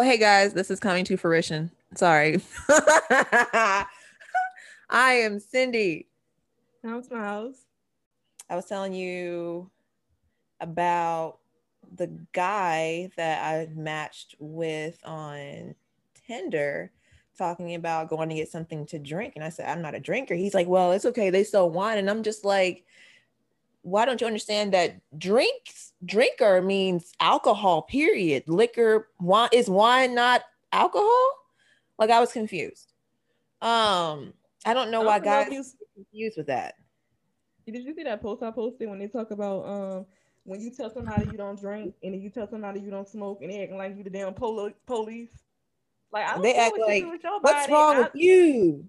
Oh, 0.00 0.02
hey 0.02 0.16
guys, 0.16 0.54
this 0.54 0.70
is 0.70 0.80
coming 0.80 1.04
to 1.04 1.18
fruition. 1.18 1.70
Sorry. 1.94 2.40
I 2.70 3.84
am 4.88 5.38
Cindy. 5.38 6.08
I'm 6.82 7.02
Smiles. 7.02 7.66
I 8.48 8.56
was 8.56 8.64
telling 8.64 8.94
you 8.94 9.70
about 10.58 11.40
the 11.96 12.10
guy 12.32 13.10
that 13.18 13.44
I 13.44 13.68
matched 13.74 14.36
with 14.38 14.98
on 15.04 15.74
Tinder 16.26 16.92
talking 17.36 17.74
about 17.74 18.08
going 18.08 18.30
to 18.30 18.36
get 18.36 18.48
something 18.48 18.86
to 18.86 18.98
drink. 18.98 19.34
And 19.36 19.44
I 19.44 19.50
said, 19.50 19.68
I'm 19.68 19.82
not 19.82 19.94
a 19.94 20.00
drinker. 20.00 20.34
He's 20.34 20.54
like, 20.54 20.66
Well, 20.66 20.92
it's 20.92 21.04
okay. 21.04 21.28
They 21.28 21.44
sell 21.44 21.68
wine. 21.68 21.98
And 21.98 22.08
I'm 22.08 22.22
just 22.22 22.46
like, 22.46 22.86
why 23.82 24.04
don't 24.04 24.20
you 24.20 24.26
understand 24.26 24.72
that 24.74 25.00
drinks 25.18 25.92
drinker 26.04 26.62
means 26.62 27.12
alcohol 27.20 27.82
period. 27.82 28.44
Liquor 28.46 29.08
wine 29.20 29.48
is 29.52 29.68
wine 29.68 30.14
not 30.14 30.42
alcohol? 30.72 31.30
Like 31.98 32.10
i 32.10 32.20
was 32.20 32.32
confused. 32.32 32.92
Um 33.62 34.32
i 34.66 34.74
don't 34.74 34.90
know 34.90 35.02
why 35.02 35.18
guys 35.18 35.50
you, 35.50 35.64
confused 35.94 36.36
with 36.36 36.46
that. 36.48 36.74
Did 37.66 37.84
you 37.84 37.94
see 37.94 38.02
that 38.04 38.22
post 38.22 38.42
i 38.42 38.50
posted 38.50 38.88
when 38.88 38.98
they 38.98 39.08
talk 39.08 39.30
about 39.30 39.66
um 39.66 40.06
when 40.44 40.60
you 40.60 40.70
tell 40.70 40.92
somebody 40.92 41.26
you 41.30 41.36
don't 41.36 41.60
drink 41.60 41.94
and 42.02 42.14
then 42.14 42.20
you 42.20 42.30
tell 42.30 42.48
somebody 42.48 42.80
you 42.80 42.90
don't 42.90 43.08
smoke 43.08 43.40
and 43.42 43.50
they 43.50 43.62
acting 43.62 43.78
like 43.78 43.96
you 43.96 44.04
the 44.04 44.10
damn 44.10 44.34
polo- 44.34 44.72
police? 44.86 45.30
Like 46.12 46.26
I 46.26 46.34
don't 46.34 46.42
they 46.42 46.54
act 46.54 46.78
like 46.78 47.04
what's 47.40 47.68
wrong 47.68 47.96
I, 47.96 48.00
with 48.00 48.10
you 48.14 48.88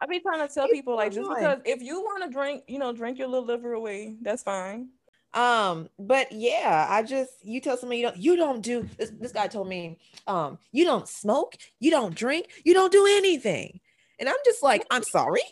I 0.00 0.06
be 0.06 0.20
trying 0.20 0.46
to 0.46 0.52
tell 0.52 0.64
it's 0.64 0.72
people 0.72 0.96
like 0.96 1.12
just 1.12 1.28
because 1.28 1.58
if 1.64 1.82
you 1.82 2.00
want 2.00 2.24
to 2.24 2.30
drink, 2.30 2.62
you 2.68 2.78
know, 2.78 2.92
drink 2.92 3.18
your 3.18 3.28
little 3.28 3.46
liver 3.46 3.72
away, 3.72 4.16
that's 4.22 4.42
fine. 4.42 4.88
Um, 5.34 5.88
but 5.98 6.30
yeah, 6.32 6.86
I 6.88 7.02
just 7.02 7.32
you 7.42 7.60
tell 7.60 7.76
somebody 7.76 8.00
you 8.00 8.06
don't 8.06 8.16
you 8.16 8.36
don't 8.36 8.62
do 8.62 8.88
this. 8.96 9.10
This 9.10 9.32
guy 9.32 9.46
told 9.46 9.68
me, 9.68 9.98
um, 10.26 10.58
you 10.72 10.84
don't 10.84 11.08
smoke, 11.08 11.56
you 11.80 11.90
don't 11.90 12.14
drink, 12.14 12.48
you 12.64 12.74
don't 12.74 12.92
do 12.92 13.06
anything, 13.06 13.80
and 14.18 14.28
I'm 14.28 14.36
just 14.44 14.62
like, 14.62 14.86
I'm 14.90 15.02
sorry. 15.02 15.42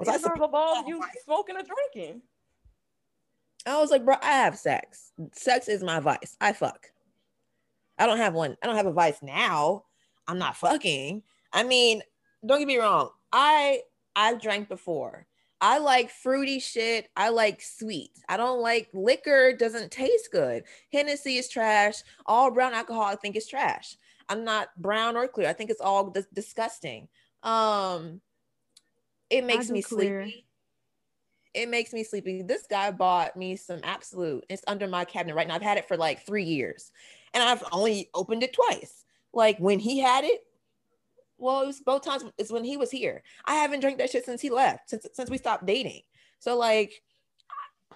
Was 0.00 0.08
I 0.08 0.18
supposed 0.18 0.42
involve 0.42 0.88
you 0.88 1.00
smoking 1.24 1.56
or 1.56 1.62
drinking? 1.62 2.22
I 3.66 3.78
was 3.78 3.90
like, 3.90 4.04
bro, 4.04 4.16
I 4.22 4.32
have 4.32 4.58
sex. 4.58 5.12
Sex 5.32 5.68
is 5.68 5.82
my 5.82 6.00
vice. 6.00 6.36
I 6.40 6.52
fuck. 6.52 6.90
I 7.98 8.06
don't 8.06 8.18
have 8.18 8.34
one. 8.34 8.56
I 8.62 8.66
don't 8.66 8.76
have 8.76 8.86
a 8.86 8.92
vice 8.92 9.22
now. 9.22 9.84
I'm 10.26 10.38
not 10.38 10.56
fucking. 10.56 11.22
I 11.52 11.62
mean, 11.62 12.02
don't 12.44 12.58
get 12.58 12.68
me 12.68 12.78
wrong. 12.78 13.10
I 13.32 13.82
I've 14.16 14.40
drank 14.40 14.68
before. 14.68 15.26
I 15.60 15.78
like 15.78 16.10
fruity 16.10 16.60
shit. 16.60 17.08
I 17.16 17.30
like 17.30 17.60
sweet. 17.60 18.12
I 18.28 18.36
don't 18.36 18.60
like 18.60 18.88
liquor, 18.92 19.52
doesn't 19.52 19.90
taste 19.90 20.30
good. 20.30 20.64
Hennessy 20.92 21.36
is 21.36 21.48
trash. 21.48 22.02
All 22.26 22.50
brown 22.50 22.74
alcohol, 22.74 23.02
I 23.02 23.16
think, 23.16 23.34
is 23.34 23.48
trash. 23.48 23.96
I'm 24.28 24.44
not 24.44 24.68
brown 24.76 25.16
or 25.16 25.26
clear. 25.26 25.48
I 25.48 25.52
think 25.52 25.70
it's 25.70 25.80
all 25.80 26.10
dis- 26.10 26.26
disgusting. 26.32 27.08
Um, 27.42 28.20
it 29.30 29.44
makes 29.44 29.70
me 29.70 29.82
clear. 29.82 30.24
sleepy. 30.24 30.44
It 31.54 31.68
makes 31.68 31.92
me 31.92 32.04
sleepy. 32.04 32.42
This 32.42 32.66
guy 32.68 32.90
bought 32.92 33.36
me 33.36 33.56
some 33.56 33.80
Absolut. 33.82 34.44
It's 34.48 34.62
under 34.66 34.86
my 34.86 35.04
cabinet 35.04 35.34
right 35.34 35.48
now. 35.48 35.54
I've 35.54 35.62
had 35.62 35.78
it 35.78 35.88
for 35.88 35.96
like 35.96 36.24
three 36.24 36.44
years, 36.44 36.92
and 37.34 37.42
I've 37.42 37.64
only 37.72 38.10
opened 38.14 38.42
it 38.44 38.52
twice. 38.52 39.04
Like 39.32 39.58
when 39.58 39.78
he 39.78 39.98
had 39.98 40.24
it, 40.24 40.44
well, 41.38 41.62
it 41.62 41.66
was 41.66 41.80
both 41.80 42.04
times 42.04 42.24
is 42.36 42.52
when 42.52 42.64
he 42.64 42.76
was 42.76 42.90
here. 42.90 43.22
I 43.44 43.54
haven't 43.54 43.80
drank 43.80 43.98
that 43.98 44.10
shit 44.10 44.24
since 44.24 44.40
he 44.40 44.50
left, 44.50 44.90
since 44.90 45.06
since 45.12 45.30
we 45.30 45.38
stopped 45.38 45.66
dating. 45.66 46.02
So 46.40 46.56
like 46.56 47.02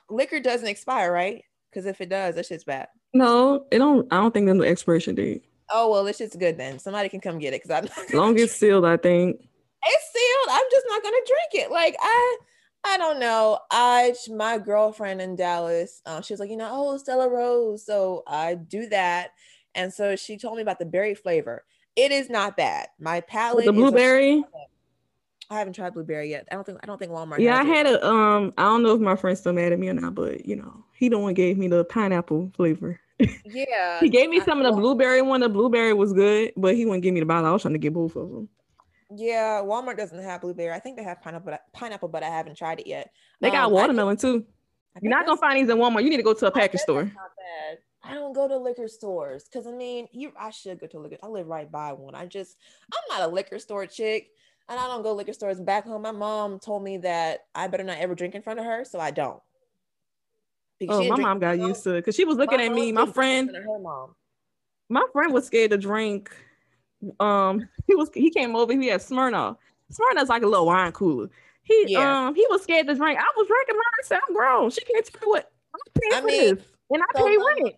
liquor 0.08 0.40
doesn't 0.40 0.68
expire, 0.68 1.12
right? 1.12 1.44
Because 1.70 1.86
if 1.86 2.00
it 2.00 2.08
does, 2.08 2.34
that 2.36 2.46
shit's 2.46 2.64
bad. 2.64 2.88
No, 3.14 3.66
it 3.70 3.78
don't. 3.78 4.10
I 4.12 4.16
don't 4.16 4.32
think 4.32 4.46
there's 4.46 4.58
no 4.58 4.64
expiration 4.64 5.14
date. 5.14 5.44
Oh 5.70 5.90
well, 5.90 6.04
this 6.04 6.18
shit's 6.18 6.36
good 6.36 6.56
then. 6.56 6.78
Somebody 6.78 7.08
can 7.08 7.20
come 7.20 7.38
get 7.38 7.54
it 7.54 7.62
because 7.62 7.88
I'm 7.92 8.16
long 8.16 8.38
as 8.38 8.52
sealed. 8.52 8.84
I 8.84 8.96
think 8.96 9.40
it's 9.84 10.12
sealed. 10.12 10.48
I'm 10.50 10.66
just 10.70 10.86
not 10.88 11.02
gonna 11.02 11.16
drink 11.16 11.66
it. 11.66 11.70
Like 11.70 11.96
I, 12.00 12.38
I 12.84 12.98
don't 12.98 13.20
know. 13.20 13.58
I 13.70 14.14
my 14.30 14.58
girlfriend 14.58 15.20
in 15.20 15.36
Dallas, 15.36 16.02
uh, 16.06 16.20
she 16.20 16.32
was 16.32 16.40
like, 16.40 16.50
you 16.50 16.56
know, 16.56 16.68
oh 16.70 16.98
Stella 16.98 17.28
Rosa. 17.28 17.84
So 17.84 18.22
I 18.26 18.54
do 18.54 18.88
that, 18.90 19.30
and 19.74 19.92
so 19.92 20.16
she 20.16 20.38
told 20.38 20.56
me 20.56 20.62
about 20.62 20.78
the 20.78 20.86
berry 20.86 21.14
flavor. 21.14 21.64
It 21.96 22.12
is 22.12 22.30
not 22.30 22.56
bad. 22.56 22.88
My 22.98 23.20
palate. 23.20 23.56
With 23.56 23.64
the 23.66 23.72
blueberry. 23.72 24.44
I 25.50 25.58
haven't 25.58 25.74
tried 25.74 25.92
blueberry 25.92 26.30
yet. 26.30 26.48
I 26.50 26.54
don't 26.54 26.64
think 26.64 26.78
I 26.82 26.86
don't 26.86 26.98
think 26.98 27.12
Walmart. 27.12 27.38
Yeah, 27.38 27.58
I 27.58 27.64
had 27.64 27.86
it. 27.86 28.02
a 28.02 28.06
um. 28.06 28.54
I 28.56 28.62
don't 28.62 28.82
know 28.82 28.94
if 28.94 29.00
my 29.00 29.16
friend's 29.16 29.40
still 29.40 29.52
mad 29.52 29.72
at 29.72 29.78
me 29.78 29.88
or 29.88 29.94
not, 29.94 30.14
but 30.14 30.46
you 30.46 30.56
know, 30.56 30.84
he 30.94 31.10
the 31.10 31.18
one 31.18 31.34
gave 31.34 31.58
me 31.58 31.68
the 31.68 31.84
pineapple 31.84 32.50
flavor. 32.56 32.98
Yeah, 33.44 34.00
he 34.00 34.08
gave 34.08 34.30
me 34.30 34.40
some 34.40 34.62
I, 34.62 34.64
of 34.64 34.74
the 34.74 34.80
blueberry 34.80 35.20
one. 35.20 35.40
The 35.40 35.50
blueberry 35.50 35.92
was 35.92 36.14
good, 36.14 36.52
but 36.56 36.74
he 36.74 36.86
wouldn't 36.86 37.02
give 37.02 37.12
me 37.12 37.20
the 37.20 37.26
bottle. 37.26 37.50
I 37.50 37.52
was 37.52 37.62
trying 37.62 37.74
to 37.74 37.78
get 37.78 37.92
both 37.92 38.16
of 38.16 38.30
them. 38.30 38.48
Yeah, 39.14 39.60
Walmart 39.62 39.98
doesn't 39.98 40.22
have 40.22 40.40
blueberry. 40.40 40.72
I 40.72 40.78
think 40.78 40.96
they 40.96 41.02
have 41.02 41.20
pineapple, 41.20 41.50
but 41.50 41.60
pineapple, 41.74 42.08
but 42.08 42.22
I 42.22 42.28
haven't 42.28 42.56
tried 42.56 42.80
it 42.80 42.86
yet. 42.86 43.12
They 43.40 43.50
got 43.50 43.66
um, 43.66 43.72
watermelon 43.72 44.16
too. 44.16 44.46
You're 45.02 45.10
not 45.10 45.26
gonna 45.26 45.38
find 45.38 45.58
these 45.58 45.68
in 45.68 45.76
Walmart. 45.76 46.02
You 46.02 46.10
need 46.10 46.16
to 46.16 46.22
go 46.22 46.32
to 46.32 46.46
a 46.46 46.50
package 46.50 46.80
store. 46.80 47.12
I 48.04 48.14
don't 48.14 48.32
go 48.32 48.48
to 48.48 48.56
liquor 48.56 48.88
stores 48.88 49.44
because 49.44 49.66
I 49.66 49.72
mean, 49.72 50.08
you 50.12 50.32
I 50.38 50.50
should 50.50 50.80
go 50.80 50.86
to 50.88 50.98
liquor. 50.98 51.18
I 51.22 51.28
live 51.28 51.46
right 51.46 51.70
by 51.70 51.92
one. 51.92 52.14
I 52.14 52.26
just 52.26 52.56
I'm 52.92 53.18
not 53.18 53.28
a 53.28 53.32
liquor 53.32 53.58
store 53.58 53.86
chick, 53.86 54.30
and 54.68 54.78
I 54.78 54.86
don't 54.88 55.02
go 55.02 55.12
liquor 55.14 55.32
stores. 55.32 55.60
Back 55.60 55.86
home, 55.86 56.02
my 56.02 56.10
mom 56.10 56.58
told 56.58 56.82
me 56.82 56.98
that 56.98 57.46
I 57.54 57.68
better 57.68 57.84
not 57.84 57.98
ever 57.98 58.14
drink 58.14 58.34
in 58.34 58.42
front 58.42 58.58
of 58.58 58.64
her, 58.64 58.84
so 58.84 58.98
I 58.98 59.10
don't. 59.12 59.40
Because 60.80 61.06
oh, 61.06 61.08
my 61.08 61.16
mom 61.16 61.38
got 61.38 61.58
used 61.58 61.84
to 61.84 61.94
it 61.94 62.00
because 62.00 62.16
she 62.16 62.24
was 62.24 62.36
looking 62.36 62.60
at 62.60 62.72
me. 62.72 62.90
My 62.90 63.06
friend, 63.06 63.50
her 63.54 63.78
mom. 63.78 64.16
My 64.88 65.04
friend 65.12 65.32
was 65.32 65.46
scared 65.46 65.70
to 65.70 65.78
drink. 65.78 66.30
Um, 67.20 67.68
he 67.86 67.94
was 67.94 68.10
he 68.14 68.30
came 68.30 68.56
over. 68.56 68.72
He 68.72 68.88
had 68.88 69.00
Smirnoff. 69.00 69.56
Smirnoff's 69.92 70.28
like 70.28 70.42
a 70.42 70.46
little 70.46 70.66
wine 70.66 70.90
cooler. 70.90 71.28
He 71.62 71.84
yeah. 71.88 72.26
um 72.26 72.34
he 72.34 72.44
was 72.50 72.62
scared 72.62 72.88
to 72.88 72.94
drink. 72.96 73.18
I 73.18 73.32
was 73.36 73.46
drinking 73.46 73.76
mine. 73.76 73.84
I 74.00 74.02
said, 74.02 74.18
I'm 74.28 74.34
grown. 74.34 74.70
She 74.70 74.80
can't 74.80 75.06
tell 75.06 75.28
what 75.28 75.52
I'm 75.72 76.00
paying 76.00 76.22
I 76.24 76.26
mean, 76.26 76.54
this, 76.56 76.64
and 76.90 77.02
I 77.02 77.18
so 77.18 77.26
pay 77.26 77.36
rent. 77.36 77.76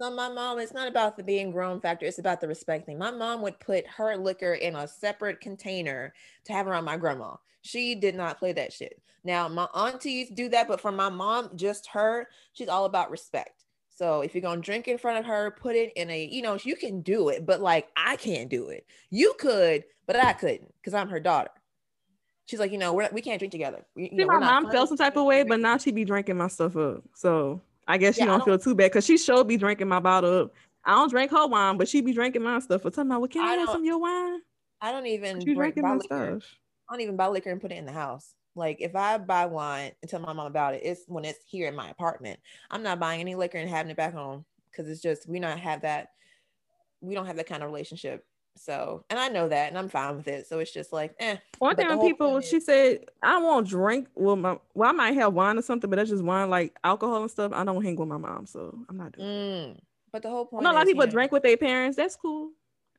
So 0.00 0.12
my 0.12 0.28
mom, 0.28 0.60
it's 0.60 0.72
not 0.72 0.86
about 0.86 1.16
the 1.16 1.24
being 1.24 1.50
grown 1.50 1.80
factor. 1.80 2.06
It's 2.06 2.20
about 2.20 2.40
the 2.40 2.46
respect 2.46 2.86
thing. 2.86 2.98
My 2.98 3.10
mom 3.10 3.42
would 3.42 3.58
put 3.58 3.84
her 3.88 4.16
liquor 4.16 4.54
in 4.54 4.76
a 4.76 4.86
separate 4.86 5.40
container 5.40 6.14
to 6.44 6.52
have 6.52 6.68
around 6.68 6.84
my 6.84 6.96
grandma. 6.96 7.34
She 7.62 7.96
did 7.96 8.14
not 8.14 8.38
play 8.38 8.52
that 8.52 8.72
shit. 8.72 9.02
Now 9.24 9.48
my 9.48 9.66
aunties 9.74 10.30
do 10.30 10.48
that, 10.50 10.68
but 10.68 10.80
for 10.80 10.92
my 10.92 11.08
mom, 11.08 11.50
just 11.56 11.88
her, 11.88 12.28
she's 12.52 12.68
all 12.68 12.84
about 12.84 13.10
respect. 13.10 13.64
So 13.90 14.20
if 14.20 14.34
you're 14.34 14.42
gonna 14.42 14.60
drink 14.60 14.86
in 14.86 14.98
front 14.98 15.18
of 15.18 15.24
her, 15.24 15.50
put 15.50 15.74
it 15.74 15.92
in 15.96 16.08
a, 16.10 16.24
you 16.26 16.42
know, 16.42 16.56
you 16.62 16.76
can 16.76 17.00
do 17.00 17.30
it, 17.30 17.44
but 17.44 17.60
like 17.60 17.88
I 17.96 18.14
can't 18.14 18.48
do 18.48 18.68
it. 18.68 18.86
You 19.10 19.34
could, 19.40 19.82
but 20.06 20.14
I 20.14 20.32
couldn't 20.32 20.72
because 20.76 20.94
I'm 20.94 21.08
her 21.08 21.18
daughter. 21.18 21.50
She's 22.46 22.60
like, 22.60 22.70
you 22.70 22.78
know, 22.78 22.94
we're, 22.94 23.08
we 23.12 23.20
can't 23.20 23.40
drink 23.40 23.50
together. 23.50 23.84
We, 23.96 24.10
See, 24.10 24.16
know, 24.18 24.26
my 24.28 24.38
mom 24.38 24.70
felt 24.70 24.88
some 24.88 24.96
type 24.96 25.16
of 25.16 25.24
way, 25.24 25.42
but 25.42 25.58
now 25.58 25.76
she 25.76 25.90
be 25.90 26.04
drinking 26.04 26.36
my 26.36 26.48
stuff 26.48 26.76
up. 26.76 27.02
So 27.14 27.60
I 27.88 27.96
guess 27.96 28.16
she 28.16 28.20
yeah, 28.20 28.26
don't, 28.26 28.38
don't, 28.40 28.44
feel 28.44 28.58
too 28.58 28.74
bad 28.74 28.90
because 28.90 29.06
she 29.06 29.16
should 29.16 29.48
be 29.48 29.56
drinking 29.56 29.88
my 29.88 29.98
bottle 29.98 30.42
up. 30.42 30.54
I 30.84 30.92
don't 30.92 31.10
drink 31.10 31.30
her 31.30 31.46
wine, 31.46 31.78
but 31.78 31.88
she 31.88 32.02
be 32.02 32.12
drinking 32.12 32.42
my 32.42 32.58
stuff. 32.60 32.82
For 32.82 32.90
talking 32.90 33.10
about, 33.10 33.22
well, 33.22 33.28
can 33.28 33.42
I, 33.42 33.54
I 33.54 33.54
have 33.54 33.70
some 33.70 33.80
of 33.80 33.84
your 33.84 33.98
wine? 33.98 34.40
I 34.80 34.92
don't 34.92 35.06
even 35.06 35.38
drink 35.40 35.76
my 35.78 35.94
liquor. 35.94 36.38
stuff. 36.40 36.50
I 36.88 36.94
don't 36.94 37.00
even 37.00 37.16
buy 37.16 37.26
liquor 37.28 37.50
and 37.50 37.60
put 37.60 37.72
it 37.72 37.78
in 37.78 37.86
the 37.86 37.92
house. 37.92 38.34
Like 38.54 38.78
if 38.80 38.94
I 38.94 39.18
buy 39.18 39.46
wine 39.46 39.92
and 40.02 40.10
tell 40.10 40.20
my 40.20 40.32
mom 40.32 40.46
about 40.46 40.74
it, 40.74 40.82
it's 40.84 41.02
when 41.06 41.24
it's 41.24 41.38
here 41.46 41.68
in 41.68 41.74
my 41.74 41.88
apartment. 41.90 42.38
I'm 42.70 42.82
not 42.82 43.00
buying 43.00 43.20
any 43.20 43.34
liquor 43.34 43.58
and 43.58 43.70
having 43.70 43.90
it 43.90 43.96
back 43.96 44.12
home 44.12 44.44
because 44.70 44.90
it's 44.90 45.00
just 45.00 45.28
we 45.28 45.40
not 45.40 45.58
have 45.58 45.82
that. 45.82 46.08
We 47.00 47.14
don't 47.14 47.26
have 47.26 47.36
that 47.36 47.46
kind 47.46 47.62
of 47.62 47.68
relationship 47.68 48.24
so, 48.58 49.04
and 49.10 49.18
I 49.18 49.28
know 49.28 49.48
that, 49.48 49.68
and 49.68 49.78
I'm 49.78 49.88
fine 49.88 50.16
with 50.16 50.28
it. 50.28 50.46
So 50.46 50.58
it's 50.58 50.72
just 50.72 50.92
like, 50.92 51.14
eh. 51.18 51.36
One 51.58 51.76
thing 51.76 51.88
when 51.88 52.00
people, 52.00 52.40
she 52.40 52.60
said, 52.60 53.06
I 53.22 53.38
won't 53.38 53.68
drink. 53.68 54.08
Well, 54.14 54.36
my, 54.36 54.58
well, 54.74 54.90
I 54.90 54.92
might 54.92 55.14
have 55.14 55.34
wine 55.34 55.58
or 55.58 55.62
something, 55.62 55.88
but 55.88 55.96
that's 55.96 56.10
just 56.10 56.22
wine, 56.22 56.50
like 56.50 56.76
alcohol 56.84 57.22
and 57.22 57.30
stuff. 57.30 57.52
I 57.54 57.64
don't 57.64 57.82
hang 57.82 57.96
with 57.96 58.08
my 58.08 58.16
mom, 58.16 58.46
so 58.46 58.78
I'm 58.88 58.96
not 58.96 59.12
doing. 59.12 59.28
Mm. 59.28 59.80
But 60.12 60.22
the 60.22 60.30
whole 60.30 60.46
point. 60.46 60.64
Well, 60.64 60.72
a 60.72 60.74
lot 60.74 60.82
of 60.82 60.88
people 60.88 61.06
drink 61.06 61.32
with 61.32 61.42
their 61.42 61.56
parents. 61.56 61.96
That's 61.96 62.16
cool. 62.16 62.50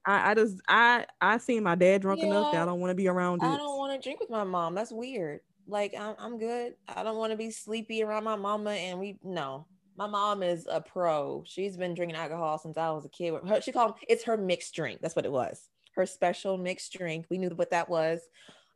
I, 0.05 0.31
I 0.31 0.33
just, 0.33 0.57
I, 0.67 1.05
I 1.19 1.37
seen 1.37 1.63
my 1.63 1.75
dad 1.75 2.01
drunk 2.01 2.21
yeah, 2.21 2.27
enough 2.27 2.51
that 2.53 2.61
I 2.61 2.65
don't 2.65 2.79
want 2.79 2.91
to 2.91 2.95
be 2.95 3.07
around. 3.07 3.43
It. 3.43 3.47
I 3.47 3.57
don't 3.57 3.77
want 3.77 3.99
to 3.99 4.03
drink 4.03 4.19
with 4.19 4.29
my 4.29 4.43
mom. 4.43 4.75
That's 4.75 4.91
weird. 4.91 5.41
Like 5.67 5.93
I'm, 5.99 6.15
I'm 6.17 6.37
good. 6.39 6.75
I 6.87 7.03
don't 7.03 7.17
want 7.17 7.31
to 7.31 7.37
be 7.37 7.51
sleepy 7.51 8.01
around 8.01 8.23
my 8.23 8.35
mama, 8.35 8.71
and 8.71 8.99
we 8.99 9.19
no. 9.23 9.65
My 9.99 10.07
mom 10.07 10.43
is 10.43 10.65
a 10.71 10.79
pro. 10.79 11.43
She's 11.45 11.75
been 11.75 11.93
drinking 11.93 12.15
alcohol 12.15 12.57
since 12.57 12.77
I 12.77 12.89
was 12.91 13.03
a 13.03 13.09
kid. 13.09 13.33
Her, 13.45 13.59
she 13.59 13.73
called 13.73 13.95
it's 14.07 14.23
her 14.23 14.37
mixed 14.37 14.73
drink. 14.73 15.01
That's 15.01 15.13
what 15.13 15.25
it 15.25 15.31
was. 15.31 15.67
Her 15.93 16.05
special 16.05 16.57
mixed 16.57 16.93
drink. 16.93 17.25
We 17.29 17.37
knew 17.37 17.49
what 17.49 17.71
that 17.71 17.89
was. 17.89 18.21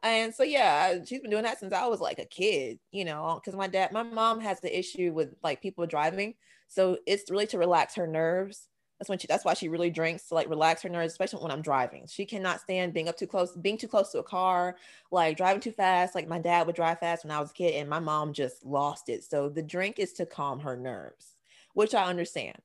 And 0.03 0.35
so 0.35 0.43
yeah, 0.43 0.97
she's 1.05 1.21
been 1.21 1.31
doing 1.31 1.43
that 1.43 1.61
since 1.61 1.71
I 1.71 1.87
was 1.87 2.01
like 2.01 2.19
a 2.19 2.25
kid, 2.25 2.77
you 2.91 3.05
know, 3.05 3.39
because 3.39 3.57
my 3.57 3.67
dad, 3.67 3.93
my 3.93 4.03
mom 4.03 4.41
has 4.41 4.59
the 4.59 4.77
issue 4.77 5.13
with 5.13 5.33
like 5.41 5.61
people 5.61 5.87
driving. 5.87 6.33
So 6.67 6.97
it's 7.07 7.31
really 7.31 7.47
to 7.47 7.57
relax 7.57 7.95
her 7.95 8.05
nerves. 8.05 8.67
That's 9.03 9.09
when 9.09 9.19
she 9.19 9.27
that's 9.27 9.43
why 9.43 9.53
she 9.53 9.67
really 9.67 9.89
drinks 9.89 10.29
to 10.29 10.33
like 10.33 10.47
relax 10.49 10.81
her 10.83 10.87
nerves, 10.87 11.11
especially 11.11 11.43
when 11.43 11.51
I'm 11.51 11.61
driving. 11.61 12.07
She 12.07 12.25
cannot 12.25 12.61
stand 12.61 12.93
being 12.93 13.09
up 13.09 13.17
too 13.17 13.27
close, 13.27 13.51
being 13.51 13.77
too 13.77 13.89
close 13.89 14.13
to 14.13 14.19
a 14.19 14.23
car, 14.23 14.77
like 15.11 15.35
driving 15.35 15.59
too 15.59 15.73
fast. 15.73 16.15
Like 16.15 16.29
my 16.29 16.39
dad 16.39 16.65
would 16.67 16.75
drive 16.77 16.99
fast 16.99 17.25
when 17.25 17.31
I 17.31 17.41
was 17.41 17.51
a 17.51 17.53
kid, 17.53 17.73
and 17.75 17.89
my 17.89 17.99
mom 17.99 18.31
just 18.31 18.65
lost 18.65 19.09
it. 19.09 19.25
So 19.25 19.49
the 19.49 19.61
drink 19.61 19.99
is 19.99 20.13
to 20.13 20.25
calm 20.25 20.61
her 20.61 20.77
nerves, 20.77 21.35
which 21.73 21.93
I 21.93 22.05
understand. 22.05 22.55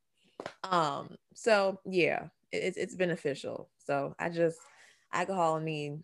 Um, 0.63 1.17
so 1.35 1.81
yeah, 1.85 2.29
It's 2.53 2.77
it's 2.77 2.95
beneficial. 2.95 3.69
So 3.85 4.15
I 4.17 4.29
just 4.29 4.59
alcohol 5.13 5.57
and 5.57 5.65
me 5.65 5.99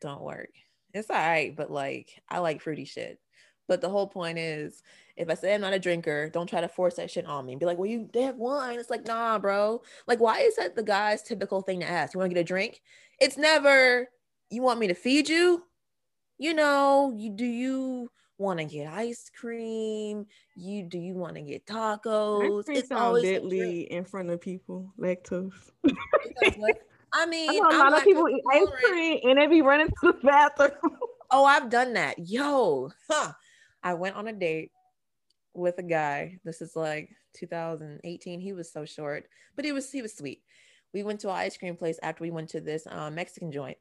don't 0.00 0.22
work. 0.22 0.50
It's 0.92 1.08
all 1.08 1.14
right, 1.14 1.54
but 1.54 1.70
like 1.70 2.20
I 2.28 2.40
like 2.40 2.62
fruity 2.62 2.84
shit. 2.84 3.20
But 3.70 3.80
the 3.80 3.88
whole 3.88 4.08
point 4.08 4.36
is, 4.36 4.82
if 5.16 5.30
I 5.30 5.34
say 5.34 5.54
I'm 5.54 5.60
not 5.60 5.72
a 5.72 5.78
drinker, 5.78 6.28
don't 6.28 6.48
try 6.48 6.60
to 6.60 6.66
force 6.66 6.96
that 6.96 7.08
shit 7.08 7.24
on 7.24 7.46
me. 7.46 7.54
Be 7.54 7.66
like, 7.66 7.78
well, 7.78 7.88
you 7.88 8.10
they 8.12 8.22
have 8.22 8.34
wine. 8.34 8.80
It's 8.80 8.90
like, 8.90 9.06
nah, 9.06 9.38
bro. 9.38 9.80
Like, 10.08 10.18
why 10.18 10.40
is 10.40 10.56
that 10.56 10.74
the 10.74 10.82
guy's 10.82 11.22
typical 11.22 11.62
thing 11.62 11.78
to 11.78 11.88
ask? 11.88 12.12
You 12.12 12.18
want 12.18 12.32
to 12.32 12.34
get 12.34 12.40
a 12.40 12.44
drink? 12.44 12.82
It's 13.20 13.36
never. 13.36 14.08
You 14.50 14.62
want 14.62 14.80
me 14.80 14.88
to 14.88 14.94
feed 14.94 15.28
you? 15.28 15.62
You 16.36 16.52
know, 16.52 17.14
you 17.16 17.30
do 17.30 17.44
you 17.44 18.10
want 18.38 18.58
to 18.58 18.64
get 18.64 18.92
ice 18.92 19.30
cream? 19.38 20.26
You 20.56 20.82
do 20.82 20.98
you 20.98 21.14
want 21.14 21.36
to 21.36 21.42
get 21.42 21.64
tacos? 21.64 22.64
It's 22.66 22.90
always 22.90 23.22
deadly 23.22 23.82
in 23.82 24.04
front 24.04 24.30
of 24.30 24.40
people. 24.40 24.92
Lactose. 24.98 25.52
I 27.12 27.26
mean, 27.26 27.50
I 27.50 27.58
know 27.60 27.70
a 27.70 27.78
lot 27.78 27.98
of 27.98 28.02
people 28.02 28.28
eat 28.28 28.42
ice 28.52 28.66
cream 28.82 29.20
and 29.22 29.38
they 29.38 29.46
be 29.46 29.62
running 29.62 29.86
to 29.86 29.94
the 30.12 30.18
bathroom. 30.24 30.96
oh, 31.30 31.44
I've 31.44 31.70
done 31.70 31.92
that. 31.92 32.18
Yo, 32.18 32.90
huh. 33.08 33.32
I 33.82 33.94
went 33.94 34.16
on 34.16 34.28
a 34.28 34.32
date 34.32 34.72
with 35.54 35.78
a 35.78 35.82
guy. 35.82 36.38
This 36.44 36.60
is 36.60 36.76
like 36.76 37.10
2018. 37.34 38.40
He 38.40 38.52
was 38.52 38.72
so 38.72 38.84
short, 38.84 39.26
but 39.56 39.64
he 39.64 39.72
was 39.72 39.90
he 39.90 40.02
was 40.02 40.16
sweet. 40.16 40.42
We 40.92 41.02
went 41.02 41.20
to 41.20 41.28
an 41.28 41.36
ice 41.36 41.56
cream 41.56 41.76
place 41.76 41.98
after 42.02 42.24
we 42.24 42.30
went 42.30 42.48
to 42.50 42.60
this 42.60 42.86
um, 42.90 43.14
Mexican 43.14 43.52
joint, 43.52 43.78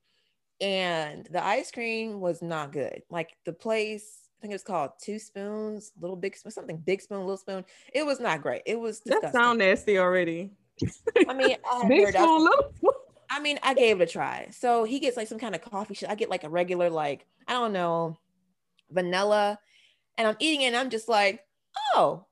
and 0.61 1.27
the 1.31 1.43
ice 1.43 1.71
cream 1.71 2.19
was 2.19 2.41
not 2.41 2.71
good. 2.71 3.01
Like 3.09 3.35
the 3.45 3.53
place, 3.53 4.29
I 4.37 4.41
think 4.41 4.51
it 4.51 4.55
was 4.55 4.63
called 4.63 4.91
Two 5.01 5.19
Spoons, 5.19 5.91
Little 5.99 6.15
Big 6.15 6.35
Spoon, 6.35 6.51
something 6.51 6.77
Big 6.77 7.01
Spoon, 7.01 7.19
Little 7.19 7.37
Spoon. 7.37 7.65
It 7.93 8.05
was 8.05 8.19
not 8.19 8.41
great. 8.41 8.63
It 8.65 8.79
was 8.79 8.99
disgusting. 8.99 9.31
that 9.31 9.33
sound 9.33 9.59
nasty 9.59 9.97
already. 9.97 10.51
I 11.27 11.33
mean, 11.33 11.57
I 11.69 11.85
big 11.87 12.09
spoon, 12.09 12.43
little 12.43 12.73
I 13.29 13.39
mean, 13.39 13.59
I 13.61 13.73
gave 13.73 14.01
it 14.01 14.09
a 14.09 14.11
try. 14.11 14.47
So 14.51 14.83
he 14.83 14.99
gets 14.99 15.15
like 15.15 15.27
some 15.27 15.39
kind 15.39 15.55
of 15.55 15.61
coffee 15.61 15.93
shit. 15.93 16.09
I 16.09 16.15
get 16.15 16.29
like 16.29 16.43
a 16.43 16.49
regular, 16.49 16.89
like, 16.89 17.25
I 17.47 17.53
don't 17.53 17.73
know, 17.73 18.17
vanilla. 18.89 19.59
And 20.19 20.27
I'm 20.27 20.35
eating 20.39 20.61
it 20.61 20.67
and 20.67 20.75
I'm 20.75 20.89
just 20.89 21.07
like, 21.07 21.45
oh. 21.95 22.25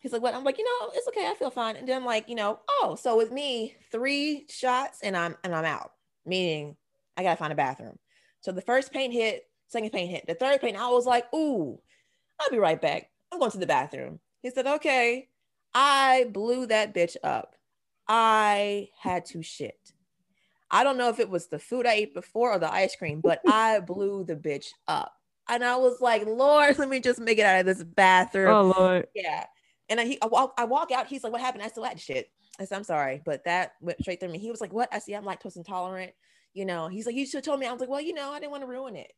He's 0.00 0.12
like, 0.12 0.20
what? 0.22 0.34
I'm 0.34 0.44
like, 0.44 0.58
you 0.58 0.64
know, 0.64 0.92
it's 0.94 1.08
okay. 1.08 1.26
I 1.26 1.34
feel 1.34 1.50
fine. 1.50 1.76
And 1.76 1.88
then 1.88 1.96
I'm 1.96 2.04
like, 2.04 2.28
you 2.28 2.34
know, 2.34 2.60
oh, 2.68 2.94
so 3.00 3.16
with 3.16 3.32
me, 3.32 3.74
three 3.90 4.44
shots 4.50 5.00
and 5.02 5.16
I'm 5.16 5.34
and 5.42 5.54
I'm 5.54 5.64
out. 5.64 5.92
Meaning 6.26 6.76
I 7.16 7.22
gotta 7.22 7.38
find 7.38 7.54
a 7.54 7.56
bathroom. 7.56 7.98
So 8.42 8.52
the 8.52 8.60
first 8.60 8.92
paint 8.92 9.14
hit, 9.14 9.44
second 9.66 9.90
paint 9.90 10.10
hit. 10.10 10.26
The 10.26 10.34
third 10.34 10.60
paint, 10.60 10.76
I 10.76 10.90
was 10.90 11.06
like, 11.06 11.24
ooh, 11.34 11.80
I'll 12.38 12.50
be 12.50 12.58
right 12.58 12.80
back. 12.80 13.10
I'm 13.32 13.38
going 13.38 13.50
to 13.50 13.58
the 13.58 13.66
bathroom. 13.66 14.20
He 14.42 14.50
said, 14.50 14.66
okay. 14.66 15.28
I 15.74 16.26
blew 16.30 16.66
that 16.66 16.94
bitch 16.94 17.16
up. 17.24 17.56
I 18.06 18.88
had 19.00 19.24
to 19.26 19.42
shit. 19.42 19.92
I 20.70 20.84
don't 20.84 20.98
know 20.98 21.08
if 21.08 21.18
it 21.18 21.30
was 21.30 21.46
the 21.46 21.58
food 21.58 21.86
I 21.86 21.94
ate 21.94 22.14
before 22.14 22.52
or 22.52 22.58
the 22.58 22.72
ice 22.72 22.94
cream, 22.94 23.22
but 23.22 23.40
I 23.46 23.80
blew 23.80 24.24
the 24.24 24.36
bitch 24.36 24.68
up. 24.86 25.17
And 25.48 25.64
I 25.64 25.76
was 25.76 26.00
like, 26.00 26.26
Lord, 26.26 26.78
let 26.78 26.88
me 26.88 27.00
just 27.00 27.20
make 27.20 27.38
it 27.38 27.46
out 27.46 27.60
of 27.60 27.66
this 27.66 27.82
bathroom. 27.82 28.54
Oh, 28.54 28.74
Lord. 28.78 29.06
Yeah. 29.14 29.44
And 29.88 30.00
I, 30.00 30.04
he, 30.04 30.18
I, 30.20 30.26
walk, 30.26 30.54
I 30.58 30.64
walk 30.64 30.90
out. 30.92 31.06
He's 31.06 31.24
like, 31.24 31.32
What 31.32 31.40
happened? 31.40 31.62
I 31.62 31.68
still 31.68 31.84
had 31.84 32.00
shit. 32.00 32.30
I 32.60 32.64
said, 32.64 32.76
I'm 32.76 32.84
sorry, 32.84 33.22
but 33.24 33.44
that 33.44 33.72
went 33.80 34.00
straight 34.00 34.20
through 34.20 34.30
me. 34.30 34.38
He 34.38 34.50
was 34.50 34.60
like, 34.60 34.72
What? 34.72 34.88
I 34.92 34.98
see, 34.98 35.14
I'm 35.14 35.24
lactose 35.24 35.56
intolerant. 35.56 36.12
You 36.54 36.64
know, 36.66 36.88
he's 36.88 37.06
like, 37.06 37.14
You 37.14 37.24
should 37.26 37.38
have 37.38 37.44
told 37.44 37.60
me. 37.60 37.66
I 37.66 37.72
was 37.72 37.80
like, 37.80 37.88
Well, 37.88 38.00
you 38.00 38.14
know, 38.14 38.30
I 38.30 38.40
didn't 38.40 38.52
want 38.52 38.62
to 38.62 38.68
ruin 38.68 38.96
it. 38.96 39.12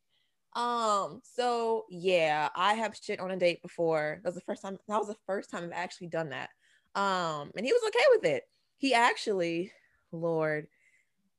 Um, 0.53 1.21
so 1.23 1.85
yeah, 1.89 2.49
I 2.55 2.73
have 2.73 2.99
shit 3.01 3.19
on 3.19 3.31
a 3.31 3.37
date 3.37 3.61
before. 3.61 4.19
That 4.23 4.29
was 4.29 4.35
the 4.35 4.41
first 4.41 4.61
time, 4.61 4.77
that 4.87 4.97
was 4.97 5.07
the 5.07 5.15
first 5.25 5.49
time 5.49 5.63
I've 5.63 5.71
actually 5.71 6.07
done 6.07 6.29
that. 6.29 6.49
Um, 6.93 7.51
and 7.55 7.65
he 7.65 7.71
was 7.71 7.81
okay 7.87 8.05
with 8.11 8.25
it 8.25 8.43
he 8.81 8.95
actually, 8.95 9.71
Lord, 10.11 10.67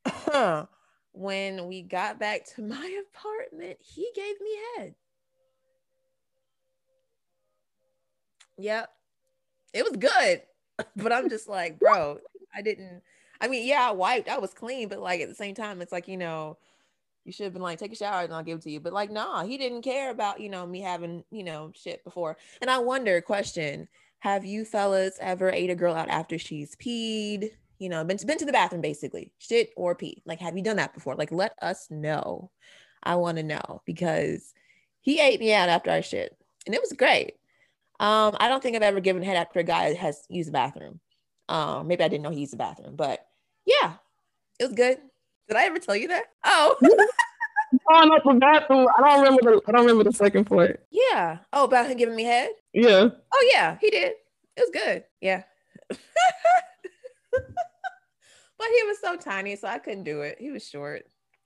when 1.13 1.67
we 1.67 1.81
got 1.81 2.19
back 2.19 2.45
to 2.55 2.61
my 2.67 3.01
apartment, 3.09 3.77
he 3.79 4.09
gave 4.15 4.39
me 4.41 4.57
head. 4.77 4.95
Yep. 8.57 8.89
It 9.73 9.83
was 9.83 9.97
good. 9.97 10.41
But 10.95 11.13
I'm 11.13 11.29
just 11.29 11.47
like, 11.47 11.79
bro, 11.79 12.17
I 12.53 12.63
didn't. 12.63 13.03
I 13.39 13.47
mean, 13.47 13.67
yeah, 13.67 13.87
I 13.89 13.91
wiped, 13.91 14.27
I 14.27 14.39
was 14.39 14.55
clean, 14.55 14.89
but 14.89 14.99
like 14.99 15.21
at 15.21 15.29
the 15.29 15.35
same 15.35 15.53
time, 15.53 15.83
it's 15.83 15.91
like, 15.91 16.07
you 16.07 16.17
know, 16.17 16.57
you 17.25 17.31
should 17.31 17.43
have 17.43 17.53
been 17.53 17.61
like, 17.61 17.77
take 17.77 17.91
a 17.91 17.95
shower 17.95 18.23
and 18.23 18.33
I'll 18.33 18.43
give 18.43 18.57
it 18.57 18.63
to 18.63 18.71
you. 18.71 18.79
But 18.79 18.91
like, 18.91 19.11
nah, 19.11 19.43
he 19.43 19.57
didn't 19.59 19.83
care 19.83 20.09
about, 20.09 20.39
you 20.39 20.49
know, 20.49 20.65
me 20.65 20.81
having, 20.81 21.23
you 21.29 21.43
know, 21.43 21.71
shit 21.75 22.03
before. 22.03 22.37
And 22.59 22.71
I 22.71 22.79
wonder, 22.79 23.21
question, 23.21 23.87
have 24.19 24.45
you 24.45 24.65
fellas 24.65 25.17
ever 25.21 25.51
ate 25.51 25.69
a 25.69 25.75
girl 25.75 25.93
out 25.93 26.09
after 26.09 26.39
she's 26.39 26.75
peed? 26.75 27.51
You 27.83 27.89
know, 27.89 28.01
been 28.05 28.15
to, 28.15 28.25
been 28.25 28.37
to 28.37 28.45
the 28.45 28.53
bathroom 28.53 28.79
basically, 28.79 29.33
shit 29.39 29.71
or 29.75 29.93
pee. 29.93 30.23
Like, 30.25 30.39
have 30.39 30.55
you 30.55 30.63
done 30.63 30.77
that 30.77 30.93
before? 30.93 31.15
Like, 31.15 31.33
let 31.33 31.53
us 31.61 31.87
know. 31.91 32.49
I 33.03 33.15
want 33.15 33.35
to 33.39 33.43
know 33.43 33.81
because 33.85 34.53
he 35.01 35.19
ate 35.19 35.41
me 35.41 35.53
out 35.53 35.67
after 35.67 35.91
I 35.91 35.99
shit, 35.99 36.33
and 36.65 36.73
it 36.73 36.79
was 36.79 36.93
great. 36.93 37.33
Um, 37.99 38.37
I 38.39 38.47
don't 38.47 38.63
think 38.63 38.77
I've 38.77 38.83
ever 38.83 39.01
given 39.01 39.21
head 39.21 39.35
after 39.35 39.59
a 39.59 39.63
guy 39.63 39.93
has 39.95 40.25
used 40.29 40.47
the 40.47 40.53
bathroom. 40.53 41.01
Um, 41.49 41.87
maybe 41.87 42.05
I 42.05 42.07
didn't 42.07 42.23
know 42.23 42.29
he 42.29 42.39
used 42.39 42.53
the 42.53 42.57
bathroom, 42.57 42.95
but 42.95 43.19
yeah, 43.65 43.95
it 44.59 44.63
was 44.63 44.73
good. 44.73 44.99
Did 45.49 45.57
I 45.57 45.65
ever 45.65 45.79
tell 45.79 45.97
you 45.97 46.07
that? 46.07 46.23
Oh. 46.45 46.77
going 47.89 48.11
up 48.11 48.23
the 48.23 48.33
bathroom. 48.35 48.87
I 48.97 49.01
don't 49.01 49.23
remember 49.23 49.41
the 49.41 49.61
I 49.67 49.73
don't 49.73 49.81
remember 49.81 50.05
the 50.05 50.13
second 50.15 50.45
part. 50.45 50.85
Yeah. 50.89 51.39
Oh, 51.51 51.65
about 51.65 51.87
him 51.87 51.97
giving 51.97 52.15
me 52.15 52.23
head? 52.23 52.51
Yeah. 52.71 53.09
Oh 53.33 53.49
yeah, 53.51 53.77
he 53.81 53.89
did. 53.89 54.13
It 54.55 54.61
was 54.61 54.69
good. 54.71 55.03
Yeah. 55.19 55.43
but 58.57 58.67
he 58.67 58.83
was 58.87 58.99
so 58.99 59.15
tiny, 59.15 59.55
so 59.55 59.67
I 59.67 59.79
couldn't 59.79 60.03
do 60.03 60.21
it. 60.21 60.37
He 60.39 60.51
was 60.51 60.67
short. 60.67 61.05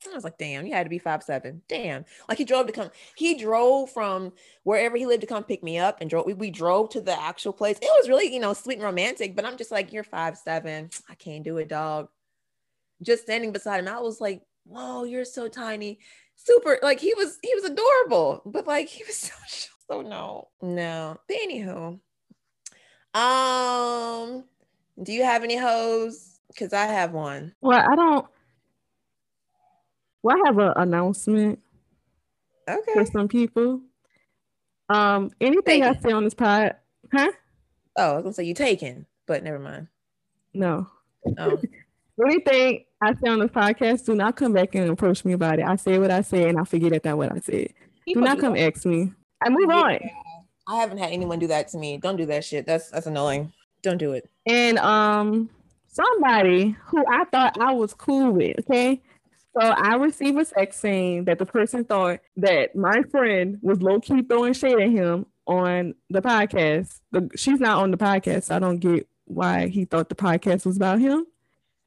I 0.10 0.14
was 0.14 0.24
like, 0.24 0.38
damn, 0.38 0.66
you 0.66 0.74
had 0.74 0.84
to 0.84 0.90
be 0.90 1.00
five 1.00 1.24
seven. 1.24 1.62
Damn. 1.68 2.06
Like 2.30 2.38
he 2.38 2.46
drove 2.46 2.68
to 2.68 2.74
come, 2.74 2.92
he 3.16 3.36
drove 3.36 3.90
from 3.92 4.32
wherever 4.64 4.96
he 4.96 5.06
lived 5.06 5.22
to 5.22 5.28
come 5.28 5.44
pick 5.44 5.64
me 5.64 5.80
up 5.80 5.98
and 6.02 6.10
drove. 6.10 6.26
We, 6.26 6.34
we 6.34 6.52
drove 6.52 6.90
to 6.92 7.02
the 7.02 7.20
actual 7.20 7.54
place. 7.54 7.78
It 7.82 7.90
was 8.00 8.08
really, 8.08 8.32
you 8.32 8.40
know, 8.40 8.54
sweet 8.54 8.76
and 8.76 8.84
romantic, 8.84 9.36
but 9.36 9.46
I'm 9.46 9.58
just 9.58 9.72
like, 9.72 9.92
you're 9.92 10.04
five 10.04 10.38
seven. 10.38 10.90
I 11.10 11.16
can't 11.16 11.44
do 11.44 11.58
it, 11.58 11.70
dog. 11.70 12.10
Just 13.02 13.24
standing 13.24 13.52
beside 13.52 13.80
him, 13.80 13.88
I 13.88 14.00
was 14.00 14.22
like, 14.22 14.44
whoa, 14.66 15.04
you're 15.04 15.26
so 15.26 15.48
tiny. 15.48 16.00
Super, 16.36 16.78
like 16.84 17.00
he 17.00 17.14
was, 17.16 17.40
he 17.42 17.54
was 17.56 17.64
adorable, 17.64 18.44
but 18.46 18.68
like 18.68 18.88
he 18.88 19.04
was 19.04 19.18
so 19.18 19.34
so 19.90 20.02
no, 20.02 20.50
no. 20.62 21.18
But 21.28 21.38
anywho, 21.38 22.00
um, 23.14 24.44
do 25.02 25.14
you 25.14 25.24
have 25.24 25.44
any 25.44 25.58
hoes? 25.58 26.37
Because 26.58 26.74
I 26.74 26.86
have 26.86 27.12
one. 27.12 27.54
Well, 27.62 27.80
I 27.80 27.96
don't. 27.96 28.26
Well, 30.24 30.36
I 30.36 30.48
have 30.48 30.58
an 30.58 30.74
announcement. 30.76 31.60
Okay. 32.68 32.94
For 32.94 33.06
some 33.06 33.28
people. 33.28 33.82
Um, 34.90 35.32
anything 35.40 35.82
taken. 35.82 35.98
I 35.98 36.00
say 36.00 36.12
on 36.12 36.24
this 36.24 36.34
pod, 36.34 36.76
huh? 37.14 37.32
Oh, 37.98 38.12
I 38.12 38.16
was 38.16 38.24
gonna 38.24 38.34
say 38.34 38.44
you 38.44 38.54
taken, 38.54 39.06
but 39.26 39.44
never 39.44 39.60
mind. 39.60 39.88
No. 40.54 40.88
Oh. 41.38 41.62
anything 42.26 42.86
I 43.02 43.14
say 43.14 43.30
on 43.30 43.40
this 43.40 43.52
podcast, 43.52 44.06
do 44.06 44.16
not 44.16 44.36
come 44.36 44.54
back 44.54 44.74
and 44.76 44.90
approach 44.90 45.24
me 45.26 45.34
about 45.34 45.60
it. 45.60 45.66
I 45.66 45.76
say 45.76 46.00
what 46.00 46.12
I 46.12 46.22
say 46.22 46.50
and 46.50 46.60
I 46.60 46.64
forget 46.64 46.92
that 46.92 47.04
that's 47.04 47.16
what 47.16 47.32
I 47.32 47.40
said. 47.40 47.74
People 48.06 48.22
do 48.22 48.28
not 48.28 48.38
do 48.38 48.42
come 48.42 48.54
that. 48.54 48.76
ask 48.76 48.86
me. 48.86 49.12
I 49.44 49.50
move 49.50 49.70
yeah. 49.70 49.76
on. 49.76 50.00
I 50.68 50.76
haven't 50.78 50.98
had 50.98 51.12
anyone 51.12 51.40
do 51.40 51.48
that 51.48 51.68
to 51.70 51.78
me. 51.78 51.98
Don't 51.98 52.18
do 52.18 52.26
that 52.26 52.44
shit. 52.44 52.66
That's 52.66 52.90
that's 52.90 53.08
annoying. 53.08 53.54
Don't 53.84 53.98
do 53.98 54.14
it. 54.14 54.30
And 54.48 54.80
um 54.80 55.50
somebody 55.98 56.76
who 56.86 57.04
I 57.10 57.26
thought 57.26 57.60
I 57.60 57.74
was 57.74 57.94
cool 57.94 58.32
with, 58.32 58.60
okay? 58.60 59.02
So 59.54 59.62
I 59.62 59.96
received 59.96 60.38
a 60.38 60.46
text 60.46 60.80
saying 60.80 61.26
that 61.26 61.40
the 61.40 61.46
person 61.46 61.84
thought 61.84 62.20
that 62.38 62.76
my 62.76 63.02
friend 63.12 63.58
was 63.62 63.82
low 63.82 64.00
key 64.00 64.22
throwing 64.22 64.54
shade 64.54 64.80
at 64.80 64.90
him 64.90 65.26
on 65.48 65.96
the 66.10 66.22
podcast. 66.22 67.00
The, 67.12 67.30
she's 67.36 67.60
not 67.60 67.80
on 67.80 67.92
the 67.92 67.98
podcast. 67.98 68.44
So 68.44 68.56
I 68.56 68.60
don't 68.60 68.78
get 68.78 69.08
why 69.26 69.68
he 69.68 69.86
thought 69.86 70.10
the 70.10 70.16
podcast 70.16 70.66
was 70.66 70.78
about 70.78 71.00
him. 71.00 71.26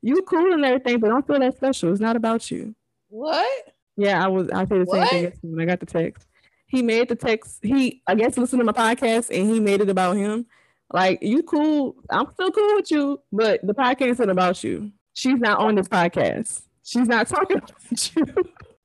You 0.02 0.22
cool 0.22 0.52
and 0.52 0.64
everything, 0.64 0.98
but 0.98 1.08
don't 1.08 1.26
feel 1.26 1.38
that 1.38 1.56
special. 1.56 1.92
It's 1.92 2.00
not 2.00 2.16
about 2.16 2.50
you. 2.50 2.74
What? 3.08 3.72
Yeah, 3.96 4.24
I 4.24 4.28
was. 4.28 4.48
I 4.50 4.64
said 4.64 4.80
the 4.80 4.84
what? 4.84 5.10
same 5.10 5.30
thing 5.30 5.38
when 5.42 5.60
I 5.60 5.66
got 5.66 5.80
the 5.80 5.86
text 5.86 6.26
he 6.70 6.82
made 6.82 7.08
the 7.08 7.16
text. 7.16 7.58
He, 7.62 8.00
I 8.06 8.14
guess, 8.14 8.38
listened 8.38 8.60
to 8.60 8.64
my 8.64 8.72
podcast 8.72 9.36
and 9.36 9.50
he 9.50 9.58
made 9.58 9.80
it 9.80 9.88
about 9.90 10.16
him. 10.16 10.46
Like, 10.92 11.22
you 11.22 11.42
cool. 11.42 11.96
I'm 12.10 12.26
still 12.34 12.50
cool 12.50 12.76
with 12.76 12.90
you, 12.90 13.20
but 13.32 13.64
the 13.64 13.74
podcast 13.74 14.10
isn't 14.10 14.30
about 14.30 14.64
you. 14.64 14.90
She's 15.14 15.38
not 15.38 15.58
on 15.60 15.76
this 15.76 15.88
podcast. 15.88 16.62
She's 16.84 17.06
not 17.06 17.28
talking 17.28 17.58
about 17.58 18.16
you. 18.16 18.26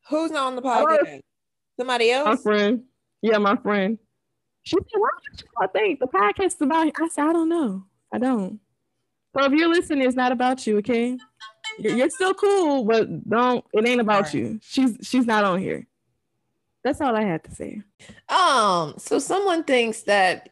Who's 0.10 0.32
not 0.32 0.48
on 0.48 0.56
the 0.56 0.62
podcast? 0.62 1.22
Somebody 1.80 2.12
else? 2.12 2.28
My 2.28 2.36
friend. 2.36 2.84
Yeah, 3.22 3.38
my 3.40 3.56
friend. 3.56 3.98
She 4.64 4.76
said, 4.76 5.00
Why 5.00 5.10
you 5.32 5.48
I 5.62 5.68
think 5.68 6.00
the 6.00 6.08
podcast 6.08 6.46
is 6.46 6.62
about 6.62 6.92
I 7.00 7.08
said, 7.10 7.26
I 7.28 7.34
don't 7.34 7.50
know. 7.50 7.84
I 8.14 8.18
don't. 8.18 8.60
So 9.36 9.44
if 9.46 9.52
you're 9.52 9.70
listening, 9.70 10.08
it's 10.08 10.16
not 10.16 10.32
about 10.32 10.66
you, 10.66 10.78
okay? 10.78 11.18
You're 11.80 12.10
still 12.10 12.34
cool, 12.34 12.86
but 12.86 13.30
don't 13.30 13.66
it 13.74 13.88
ain't 13.88 14.02
about 14.02 14.26
right. 14.26 14.34
you. 14.34 14.60
She's 14.62 14.98
she's 15.02 15.26
not 15.26 15.44
on 15.44 15.60
here. 15.60 15.86
That's 16.84 17.02
all 17.02 17.16
I 17.16 17.24
had 17.24 17.44
to 17.46 17.52
say. 17.52 17.82
Um, 18.30 18.94
so 18.98 19.20
someone 19.20 19.64
thinks 19.64 20.04
that 20.04 20.50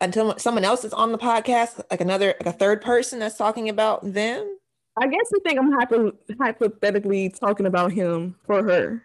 until 0.00 0.36
someone 0.38 0.64
else 0.64 0.84
is 0.84 0.92
on 0.92 1.12
the 1.12 1.18
podcast, 1.18 1.82
like 1.90 2.00
another 2.00 2.34
like 2.40 2.54
a 2.54 2.56
third 2.56 2.82
person 2.82 3.18
that's 3.18 3.36
talking 3.36 3.68
about 3.68 4.12
them? 4.12 4.58
I 4.98 5.06
guess 5.06 5.30
you 5.32 5.40
think 5.44 5.58
I'm 5.58 5.72
hypo- 5.72 6.16
hypothetically 6.40 7.30
talking 7.30 7.66
about 7.66 7.92
him 7.92 8.36
for 8.44 8.62
her. 8.62 9.02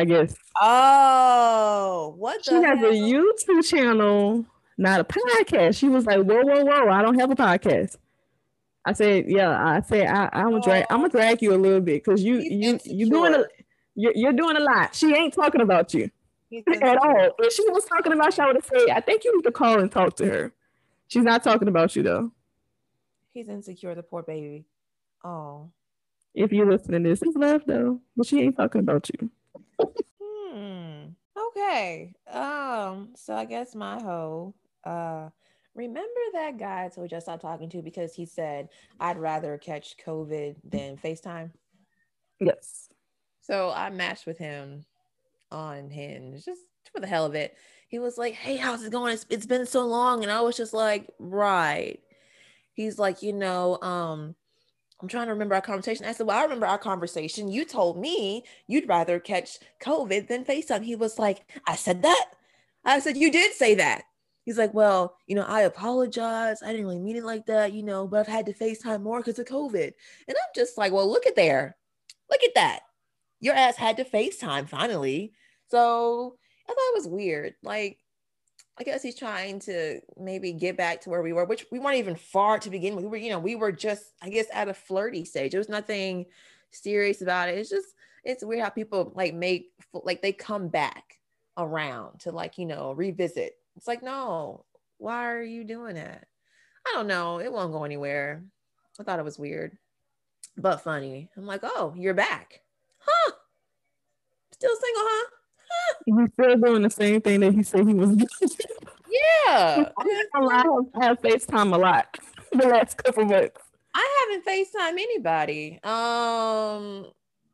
I 0.00 0.04
guess. 0.04 0.34
Oh, 0.60 2.14
what? 2.18 2.44
She 2.44 2.54
has 2.54 2.78
hell? 2.78 2.90
a 2.90 2.92
YouTube 2.92 3.68
channel, 3.68 4.46
not 4.76 5.00
a 5.00 5.04
podcast. 5.04 5.76
She 5.76 5.88
was 5.88 6.06
like, 6.06 6.18
"Whoa, 6.18 6.42
whoa, 6.42 6.64
whoa! 6.64 6.88
I 6.88 7.02
don't 7.02 7.18
have 7.18 7.30
a 7.30 7.34
podcast." 7.34 7.96
I 8.84 8.92
said, 8.92 9.24
"Yeah." 9.28 9.50
I 9.50 9.80
said, 9.80 10.06
I, 10.06 10.30
"I'm 10.32 10.50
gonna 10.50 10.62
drag. 10.62 10.86
I'm 10.88 10.98
gonna 10.98 11.08
oh. 11.08 11.10
drag 11.10 11.42
you 11.42 11.52
a 11.52 11.58
little 11.58 11.80
bit 11.80 12.04
because 12.04 12.22
you 12.22 12.38
you 12.38 12.78
you 12.84 13.10
doing 13.10 13.34
a 13.34 13.44
you're, 13.96 14.12
you're 14.14 14.32
doing 14.32 14.56
a 14.56 14.60
lot." 14.60 14.94
She 14.94 15.12
ain't 15.14 15.34
talking 15.34 15.60
about 15.60 15.92
you 15.94 16.10
at 16.52 16.98
all. 17.02 17.30
If 17.38 17.52
she 17.52 17.68
was 17.70 17.84
talking 17.84 18.12
about 18.12 18.36
you, 18.36 18.44
I 18.44 18.46
would 18.46 18.56
have 18.56 18.64
said, 18.64 18.90
"I 18.90 19.00
think 19.00 19.24
you 19.24 19.36
need 19.36 19.44
to 19.44 19.52
call 19.52 19.80
and 19.80 19.90
talk 19.90 20.16
to 20.16 20.26
her." 20.26 20.52
She's 21.08 21.24
not 21.24 21.42
talking 21.42 21.68
about 21.68 21.96
you 21.96 22.02
though. 22.02 22.32
He's 23.32 23.48
insecure, 23.48 23.94
the 23.94 24.02
poor 24.02 24.22
baby. 24.22 24.66
Oh. 25.24 25.70
If 26.34 26.52
you're 26.52 26.70
listening 26.70 27.04
to 27.04 27.10
this, 27.10 27.22
it's 27.22 27.36
left 27.36 27.66
though, 27.66 28.00
but 28.16 28.26
she 28.26 28.40
ain't 28.42 28.56
talking 28.56 28.80
about 28.80 29.08
you. 29.08 29.30
hmm. 30.20 31.06
Okay. 31.36 32.14
Um. 32.30 33.10
So 33.16 33.34
I 33.34 33.44
guess 33.44 33.74
my 33.74 34.00
hoe. 34.00 34.54
Uh. 34.84 35.30
Remember 35.74 36.20
that 36.32 36.58
guy 36.58 36.86
I 36.86 36.88
told 36.88 37.12
you 37.12 37.18
I 37.18 37.20
stopped 37.20 37.42
talking 37.42 37.68
to 37.70 37.82
because 37.82 38.12
he 38.12 38.26
said 38.26 38.68
I'd 38.98 39.16
rather 39.16 39.56
catch 39.58 39.96
COVID 40.04 40.56
than 40.64 40.96
FaceTime. 40.96 41.52
Yes. 42.40 42.88
So 43.42 43.70
I 43.70 43.88
matched 43.90 44.26
with 44.26 44.38
him 44.38 44.84
on 45.50 45.90
Hinge 45.90 46.44
just 46.44 46.62
for 46.92 47.00
the 47.00 47.06
hell 47.06 47.26
of 47.26 47.34
it. 47.34 47.56
He 47.88 47.98
was 47.98 48.18
like, 48.18 48.34
"Hey, 48.34 48.56
how's 48.56 48.84
it 48.84 48.92
going? 48.92 49.14
It's, 49.14 49.26
it's 49.30 49.46
been 49.46 49.66
so 49.66 49.86
long," 49.86 50.22
and 50.22 50.32
I 50.32 50.40
was 50.40 50.56
just 50.56 50.72
like, 50.74 51.08
"Right." 51.18 52.00
He's 52.74 52.96
like, 52.96 53.22
you 53.22 53.32
know, 53.32 53.76
um, 53.82 54.36
I'm 55.00 55.08
trying 55.08 55.26
to 55.26 55.32
remember 55.32 55.54
our 55.54 55.60
conversation. 55.60 56.06
I 56.06 56.12
said, 56.12 56.26
Well, 56.26 56.38
I 56.38 56.42
remember 56.42 56.66
our 56.66 56.78
conversation. 56.78 57.48
You 57.48 57.64
told 57.64 57.98
me 57.98 58.44
you'd 58.66 58.88
rather 58.88 59.20
catch 59.20 59.58
COVID 59.82 60.28
than 60.28 60.44
FaceTime. 60.44 60.84
He 60.84 60.96
was 60.96 61.18
like, 61.18 61.42
I 61.66 61.76
said 61.76 62.02
that. 62.02 62.26
I 62.84 62.98
said, 63.00 63.16
You 63.16 63.30
did 63.30 63.52
say 63.52 63.74
that. 63.76 64.04
He's 64.44 64.58
like, 64.58 64.74
Well, 64.74 65.16
you 65.26 65.36
know, 65.36 65.44
I 65.44 65.62
apologize. 65.62 66.62
I 66.62 66.68
didn't 66.68 66.86
really 66.86 66.98
mean 66.98 67.16
it 67.16 67.24
like 67.24 67.46
that, 67.46 67.72
you 67.72 67.82
know, 67.82 68.08
but 68.08 68.20
I've 68.20 68.26
had 68.26 68.46
to 68.46 68.52
FaceTime 68.52 69.02
more 69.02 69.18
because 69.20 69.38
of 69.38 69.46
COVID. 69.46 69.92
And 70.28 70.36
I'm 70.36 70.52
just 70.54 70.78
like, 70.78 70.92
Well, 70.92 71.08
look 71.08 71.26
at 71.26 71.36
there. 71.36 71.76
Look 72.30 72.42
at 72.42 72.54
that. 72.56 72.80
Your 73.40 73.54
ass 73.54 73.76
had 73.76 73.96
to 73.98 74.04
FaceTime 74.04 74.68
finally. 74.68 75.32
So 75.68 76.36
I 76.68 76.72
thought 76.72 76.92
it 76.92 76.96
was 76.96 77.08
weird. 77.08 77.54
Like, 77.62 77.98
I 78.78 78.84
guess 78.84 79.02
he's 79.02 79.18
trying 79.18 79.60
to 79.60 80.00
maybe 80.16 80.52
get 80.52 80.76
back 80.76 81.00
to 81.02 81.10
where 81.10 81.22
we 81.22 81.32
were, 81.32 81.44
which 81.44 81.66
we 81.72 81.78
weren't 81.78 81.96
even 81.96 82.14
far 82.16 82.58
to 82.58 82.70
begin 82.70 82.94
with. 82.94 83.04
We 83.04 83.10
were, 83.10 83.16
you 83.16 83.30
know, 83.30 83.38
we 83.38 83.56
were 83.56 83.72
just, 83.72 84.04
I 84.22 84.28
guess, 84.28 84.46
at 84.52 84.68
a 84.68 84.74
flirty 84.74 85.24
stage. 85.24 85.52
There 85.52 85.60
was 85.60 85.68
nothing 85.68 86.26
serious 86.70 87.22
about 87.22 87.48
it. 87.48 87.58
It's 87.58 87.70
just, 87.70 87.88
it's 88.24 88.44
weird 88.44 88.62
how 88.62 88.68
people 88.70 89.12
like 89.14 89.34
make, 89.34 89.72
like, 89.92 90.22
they 90.22 90.32
come 90.32 90.68
back 90.68 91.18
around 91.56 92.20
to 92.20 92.30
like, 92.30 92.58
you 92.58 92.66
know, 92.66 92.92
revisit. 92.92 93.54
It's 93.76 93.88
like, 93.88 94.02
no, 94.02 94.64
why 94.98 95.30
are 95.30 95.42
you 95.42 95.64
doing 95.64 95.96
that? 95.96 96.26
I 96.86 96.92
don't 96.94 97.08
know. 97.08 97.40
It 97.40 97.52
won't 97.52 97.72
go 97.72 97.84
anywhere. 97.84 98.44
I 99.00 99.02
thought 99.04 99.18
it 99.18 99.24
was 99.24 99.38
weird, 99.38 99.78
but 100.56 100.82
funny. 100.82 101.30
I'm 101.36 101.46
like, 101.46 101.60
oh, 101.62 101.94
you're 101.96 102.14
back. 102.14 102.62
Huh? 104.60 104.66
Still 104.66 104.76
single, 104.76 105.02
huh? 105.06 105.30
He's 106.06 106.32
still 106.32 106.56
doing 106.56 106.82
the 106.82 106.90
same 106.90 107.20
thing 107.20 107.40
that 107.40 107.54
he 107.54 107.62
said 107.62 107.86
he 107.86 107.94
was 107.94 108.10
doing. 108.10 108.28
Yeah. 109.46 109.90
I 109.98 111.04
have 111.04 111.20
FaceTime 111.20 111.74
a 111.74 111.78
lot 111.78 112.18
the 112.52 112.68
last 112.68 112.96
couple 112.96 113.24
months. 113.24 113.60
I 113.94 114.26
haven't 114.28 114.46
FaceTime 114.46 114.92
anybody. 114.92 115.80
Um, 115.82 117.06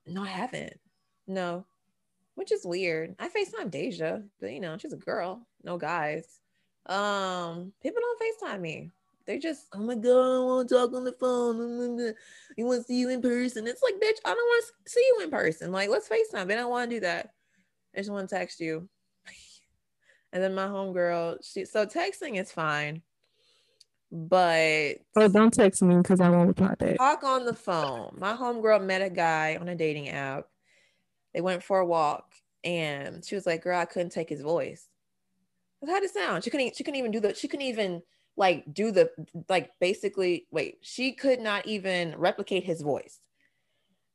no, 0.07 0.23
I 0.23 0.29
haven't. 0.29 0.79
No, 1.27 1.65
which 2.35 2.53
is 2.53 2.65
weird. 2.65 3.15
I 3.19 3.29
FaceTime 3.29 3.71
Deja, 3.71 4.21
but 4.41 4.53
you 4.53 4.61
know, 4.61 4.77
she's 4.77 4.93
a 4.93 4.99
girl, 4.99 5.47
no 5.63 5.79
guys. 5.79 6.27
Um, 6.87 7.73
people 7.83 8.03
don't 8.03 8.21
FaceTime 8.21 8.61
me. 8.61 8.91
They 9.27 9.39
just, 9.39 9.69
oh 9.73 9.79
my 9.79 9.95
god, 9.95 10.37
I 10.37 10.45
want 10.45 10.69
to 10.69 10.75
talk 10.75 10.93
on 10.93 11.05
the 11.05 11.13
phone. 11.13 12.15
You 12.57 12.67
want 12.67 12.83
to 12.83 12.87
see 12.87 12.99
you 12.99 13.09
in 13.09 13.23
person? 13.23 13.67
It's 13.67 13.83
like, 13.83 13.95
bitch, 13.95 14.19
I 14.25 14.35
don't 14.35 14.37
want 14.37 14.65
to 14.67 14.91
see 14.91 15.01
you 15.01 15.25
in 15.25 15.31
person. 15.31 15.73
Like, 15.73 15.89
let's 15.89 16.09
FaceTime. 16.09 16.47
They 16.47 16.57
don't 16.57 16.71
want 16.71 16.91
to 16.91 16.97
do 16.97 17.01
that. 17.01 17.31
I 17.95 17.99
just 17.99 18.11
want 18.11 18.29
to 18.29 18.35
text 18.35 18.61
you. 18.61 18.89
and 20.33 20.43
then 20.43 20.55
my 20.55 20.67
homegirl, 20.67 21.39
she 21.43 21.65
so 21.65 21.87
texting 21.87 22.39
is 22.39 22.53
fine. 22.53 23.01
But 24.13 24.99
oh, 25.17 25.29
don't 25.29 25.53
text 25.53 25.83
me 25.83 25.97
because 25.97 26.21
I 26.21 26.29
won't 26.29 26.49
reply 26.49 26.75
back. 26.79 26.99
Talk 26.99 27.25
on 27.25 27.47
the 27.47 27.55
phone. 27.55 28.15
My 28.17 28.35
homegirl 28.35 28.85
met 28.85 29.03
a 29.03 29.11
guy 29.11 29.57
on 29.61 29.69
a 29.69 29.75
dating 29.75 30.11
app. 30.11 30.47
They 31.33 31.41
went 31.41 31.65
for 31.65 31.81
a 31.81 31.87
walk, 31.87 32.31
and 32.63 33.25
she 33.25 33.35
was 33.35 33.45
like, 33.45 33.65
"Girl, 33.65 33.81
I 33.81 33.87
couldn't 33.87 34.13
take 34.13 34.29
his 34.29 34.43
voice." 34.43 34.87
How 35.85 35.95
did 35.95 36.05
it 36.05 36.15
sound? 36.15 36.45
She 36.45 36.51
couldn't. 36.51 36.77
She 36.77 36.85
couldn't 36.85 36.99
even 36.99 37.11
do 37.11 37.19
the. 37.19 37.35
She 37.35 37.49
couldn't 37.49 37.67
even 37.67 38.03
like 38.37 38.65
do 38.73 38.91
the 38.91 39.11
like 39.49 39.71
basically. 39.81 40.47
Wait, 40.51 40.79
she 40.83 41.13
could 41.13 41.41
not 41.41 41.67
even 41.67 42.15
replicate 42.17 42.65
his 42.65 42.83
voice. 42.83 43.21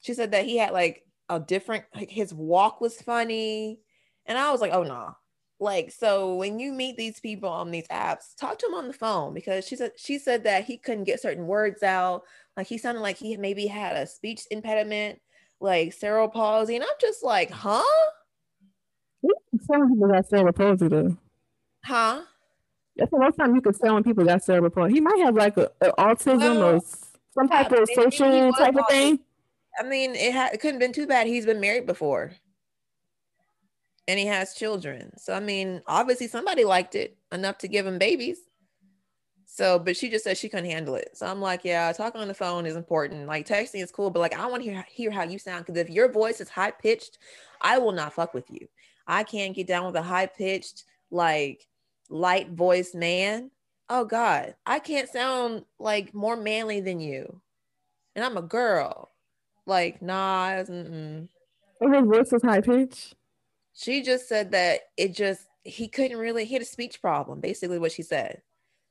She 0.01 0.13
said 0.13 0.31
that 0.31 0.45
he 0.45 0.57
had 0.57 0.71
like 0.71 1.05
a 1.29 1.39
different 1.39 1.83
like 1.95 2.09
his 2.09 2.33
walk 2.33 2.81
was 2.81 3.01
funny 3.01 3.79
and 4.25 4.37
i 4.37 4.51
was 4.51 4.61
like 4.61 4.73
oh 4.73 4.83
no 4.83 4.89
nah. 4.89 5.13
like 5.59 5.91
so 5.91 6.35
when 6.35 6.59
you 6.59 6.73
meet 6.73 6.97
these 6.97 7.19
people 7.19 7.49
on 7.49 7.71
these 7.71 7.87
apps 7.87 8.35
talk 8.35 8.57
to 8.57 8.65
him 8.65 8.73
on 8.73 8.87
the 8.87 8.93
phone 8.93 9.33
because 9.33 9.65
she 9.65 9.75
said 9.75 9.91
she 9.95 10.17
said 10.17 10.43
that 10.43 10.65
he 10.65 10.77
couldn't 10.77 11.03
get 11.03 11.21
certain 11.21 11.45
words 11.45 11.83
out 11.83 12.23
like 12.57 12.67
he 12.67 12.77
sounded 12.77 13.01
like 13.01 13.17
he 13.17 13.37
maybe 13.37 13.67
had 13.67 13.95
a 13.95 14.07
speech 14.07 14.41
impediment 14.49 15.19
like 15.61 15.93
cerebral 15.93 16.27
palsy 16.27 16.75
and 16.75 16.83
i'm 16.83 16.89
just 16.99 17.23
like 17.23 17.51
huh 17.51 17.83
people 19.61 20.07
got 20.07 20.27
cerebral 20.27 20.53
palsy 20.53 20.87
though 20.87 21.15
huh 21.85 22.21
that's 22.99 23.11
the 23.11 23.19
most 23.19 23.37
time 23.37 23.55
you 23.55 23.61
could 23.61 23.79
tell 23.79 23.95
when 23.95 24.03
people 24.03 24.23
got 24.23 24.43
cerebral 24.43 24.69
palsy 24.69 24.93
he 24.93 25.01
might 25.01 25.19
have 25.19 25.35
like 25.35 25.57
a, 25.57 25.69
a 25.81 25.91
autism 25.93 26.59
well, 26.59 26.75
or 26.75 26.81
some 27.33 27.47
type 27.47 27.71
of 27.71 27.87
social 27.93 28.51
type 28.53 28.75
of 28.75 28.85
thing 28.89 29.19
I 29.79 29.83
mean, 29.83 30.15
it, 30.15 30.33
ha- 30.33 30.49
it 30.51 30.59
couldn't 30.59 30.75
have 30.75 30.81
been 30.81 30.93
too 30.93 31.07
bad. 31.07 31.27
He's 31.27 31.45
been 31.45 31.61
married 31.61 31.85
before 31.85 32.33
and 34.07 34.19
he 34.19 34.25
has 34.25 34.53
children. 34.53 35.11
So, 35.17 35.33
I 35.33 35.39
mean, 35.39 35.81
obviously 35.87 36.27
somebody 36.27 36.65
liked 36.65 36.95
it 36.95 37.15
enough 37.31 37.59
to 37.59 37.67
give 37.67 37.85
him 37.87 37.97
babies. 37.97 38.39
So, 39.45 39.79
but 39.79 39.95
she 39.95 40.09
just 40.09 40.23
said 40.23 40.37
she 40.37 40.49
couldn't 40.49 40.69
handle 40.69 40.95
it. 40.95 41.11
So 41.13 41.27
I'm 41.27 41.41
like, 41.41 41.63
yeah, 41.63 41.91
talking 41.91 42.21
on 42.21 42.27
the 42.27 42.33
phone 42.33 42.65
is 42.65 42.75
important. 42.75 43.27
Like 43.27 43.47
texting 43.47 43.83
is 43.83 43.91
cool, 43.91 44.09
but 44.09 44.19
like 44.19 44.37
I 44.37 44.47
want 44.47 44.63
to 44.63 44.69
hear 44.69 44.85
hear 44.89 45.11
how 45.11 45.23
you 45.23 45.37
sound 45.37 45.65
because 45.65 45.79
if 45.79 45.89
your 45.89 46.11
voice 46.11 46.39
is 46.39 46.49
high 46.49 46.71
pitched, 46.71 47.17
I 47.61 47.77
will 47.77 47.91
not 47.91 48.13
fuck 48.13 48.33
with 48.33 48.49
you. 48.49 48.67
I 49.07 49.23
can't 49.23 49.55
get 49.55 49.67
down 49.67 49.85
with 49.85 49.95
a 49.95 50.01
high 50.01 50.27
pitched, 50.27 50.85
like 51.11 51.67
light 52.09 52.49
voiced 52.49 52.95
man. 52.95 53.51
Oh 53.89 54.05
God, 54.05 54.55
I 54.65 54.79
can't 54.79 55.09
sound 55.09 55.65
like 55.79 56.13
more 56.13 56.35
manly 56.35 56.81
than 56.81 56.99
you, 56.99 57.41
and 58.15 58.23
I'm 58.23 58.37
a 58.37 58.41
girl. 58.41 59.09
Like 59.65 60.01
nah, 60.01 60.51
Mm-mm. 60.51 61.27
And 61.81 61.95
his 61.95 62.05
voice 62.05 62.31
was 62.31 62.43
high 62.43 62.61
pitch. 62.61 63.13
She 63.73 64.01
just 64.01 64.27
said 64.27 64.51
that 64.51 64.81
it 64.97 65.13
just 65.15 65.45
he 65.63 65.87
couldn't 65.87 66.17
really 66.17 66.45
he 66.45 66.53
had 66.53 66.61
a 66.61 66.65
speech 66.65 67.01
problem. 67.01 67.39
Basically, 67.39 67.79
what 67.79 67.91
she 67.91 68.01
said, 68.01 68.41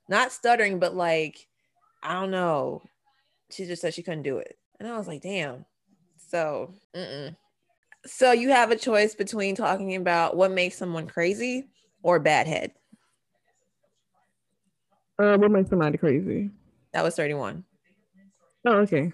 not 0.09 0.33
stuttering, 0.33 0.79
but 0.79 0.95
like 0.95 1.47
I 2.03 2.15
don't 2.15 2.31
know. 2.31 2.83
She 3.51 3.67
just 3.67 3.83
said 3.83 3.95
she 3.95 4.03
couldn't 4.03 4.23
do 4.23 4.39
it, 4.39 4.59
and 4.79 4.89
I 4.89 4.97
was 4.97 5.09
like, 5.09 5.23
damn. 5.23 5.65
So, 6.29 6.75
mm-mm. 6.95 7.35
so 8.05 8.33
you 8.33 8.51
have 8.51 8.71
a 8.71 8.77
choice 8.77 9.15
between 9.15 9.55
talking 9.55 9.97
about 9.97 10.37
what 10.37 10.51
makes 10.51 10.77
someone 10.77 11.07
crazy 11.07 11.69
or 12.03 12.19
bad 12.19 12.47
head. 12.47 12.73
Uh, 15.19 15.37
what 15.37 15.51
makes 15.51 15.71
somebody 15.71 15.99
crazy? 15.99 16.51
That 16.93 17.03
was 17.03 17.17
31. 17.17 17.65
Oh, 18.65 18.79
okay. 18.79 19.13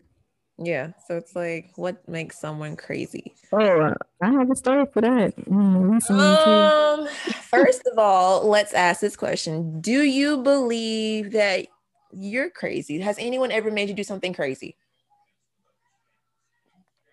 Yeah. 0.59 0.93
So 1.07 1.17
it's 1.17 1.35
like, 1.35 1.73
what 1.77 2.07
makes 2.09 2.39
someone 2.39 2.77
crazy? 2.77 3.35
Oh, 3.53 3.93
I 4.23 4.31
have 4.31 4.51
a 4.51 4.57
story 4.57 4.87
for 4.93 5.01
that. 5.01 5.37
Mm, 5.37 6.11
um, 6.11 7.09
first 7.43 7.83
of 7.91 7.99
all, 7.99 8.49
let's 8.49 8.75
ask 8.75 9.01
this 9.01 9.17
question 9.17 9.81
Do 9.81 10.03
you 10.03 10.43
believe 10.43 11.33
that 11.33 11.67
you're 12.13 12.51
crazy? 12.51 13.01
Has 13.01 13.19
anyone 13.19 13.51
ever 13.51 13.71
made 13.71 13.89
you 13.89 13.95
do 13.95 14.05
something 14.05 14.33
crazy? 14.33 14.77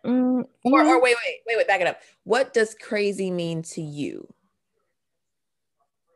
Mm, 0.05 0.43
or, 0.63 0.86
or 0.86 1.01
wait, 1.01 1.15
wait, 1.25 1.39
wait, 1.48 1.57
wait, 1.57 1.67
back 1.67 1.81
it 1.81 1.88
up. 1.88 2.00
What 2.24 2.53
does 2.53 2.75
crazy 2.75 3.29
mean 3.29 3.62
to 3.63 3.81
you? 3.81 4.27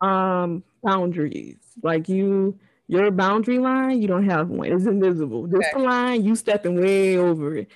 Um, 0.01 0.63
boundaries. 0.85 1.57
Like 1.81 2.07
you 2.07 2.57
your 2.87 3.09
boundary 3.11 3.57
line, 3.57 4.01
you 4.01 4.07
don't 4.07 4.29
have 4.29 4.49
one. 4.49 4.71
It's 4.71 4.85
invisible. 4.85 5.47
This 5.47 5.65
okay. 5.73 5.83
line, 5.83 6.23
you 6.23 6.35
stepping 6.35 6.79
way 6.79 7.17
over 7.17 7.55
it. 7.55 7.71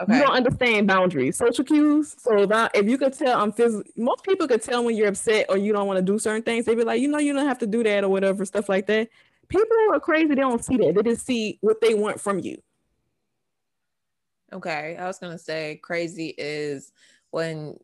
Okay. 0.00 0.16
You 0.16 0.22
don't 0.22 0.34
understand 0.34 0.86
boundaries, 0.86 1.36
social 1.36 1.64
cues. 1.64 2.16
So 2.18 2.46
that 2.46 2.70
if 2.74 2.86
you 2.88 2.96
could 2.96 3.12
tell, 3.12 3.40
I'm 3.40 3.52
phys- 3.52 3.86
most 3.96 4.22
people 4.22 4.48
could 4.48 4.62
tell 4.62 4.84
when 4.84 4.96
you're 4.96 5.08
upset 5.08 5.46
or 5.48 5.56
you 5.56 5.72
don't 5.72 5.86
want 5.86 5.98
to 5.98 6.02
do 6.02 6.18
certain 6.18 6.42
things. 6.42 6.64
They'd 6.64 6.74
be 6.74 6.84
like, 6.84 7.00
you 7.00 7.08
know, 7.08 7.18
you 7.18 7.32
don't 7.32 7.46
have 7.46 7.58
to 7.58 7.66
do 7.66 7.82
that 7.82 8.04
or 8.04 8.08
whatever, 8.08 8.44
stuff 8.44 8.68
like 8.68 8.86
that. 8.86 9.08
People 9.48 9.66
are 9.92 10.00
crazy. 10.00 10.28
They 10.28 10.34
don't 10.36 10.64
see 10.64 10.76
that. 10.78 10.94
They 10.94 11.10
just 11.10 11.26
see 11.26 11.58
what 11.60 11.80
they 11.80 11.94
want 11.94 12.20
from 12.20 12.38
you. 12.38 12.58
Okay, 14.52 14.96
I 14.98 15.06
was 15.06 15.18
gonna 15.18 15.38
say 15.38 15.80
crazy 15.82 16.34
is 16.36 16.92
when 17.30 17.78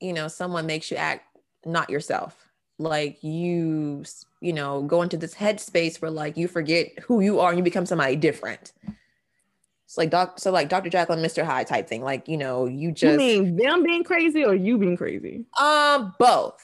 you 0.00 0.12
know 0.12 0.28
someone 0.28 0.66
makes 0.66 0.90
you 0.90 0.96
act 0.96 1.24
not 1.64 1.90
yourself 1.90 2.45
like 2.78 3.22
you 3.22 4.04
you 4.40 4.52
know 4.52 4.82
go 4.82 5.02
into 5.02 5.16
this 5.16 5.34
headspace 5.34 6.00
where 6.00 6.10
like 6.10 6.36
you 6.36 6.46
forget 6.46 6.88
who 7.00 7.20
you 7.20 7.40
are 7.40 7.50
and 7.50 7.58
you 7.58 7.64
become 7.64 7.86
somebody 7.86 8.16
different. 8.16 8.72
It's 9.86 9.96
like 9.96 10.10
doc 10.10 10.38
so 10.38 10.50
like 10.50 10.68
dr 10.68 10.88
and 10.88 11.24
mr 11.24 11.44
hyde 11.44 11.68
type 11.68 11.88
thing 11.88 12.02
like 12.02 12.26
you 12.26 12.36
know 12.36 12.66
you 12.66 12.90
just 12.90 13.12
you 13.12 13.18
mean 13.18 13.56
them 13.56 13.84
being 13.84 14.02
crazy 14.02 14.44
or 14.44 14.54
you 14.54 14.78
being 14.78 14.96
crazy? 14.96 15.44
Um 15.58 16.14
both. 16.18 16.60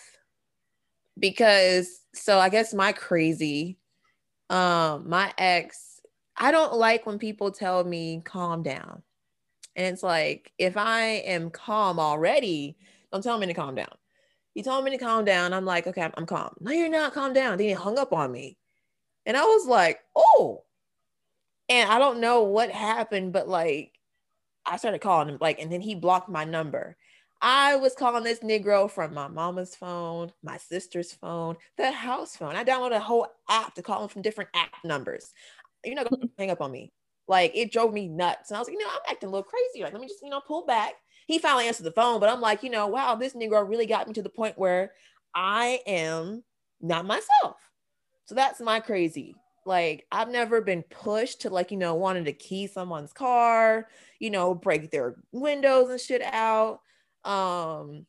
Because 1.19 2.01
so 2.15 2.39
i 2.39 2.49
guess 2.49 2.75
my 2.75 2.93
crazy 2.93 3.79
um 4.51 5.09
my 5.09 5.33
ex 5.39 6.01
i 6.37 6.51
don't 6.51 6.75
like 6.75 7.07
when 7.07 7.19
people 7.19 7.51
tell 7.51 7.85
me 7.85 8.21
calm 8.25 8.63
down. 8.63 9.03
And 9.77 9.87
it's 9.87 10.03
like 10.03 10.53
if 10.59 10.77
i 10.77 11.03
am 11.03 11.49
calm 11.51 11.99
already 11.99 12.77
don't 13.13 13.23
tell 13.23 13.39
me 13.39 13.47
to 13.47 13.55
calm 13.55 13.75
down 13.75 13.95
he 14.55 14.63
told 14.63 14.85
me 14.85 14.91
to 14.91 14.99
calm 14.99 15.25
down. 15.25 15.53
I'm 15.53 15.65
like, 15.65 15.87
okay, 15.87 16.03
I'm, 16.03 16.13
I'm 16.17 16.27
calm. 16.27 16.55
No, 16.61 16.73
you're 16.73 16.89
not. 16.89 17.15
Calm 17.15 17.33
down. 17.33 17.59
Then 17.59 17.69
he 17.69 17.73
hung 17.73 17.99
up 17.99 18.13
on 18.13 18.31
me. 18.31 18.57
And 19.25 19.37
I 19.37 19.43
was 19.43 19.67
like, 19.67 20.01
oh. 20.15 20.65
And 21.69 21.91
I 21.91 21.99
don't 21.99 22.21
know 22.21 22.43
what 22.43 22.71
happened, 22.71 23.33
but 23.33 23.49
like, 23.49 23.93
I 24.67 24.77
started 24.77 25.01
calling 25.01 25.29
him, 25.29 25.39
like, 25.41 25.61
and 25.61 25.73
then 25.73 25.81
he 25.81 25.95
blocked 25.95 26.29
my 26.29 26.45
number. 26.45 26.97
I 27.41 27.77
was 27.77 27.95
calling 27.95 28.23
this 28.23 28.39
Negro 28.39 28.89
from 28.89 29.15
my 29.15 29.27
mama's 29.27 29.75
phone, 29.75 30.33
my 30.45 30.59
sister's 30.59 31.13
phone, 31.13 31.57
the 31.77 31.91
house 31.91 32.37
phone. 32.37 32.55
I 32.55 32.63
downloaded 32.63 32.97
a 32.97 33.01
whole 33.01 33.27
app 33.49 33.75
to 33.75 33.83
call 33.83 34.03
him 34.03 34.09
from 34.09 34.23
different 34.23 34.51
app 34.55 34.71
numbers. 34.85 35.33
You're 35.85 35.97
not 35.97 36.09
gonna 36.09 36.29
hang 36.39 36.51
up 36.51 36.61
on 36.61 36.71
me. 36.71 36.93
Like 37.27 37.51
it 37.57 37.73
drove 37.73 37.93
me 37.93 38.07
nuts. 38.07 38.51
And 38.51 38.57
I 38.57 38.61
was 38.61 38.69
like, 38.69 38.75
you 38.75 38.85
know, 38.85 38.91
I'm 38.91 39.01
acting 39.11 39.29
a 39.29 39.33
little 39.33 39.43
crazy. 39.43 39.83
Like, 39.83 39.93
let 39.93 40.01
me 40.01 40.07
just, 40.07 40.23
you 40.23 40.31
know, 40.31 40.41
pull 40.41 40.67
back 40.67 40.95
he 41.27 41.39
finally 41.39 41.67
answered 41.67 41.85
the 41.85 41.93
phone, 41.93 42.21
but 42.21 42.29
I'm 42.29 42.41
like, 42.41 42.63
you 42.63 42.71
know, 42.71 42.87
wow, 42.87 43.15
this 43.15 43.35
Negro 43.35 43.69
really 43.69 43.87
got 43.87 44.07
me 44.07 44.15
to 44.15 44.23
the 44.23 44.29
point 44.29 44.59
where 44.59 44.93
I 45.35 45.81
am 45.87 46.43
not 46.81 47.07
myself. 47.07 47.57
So 48.25 48.35
that's 48.35 48.61
my 48.61 48.81
crazy. 48.81 49.35
Like, 49.65 50.07
I've 50.11 50.29
never 50.29 50.61
been 50.61 50.83
pushed 50.83 51.43
to, 51.43 51.51
like, 51.51 51.71
you 51.71 51.77
know, 51.77 51.95
wanting 51.95 52.25
to 52.25 52.33
key 52.33 52.67
someone's 52.67 53.13
car, 53.13 53.89
you 54.19 54.31
know, 54.31 54.55
break 54.55 54.91
their 54.91 55.17
windows 55.33 55.91
and 55.91 56.01
shit 56.01 56.23
out. 56.23 56.81
Um, 57.25 58.07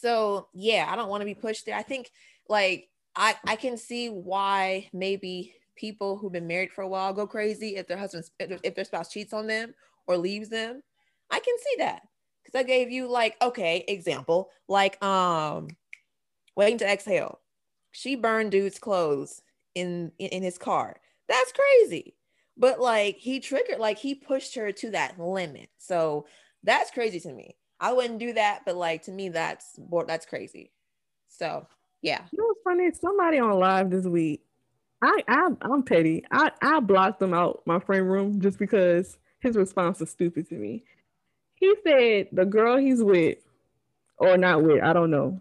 so 0.00 0.48
yeah, 0.54 0.86
I 0.88 0.96
don't 0.96 1.08
want 1.08 1.22
to 1.22 1.26
be 1.26 1.34
pushed 1.34 1.66
there. 1.66 1.76
I 1.76 1.82
think 1.82 2.10
like 2.48 2.88
I 3.16 3.36
I 3.46 3.56
can 3.56 3.76
see 3.76 4.08
why 4.08 4.88
maybe 4.92 5.54
people 5.76 6.16
who've 6.16 6.32
been 6.32 6.46
married 6.46 6.72
for 6.72 6.82
a 6.82 6.88
while 6.88 7.12
go 7.12 7.26
crazy 7.26 7.76
if 7.76 7.86
their 7.86 7.98
husband 7.98 8.24
if 8.38 8.74
their 8.74 8.84
spouse 8.84 9.10
cheats 9.10 9.32
on 9.32 9.46
them 9.46 9.74
or 10.06 10.16
leaves 10.16 10.48
them 10.48 10.82
I 11.30 11.38
can 11.40 11.54
see 11.58 11.76
that 11.78 12.02
because 12.42 12.58
I 12.58 12.62
gave 12.62 12.90
you 12.90 13.08
like 13.08 13.36
okay 13.42 13.84
example 13.88 14.50
like 14.68 15.02
um 15.02 15.68
waiting 16.56 16.78
to 16.78 16.90
exhale. 16.90 17.40
She 17.92 18.16
burned 18.16 18.50
dude's 18.50 18.78
clothes 18.78 19.42
in, 19.74 20.12
in 20.18 20.42
his 20.42 20.58
car. 20.58 20.96
That's 21.28 21.52
crazy. 21.52 22.14
But 22.56 22.80
like 22.80 23.16
he 23.18 23.38
triggered, 23.40 23.78
like 23.78 23.98
he 23.98 24.14
pushed 24.14 24.56
her 24.56 24.72
to 24.72 24.90
that 24.90 25.18
limit. 25.18 25.70
So 25.78 26.26
that's 26.64 26.90
crazy 26.90 27.20
to 27.20 27.32
me. 27.32 27.56
I 27.80 27.92
wouldn't 27.92 28.18
do 28.18 28.32
that, 28.32 28.62
but 28.66 28.76
like 28.76 29.02
to 29.02 29.12
me, 29.12 29.28
that's 29.28 29.78
that's 30.06 30.26
crazy. 30.26 30.72
So 31.28 31.66
yeah. 32.02 32.22
You 32.32 32.38
know 32.38 32.46
what's 32.46 32.60
funny? 32.64 32.90
Somebody 32.92 33.38
on 33.38 33.58
live 33.58 33.90
this 33.90 34.06
week. 34.06 34.42
I, 35.00 35.22
I 35.28 35.50
I'm 35.62 35.84
petty. 35.84 36.24
I 36.32 36.50
I 36.60 36.80
blocked 36.80 37.20
them 37.20 37.34
out 37.34 37.62
my 37.66 37.78
friend 37.78 38.10
room 38.10 38.40
just 38.40 38.58
because 38.58 39.16
his 39.38 39.54
response 39.54 40.00
was 40.00 40.10
stupid 40.10 40.48
to 40.48 40.56
me. 40.56 40.82
He 41.58 41.74
said 41.84 42.28
the 42.32 42.44
girl 42.44 42.76
he's 42.76 43.02
with, 43.02 43.38
or 44.16 44.36
not 44.36 44.62
with, 44.62 44.82
I 44.82 44.92
don't 44.92 45.10
know. 45.10 45.40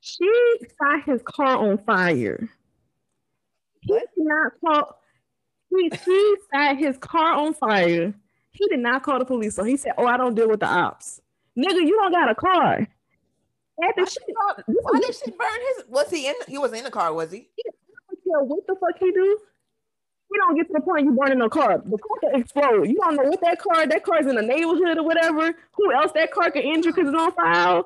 She 0.00 0.28
set 0.60 1.04
his 1.06 1.22
car 1.22 1.56
on 1.56 1.78
fire. 1.78 2.48
He 3.80 3.92
did 3.92 4.08
not 4.16 4.52
call. 4.60 4.98
He, 5.70 5.90
he 6.04 6.36
set 6.52 6.76
his 6.76 6.98
car 6.98 7.34
on 7.34 7.54
fire. 7.54 8.12
He 8.50 8.68
did 8.68 8.80
not 8.80 9.02
call 9.02 9.18
the 9.18 9.24
police. 9.24 9.54
So 9.54 9.64
he 9.64 9.76
said, 9.76 9.92
"Oh, 9.98 10.06
I 10.06 10.16
don't 10.16 10.34
deal 10.34 10.48
with 10.48 10.60
the 10.60 10.66
ops." 10.66 11.20
Nigga, 11.56 11.86
you 11.86 11.96
don't 11.96 12.12
got 12.12 12.30
a 12.30 12.34
car. 12.34 12.86
After 13.82 14.06
she, 14.06 14.18
why 14.66 15.00
did 15.00 15.14
she 15.14 15.30
burn 15.30 15.60
his? 15.76 15.84
Was 15.88 16.10
he 16.10 16.28
in? 16.28 16.34
He 16.48 16.58
was 16.58 16.72
in 16.72 16.84
the 16.84 16.90
car. 16.90 17.12
Was 17.12 17.32
he? 17.32 17.48
What 18.24 18.66
the 18.66 18.76
fuck 18.80 18.98
he 18.98 19.10
do? 19.10 19.38
You 20.34 20.40
don't 20.40 20.56
get 20.56 20.66
to 20.66 20.72
the 20.74 20.80
point 20.80 21.04
you're 21.04 21.14
burning 21.14 21.40
a 21.40 21.48
car. 21.48 21.78
The 21.78 21.96
car 21.96 22.18
can 22.20 22.40
explode. 22.40 22.88
You 22.88 22.96
don't 22.96 23.14
know 23.14 23.30
what 23.30 23.40
that 23.42 23.60
car, 23.60 23.86
that 23.86 24.04
car's 24.04 24.26
in 24.26 24.34
the 24.34 24.42
neighborhood 24.42 24.98
or 24.98 25.04
whatever. 25.04 25.54
Who 25.72 25.92
else 25.92 26.10
that 26.12 26.32
car 26.32 26.50
could 26.50 26.64
injure 26.64 26.92
because 26.92 27.08
it's 27.08 27.16
on 27.16 27.32
fire. 27.32 27.82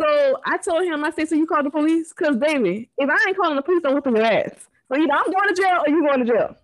So 0.00 0.40
I 0.46 0.56
told 0.56 0.84
him, 0.84 1.04
I 1.04 1.10
said, 1.10 1.28
so 1.28 1.34
you 1.34 1.46
call 1.46 1.62
the 1.62 1.70
police? 1.70 2.14
Because 2.16 2.36
baby, 2.36 2.88
if 2.96 3.10
I 3.10 3.28
ain't 3.28 3.36
calling 3.36 3.56
the 3.56 3.62
police, 3.62 3.82
I'm 3.84 3.94
whipping 3.94 4.16
your 4.16 4.24
ass. 4.24 4.52
So 4.88 4.96
either 4.96 5.12
I'm 5.12 5.30
going 5.30 5.54
to 5.54 5.62
jail 5.62 5.82
or 5.86 5.90
you 5.90 6.02
going 6.02 6.24
to 6.24 6.32
jail. 6.32 6.56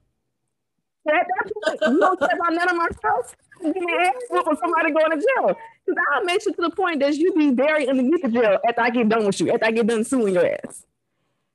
At 1.09 1.27
that 1.27 1.53
point, 1.65 1.93
you 1.93 2.01
don't 2.01 2.19
care 2.19 2.29
about 2.35 2.53
none 2.53 2.71
of 2.71 2.77
my 2.77 2.89
stuff. 2.99 3.37
Give 3.63 3.77
me 3.77 3.93
ass 4.01 4.13
for 4.31 4.57
somebody 4.57 4.93
going 4.93 5.11
to 5.11 5.17
jail. 5.17 5.57
Because 5.85 6.03
I'll 6.13 6.25
make 6.25 6.43
to 6.45 6.55
the 6.57 6.71
point 6.71 7.01
that 7.01 7.15
you 7.17 7.35
be 7.35 7.51
buried 7.51 7.89
underneath 7.89 8.23
the 8.23 8.29
jail 8.29 8.59
after 8.67 8.81
I 8.81 8.91
get 8.91 9.09
done 9.09 9.27
with 9.27 9.41
you, 9.41 9.53
after 9.53 9.67
I 9.67 9.71
get 9.73 9.87
done 9.87 10.05
suing 10.05 10.35
your 10.35 10.47
ass. 10.47 10.87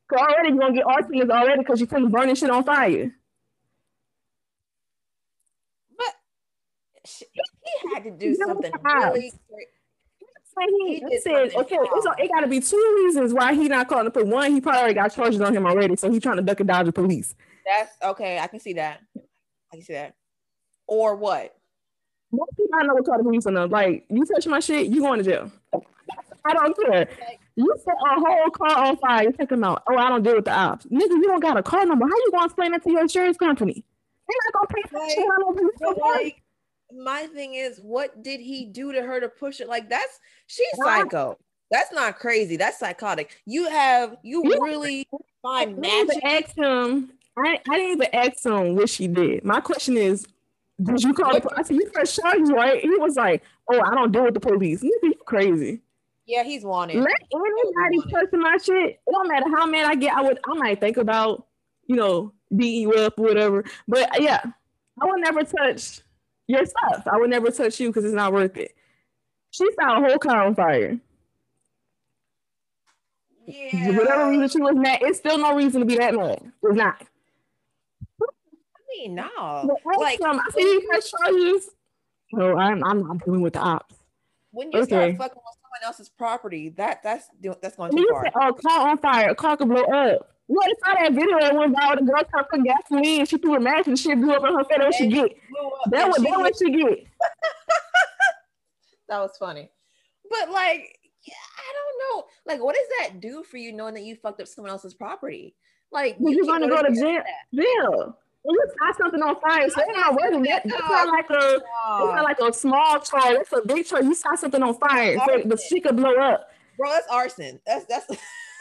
Because 0.08 0.28
already 0.28 0.50
you're 0.50 0.60
going 0.60 0.74
to 0.74 0.80
get 0.80 0.86
arsonists 0.86 1.30
already 1.30 1.60
because 1.60 1.82
you 1.82 1.88
couldn't 1.88 2.12
burning 2.12 2.36
shit 2.36 2.50
on 2.50 2.64
fire. 2.64 3.12
He 7.06 7.26
had 7.94 8.04
to 8.04 8.12
do 8.12 8.36
something 8.36 8.72
really 8.84 9.32
he, 10.86 11.04
he 11.10 11.20
said, 11.20 11.54
okay, 11.56 11.78
it's, 11.80 12.08
it 12.20 12.32
got 12.32 12.42
to 12.42 12.48
be 12.48 12.60
two 12.60 13.04
reasons 13.04 13.34
why 13.34 13.54
he 13.54 13.68
not 13.68 13.88
calling 13.88 14.06
the 14.06 14.12
police. 14.12 14.32
One, 14.32 14.52
he 14.52 14.62
probably 14.62 14.80
already 14.80 14.94
got 14.96 15.14
charges 15.14 15.42
on 15.42 15.56
him 15.56 15.66
already, 15.66 15.96
so 15.96 16.12
he's 16.12 16.22
trying 16.22 16.38
to 16.38 16.44
duck 16.44 16.60
and 16.60 16.68
dodge 16.68 16.86
the 16.86 16.92
police. 16.92 17.36
That's 17.66 17.92
okay. 18.04 18.40
I 18.40 18.48
can 18.48 18.60
see 18.60 18.74
that. 18.74 19.02
I 19.18 19.76
can 19.76 19.82
see 19.82 19.94
that. 19.94 20.16
Or 20.88 21.16
what? 21.16 21.56
Most 22.32 22.52
people 22.58 22.80
I 22.80 22.84
know 22.84 22.96
will 22.96 23.04
call 23.04 23.18
the 23.18 23.24
police 23.24 23.46
on 23.46 23.54
them. 23.54 23.70
Like, 23.70 24.06
you 24.10 24.26
touch 24.26 24.48
my 24.48 24.60
shit, 24.60 24.88
you 24.88 25.02
going 25.02 25.24
to 25.24 25.24
jail. 25.24 25.52
I 26.46 26.54
don't 26.54 26.76
care. 26.86 27.08
You 27.56 27.74
set 27.86 27.94
a 27.94 28.20
whole 28.20 28.50
car 28.52 28.86
on 28.86 28.98
fire, 28.98 29.24
you 29.24 29.32
take 29.32 29.50
them 29.50 29.64
out. 29.64 29.84
Oh, 29.90 29.96
I 29.96 30.10
don't 30.10 30.24
deal 30.24 30.36
with 30.36 30.46
the 30.46 30.52
ops. 30.52 30.86
Nigga, 30.88 31.10
you 31.10 31.24
don't 31.24 31.40
got 31.40 31.58
a 31.58 31.64
car 31.64 31.86
number. 31.86 32.06
How 32.06 32.16
you 32.16 32.32
gonna 32.32 32.46
explain 32.46 32.72
that 32.72 32.84
to 32.84 32.92
your 32.92 33.02
insurance 33.02 33.38
company? 33.38 33.86
They're 34.28 34.38
not 34.46 34.68
gonna 34.68 34.74
pay 34.74 34.90
for 34.90 35.00
like, 35.00 35.12
shit. 35.12 35.98
Like, 36.02 36.43
my 36.96 37.28
thing 37.28 37.56
is, 37.56 37.80
what 37.80 38.24
did 38.24 38.40
he 38.40 38.66
do 38.66 38.92
to 38.92 39.02
her 39.02 39.20
to 39.20 39.30
push 39.30 39.60
it? 39.60 39.68
Like 39.68 39.90
that's 39.90 40.20
she's 40.48 40.68
psycho. 40.76 41.38
That's 41.72 41.92
not 41.92 42.20
crazy. 42.20 42.56
That's 42.56 42.78
psychotic. 42.78 43.42
You 43.46 43.68
have 43.70 44.18
you, 44.22 44.44
really 44.44 45.08
find 45.42 45.78
magic. 45.78 46.24
Ask 46.24 46.56
him. 46.56 47.12
I, 47.36 47.60
I 47.68 47.78
didn't 47.78 47.92
even 47.94 48.08
ask 48.14 48.46
him 48.46 48.76
what 48.76 48.90
she 48.90 49.08
did. 49.08 49.44
My 49.44 49.60
question 49.60 49.98
is, 49.98 50.28
did 50.82 51.02
you 51.02 51.14
call 51.14 51.34
the 51.34 51.50
I 51.58 51.64
said 51.64 51.78
you 51.78 51.90
press 51.92 52.16
charges, 52.16 52.52
right? 52.52 52.80
He 52.80 52.90
was 52.90 53.16
like, 53.16 53.44
Oh, 53.72 53.82
I 53.82 53.96
don't 53.96 54.12
deal 54.12 54.24
with 54.26 54.34
the 54.34 54.40
police. 54.40 54.84
You 54.84 55.14
crazy. 55.26 55.82
Yeah, 56.26 56.44
he's 56.44 56.64
wanted. 56.64 56.98
Let 56.98 57.22
anybody 57.34 58.12
touch 58.12 58.30
my 58.34 58.58
shit. 58.64 59.00
It 59.06 59.12
don't 59.12 59.28
matter 59.28 59.50
how 59.50 59.66
mad 59.66 59.86
I 59.86 59.96
get. 59.96 60.16
I 60.16 60.22
would 60.22 60.40
I 60.48 60.54
might 60.54 60.80
think 60.80 60.98
about, 60.98 61.48
you 61.88 61.96
know, 61.96 62.34
beating 62.56 62.82
you 62.82 62.94
up 62.94 63.18
or 63.18 63.24
whatever. 63.24 63.66
But 63.88 64.22
yeah, 64.22 64.42
I 65.02 65.06
would 65.06 65.22
never 65.22 65.44
touch 65.44 66.02
your 66.48 66.66
stuff. 66.66 67.08
I 67.12 67.18
would 67.18 67.30
never 67.30 67.52
touch 67.52 67.80
you 67.80 67.90
because 67.90 68.06
it's 68.06 68.14
not 68.14 68.34
worth 68.34 68.58
it. 68.58 68.76
She 69.52 69.70
found 69.80 70.06
a 70.06 70.10
whole 70.10 70.20
car 70.20 70.44
on 70.44 70.56
fire. 70.56 71.00
Yeah. 73.46 73.98
Whatever 73.98 74.30
reason 74.30 74.50
she 74.50 74.62
was 74.62 74.76
mad, 74.76 75.00
it's 75.02 75.20
still 75.20 75.38
no 75.38 75.56
reason 75.56 75.82
to 75.82 75.86
be 75.86 75.98
that 75.98 76.14
mad. 76.14 76.52
It's 76.64 76.76
not. 76.76 77.06
I 78.22 78.80
mean, 78.90 79.16
no. 79.16 79.30
Like, 80.00 80.20
I 80.24 80.40
see 80.54 80.62
you 80.62 80.88
press 80.90 81.12
charges. 81.12 81.70
No, 82.32 82.58
I'm 82.58 82.84
I'm 82.84 83.06
not 83.06 83.24
dealing 83.24 83.42
with 83.42 83.54
the 83.54 83.60
ops. 83.60 83.96
When 84.52 84.72
you 84.72 84.80
okay. 84.80 84.88
start 84.88 85.18
fucking 85.18 85.42
with 85.46 85.58
someone 85.62 85.84
else's 85.86 86.10
property, 86.10 86.70
that 86.70 87.04
that's 87.04 87.28
that's 87.62 87.76
going 87.76 87.92
too 87.92 88.08
far. 88.12 88.26
Say, 88.26 88.32
oh, 88.36 88.54
car 88.54 88.90
on 88.90 88.98
fire, 88.98 89.30
a 89.30 89.36
car 89.36 89.58
could 89.58 89.70
blow 89.70 89.84
up. 89.84 90.33
What 90.48 90.70
if 90.70 90.78
I 90.84 91.04
that 91.04 91.14
video 91.14 91.40
that 91.40 91.56
went 91.56 91.76
viral? 91.76 92.00
The 92.00 92.06
girl 92.06 92.24
trying 92.30 92.44
to 92.44 92.50
put 92.50 92.64
gasoline 92.64 93.20
and 93.22 93.30
she 93.30 93.38
threw 93.38 93.56
a 93.56 93.60
match 93.60 93.88
and 93.88 93.98
shit 93.98 94.20
blew 94.20 94.34
up 94.34 94.44
in 94.46 94.54
her 94.54 94.64
face. 94.66 94.78
What 94.80 94.96
she 94.96 95.08
get? 95.08 95.38
That 95.90 96.08
was 96.08 96.18
that 96.18 96.38
what 96.38 96.54
she 96.58 96.72
get. 96.72 97.08
that 99.08 99.20
was 99.20 99.32
funny, 99.38 99.70
but 100.30 100.52
like, 100.52 101.00
yeah, 101.26 101.34
I 101.58 101.74
don't 101.74 102.18
know. 102.18 102.26
Like, 102.46 102.62
what 102.62 102.76
does 102.76 102.88
that 103.00 103.22
do 103.22 103.44
for 103.44 103.58
you 103.58 103.72
knowing 103.72 103.94
that 103.94 104.04
you 104.04 104.16
fucked 104.16 104.42
up 104.42 104.48
someone 104.48 104.72
else's 104.72 104.94
property? 104.94 105.56
Like, 105.92 106.18
you 106.20 106.42
are 106.42 106.46
gonna 106.46 106.68
go 106.68 106.82
to 106.82 106.94
jail. 106.94 107.22
Jail. 107.54 108.18
when 108.42 108.56
you 108.56 108.66
start 108.76 108.98
something 108.98 109.22
on 109.22 109.40
fire, 109.40 109.70
so 109.70 109.82
it's 109.82 109.98
not 109.98 110.14
working. 110.20 110.42
That, 110.44 110.64
that's 110.66 110.82
not 110.82 111.08
like 111.08 111.30
a 111.30 111.56
it's 111.56 112.14
not 112.16 112.24
like 112.24 112.40
a 112.40 112.52
small 112.52 113.00
charge. 113.00 113.38
That's 113.38 113.54
a 113.54 113.66
big 113.66 113.86
charge. 113.86 114.04
You 114.04 114.16
start 114.16 114.40
something 114.40 114.62
on 114.62 114.74
fire, 114.74 115.18
so 115.26 115.42
the 115.46 115.58
shit 115.58 115.84
could 115.84 115.96
blow 115.96 116.16
up. 116.16 116.50
Bro, 116.78 116.90
that's 116.90 117.08
arson. 117.08 117.62
That's 117.66 117.86
that's 117.86 118.08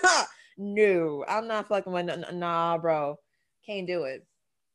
no. 0.56 1.24
I'm 1.28 1.46
not 1.46 1.68
fucking 1.68 1.92
with 1.92 2.32
nah, 2.32 2.78
bro. 2.78 3.18
Can't 3.66 3.86
do 3.86 4.04
it. 4.04 4.26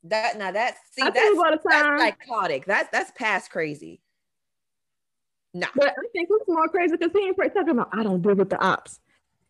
That 0.04 0.38
now 0.38 0.52
that's 0.52 0.80
see 0.92 1.02
I 1.02 1.10
that's, 1.10 1.63
that's 1.63 2.00
psychotic. 2.00 2.66
That's 2.66 2.90
that's 2.92 3.12
past 3.12 3.52
crazy. 3.52 4.02
No, 5.54 5.68
but 5.76 5.90
I 5.90 6.08
think 6.13 6.30
it's 6.32 6.48
more 6.48 6.68
crazy 6.68 6.96
because 6.98 7.12
he 7.13 7.28
ain't 7.28 7.38
talking 7.38 7.70
about 7.70 7.90
I 7.92 8.04
don't 8.04 8.22
deal 8.22 8.36
with 8.36 8.50
the 8.50 8.63
ops. 8.63 9.00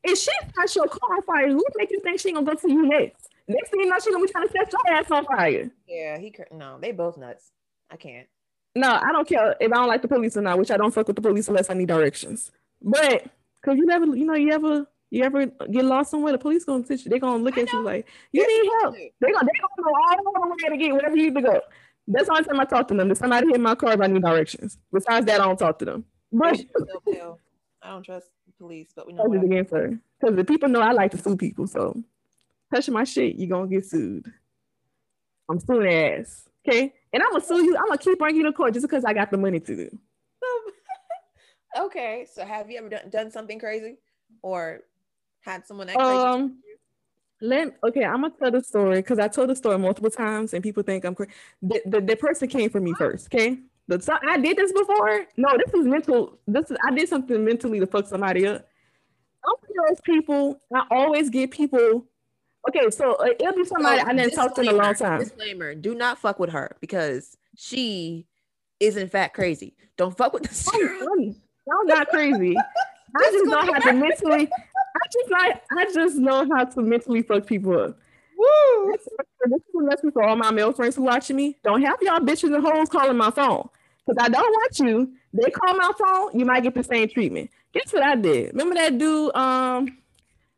If 0.03 0.17
she 0.17 0.31
starts 0.51 0.75
your 0.75 0.87
car 0.87 1.17
on 1.17 1.21
fire, 1.23 1.49
who 1.49 1.63
make 1.75 1.91
you 1.91 1.99
think 1.99 2.19
she 2.19 2.31
gonna 2.31 2.45
go 2.45 2.53
to 2.53 2.71
you 2.71 2.87
next? 2.87 3.27
Next 3.47 3.69
thing 3.69 3.81
you 3.81 3.89
know, 3.89 3.97
she 3.99 4.11
gonna 4.11 4.25
be 4.25 4.31
trying 4.31 4.47
to 4.47 4.53
set 4.53 4.71
your 4.71 4.95
ass 4.95 5.11
on 5.11 5.25
fire. 5.25 5.69
Yeah, 5.87 6.17
he 6.17 6.33
no, 6.51 6.77
they 6.79 6.91
both 6.91 7.17
nuts. 7.17 7.51
I 7.91 7.97
can't. 7.97 8.27
No, 8.75 8.91
I 8.91 9.11
don't 9.11 9.27
care 9.27 9.55
if 9.59 9.71
I 9.71 9.75
don't 9.75 9.87
like 9.87 10.01
the 10.01 10.07
police 10.07 10.37
or 10.37 10.41
not, 10.41 10.57
which 10.57 10.71
I 10.71 10.77
don't 10.77 10.93
fuck 10.93 11.07
with 11.07 11.15
the 11.15 11.21
police 11.21 11.47
unless 11.47 11.69
I 11.69 11.73
need 11.73 11.87
directions. 11.87 12.51
But 12.81 13.25
cause 13.65 13.77
you 13.77 13.85
never, 13.85 14.05
you 14.05 14.25
know, 14.25 14.35
you 14.35 14.51
ever 14.51 14.87
you 15.09 15.23
ever 15.23 15.45
get 15.45 15.85
lost 15.85 16.11
somewhere, 16.11 16.31
the 16.33 16.37
police 16.37 16.65
gonna 16.65 16.85
sit 16.85 17.05
you, 17.05 17.09
they 17.09 17.19
gonna 17.19 17.43
look 17.43 17.57
at 17.57 17.71
you 17.71 17.81
like 17.81 18.07
you 18.31 18.45
need 18.45 18.71
help. 18.81 18.95
They 18.95 19.31
gonna 19.31 19.45
they 19.45 19.59
gonna 19.59 19.79
know 19.79 20.33
all 20.35 20.49
the 20.49 20.63
way 20.63 20.69
to 20.69 20.77
get 20.77 20.93
wherever 20.93 21.15
you 21.15 21.25
need 21.25 21.35
to 21.35 21.41
go. 21.41 21.61
That's 22.07 22.27
the 22.27 22.33
only 22.33 22.43
time 22.45 22.59
I 22.59 22.65
talk 22.65 22.87
to 22.89 22.93
them. 22.93 23.11
If 23.11 23.17
somebody 23.17 23.47
hit 23.47 23.59
my 23.59 23.75
car, 23.75 24.01
I 24.01 24.07
need 24.07 24.21
directions. 24.21 24.77
Besides 24.93 25.25
that, 25.25 25.41
I 25.41 25.45
don't 25.45 25.59
talk 25.59 25.79
to 25.79 25.85
them. 25.85 26.05
But 26.31 26.59
I 27.81 27.89
don't 27.89 28.03
trust 28.03 28.29
police, 28.57 28.89
but 28.95 29.07
we 29.07 29.13
know 29.13 29.31
it 29.33 29.43
again, 29.43 29.67
sir. 29.67 29.99
Because 30.19 30.35
the 30.35 30.43
people 30.43 30.69
know 30.69 30.81
I 30.81 30.91
like 30.91 31.11
to 31.11 31.17
sue 31.17 31.37
people, 31.37 31.67
so 31.67 32.01
touching 32.73 32.93
my 32.93 33.03
shit, 33.03 33.35
you're 33.35 33.49
gonna 33.49 33.67
get 33.67 33.85
sued. 33.85 34.25
I'm 35.49 35.59
suing 35.59 35.87
ass. 35.87 36.47
Okay. 36.67 36.93
And 37.13 37.23
I'm 37.23 37.31
gonna 37.31 37.43
sue 37.43 37.63
you. 37.63 37.77
I'm 37.77 37.85
gonna 37.85 37.97
keep 37.97 38.19
bringing 38.19 38.41
you 38.41 38.47
to 38.47 38.53
court 38.53 38.73
just 38.73 38.85
because 38.85 39.05
I 39.05 39.13
got 39.13 39.31
the 39.31 39.37
money 39.37 39.59
to 39.59 39.75
do. 39.75 39.99
okay. 41.79 42.27
So 42.31 42.45
have 42.45 42.69
you 42.69 42.77
ever 42.77 42.89
done, 42.89 43.09
done 43.09 43.31
something 43.31 43.59
crazy 43.59 43.97
or 44.41 44.81
had 45.47 45.65
someone 45.65 45.89
um 45.97 46.57
let 47.41 47.77
okay 47.83 48.03
i'm 48.03 48.21
gonna 48.21 48.33
tell 48.39 48.51
the 48.51 48.63
story 48.63 48.97
because 48.97 49.19
i 49.19 49.27
told 49.27 49.49
the 49.49 49.55
story 49.55 49.77
multiple 49.77 50.09
times 50.09 50.53
and 50.53 50.63
people 50.63 50.83
think 50.83 51.05
i'm 51.05 51.15
crazy 51.15 51.31
the, 51.61 51.81
the, 51.85 52.01
the 52.01 52.15
person 52.15 52.47
came 52.47 52.69
for 52.69 52.79
me 52.79 52.93
first 52.93 53.27
okay? 53.27 53.57
The, 53.87 54.01
so 54.01 54.17
i 54.27 54.37
did 54.37 54.57
this 54.57 54.73
before? 54.73 55.25
No 55.37 55.49
this 55.57 55.73
is 55.73 55.85
mental 55.87 56.39
this 56.47 56.69
is 56.71 56.77
i 56.85 56.93
did 56.93 57.07
something 57.07 57.43
mentally 57.43 57.79
to 57.79 57.87
fuck 57.87 58.07
somebody 58.07 58.45
up. 58.47 58.67
I'm 59.47 59.87
those 59.87 60.01
people 60.01 60.59
i 60.75 60.83
always 60.91 61.29
get 61.29 61.51
people 61.51 62.05
okay 62.67 62.89
so 62.89 63.13
uh, 63.13 63.27
it'll 63.39 63.53
be 63.53 63.63
somebody 63.63 64.01
so, 64.01 64.07
i 64.07 64.13
didn't 64.13 64.33
talk 64.33 64.55
to 64.55 64.61
in 64.61 64.67
a 64.67 64.73
long 64.73 64.95
time. 64.95 65.19
disclaimer 65.19 65.73
do 65.75 65.95
not 65.95 66.17
fuck 66.17 66.39
with 66.39 66.49
her 66.49 66.75
because 66.81 67.37
she 67.55 68.27
is 68.79 68.97
in 68.97 69.07
fact 69.07 69.33
crazy. 69.33 69.75
Don't 69.97 70.15
fuck 70.15 70.33
with 70.33 70.43
this 70.43 70.67
i'm, 70.73 71.35
not 71.85 72.07
crazy. 72.09 72.55
I 73.15 73.31
just 73.31 73.45
know 73.45 73.61
how 73.61 73.79
to 73.79 73.93
mentally. 73.93 74.49
I 74.97 75.07
just 75.11 75.31
like 75.31 75.63
I 75.71 75.85
just 75.93 76.15
know 76.17 76.47
how 76.51 76.65
to 76.65 76.81
mentally 76.81 77.21
fuck 77.21 77.45
people 77.45 77.79
up. 77.79 77.97
Woo! 78.37 78.91
This 78.91 79.01
is 79.07 79.75
a 79.75 79.83
lesson 79.83 80.11
for 80.11 80.23
all 80.23 80.35
my 80.35 80.51
male 80.51 80.71
friends 80.71 80.95
who 80.95 81.03
watching 81.03 81.35
me. 81.35 81.57
Don't 81.63 81.81
have 81.81 81.97
y'all 82.01 82.19
bitches 82.19 82.53
and 82.55 82.63
hoes 82.63 82.89
calling 82.89 83.17
my 83.17 83.31
phone. 83.31 83.67
Because 84.05 84.23
I 84.23 84.29
don't 84.29 84.49
want 84.49 84.79
you. 84.79 85.11
They 85.33 85.49
call 85.51 85.75
my 85.75 85.91
phone, 85.97 86.39
you 86.39 86.45
might 86.45 86.63
get 86.63 86.73
the 86.73 86.83
same 86.83 87.09
treatment. 87.09 87.49
Guess 87.73 87.93
what 87.93 88.03
I 88.03 88.15
did? 88.15 88.53
Remember 88.53 88.75
that 88.75 88.97
dude? 88.97 89.35
Um, 89.35 89.97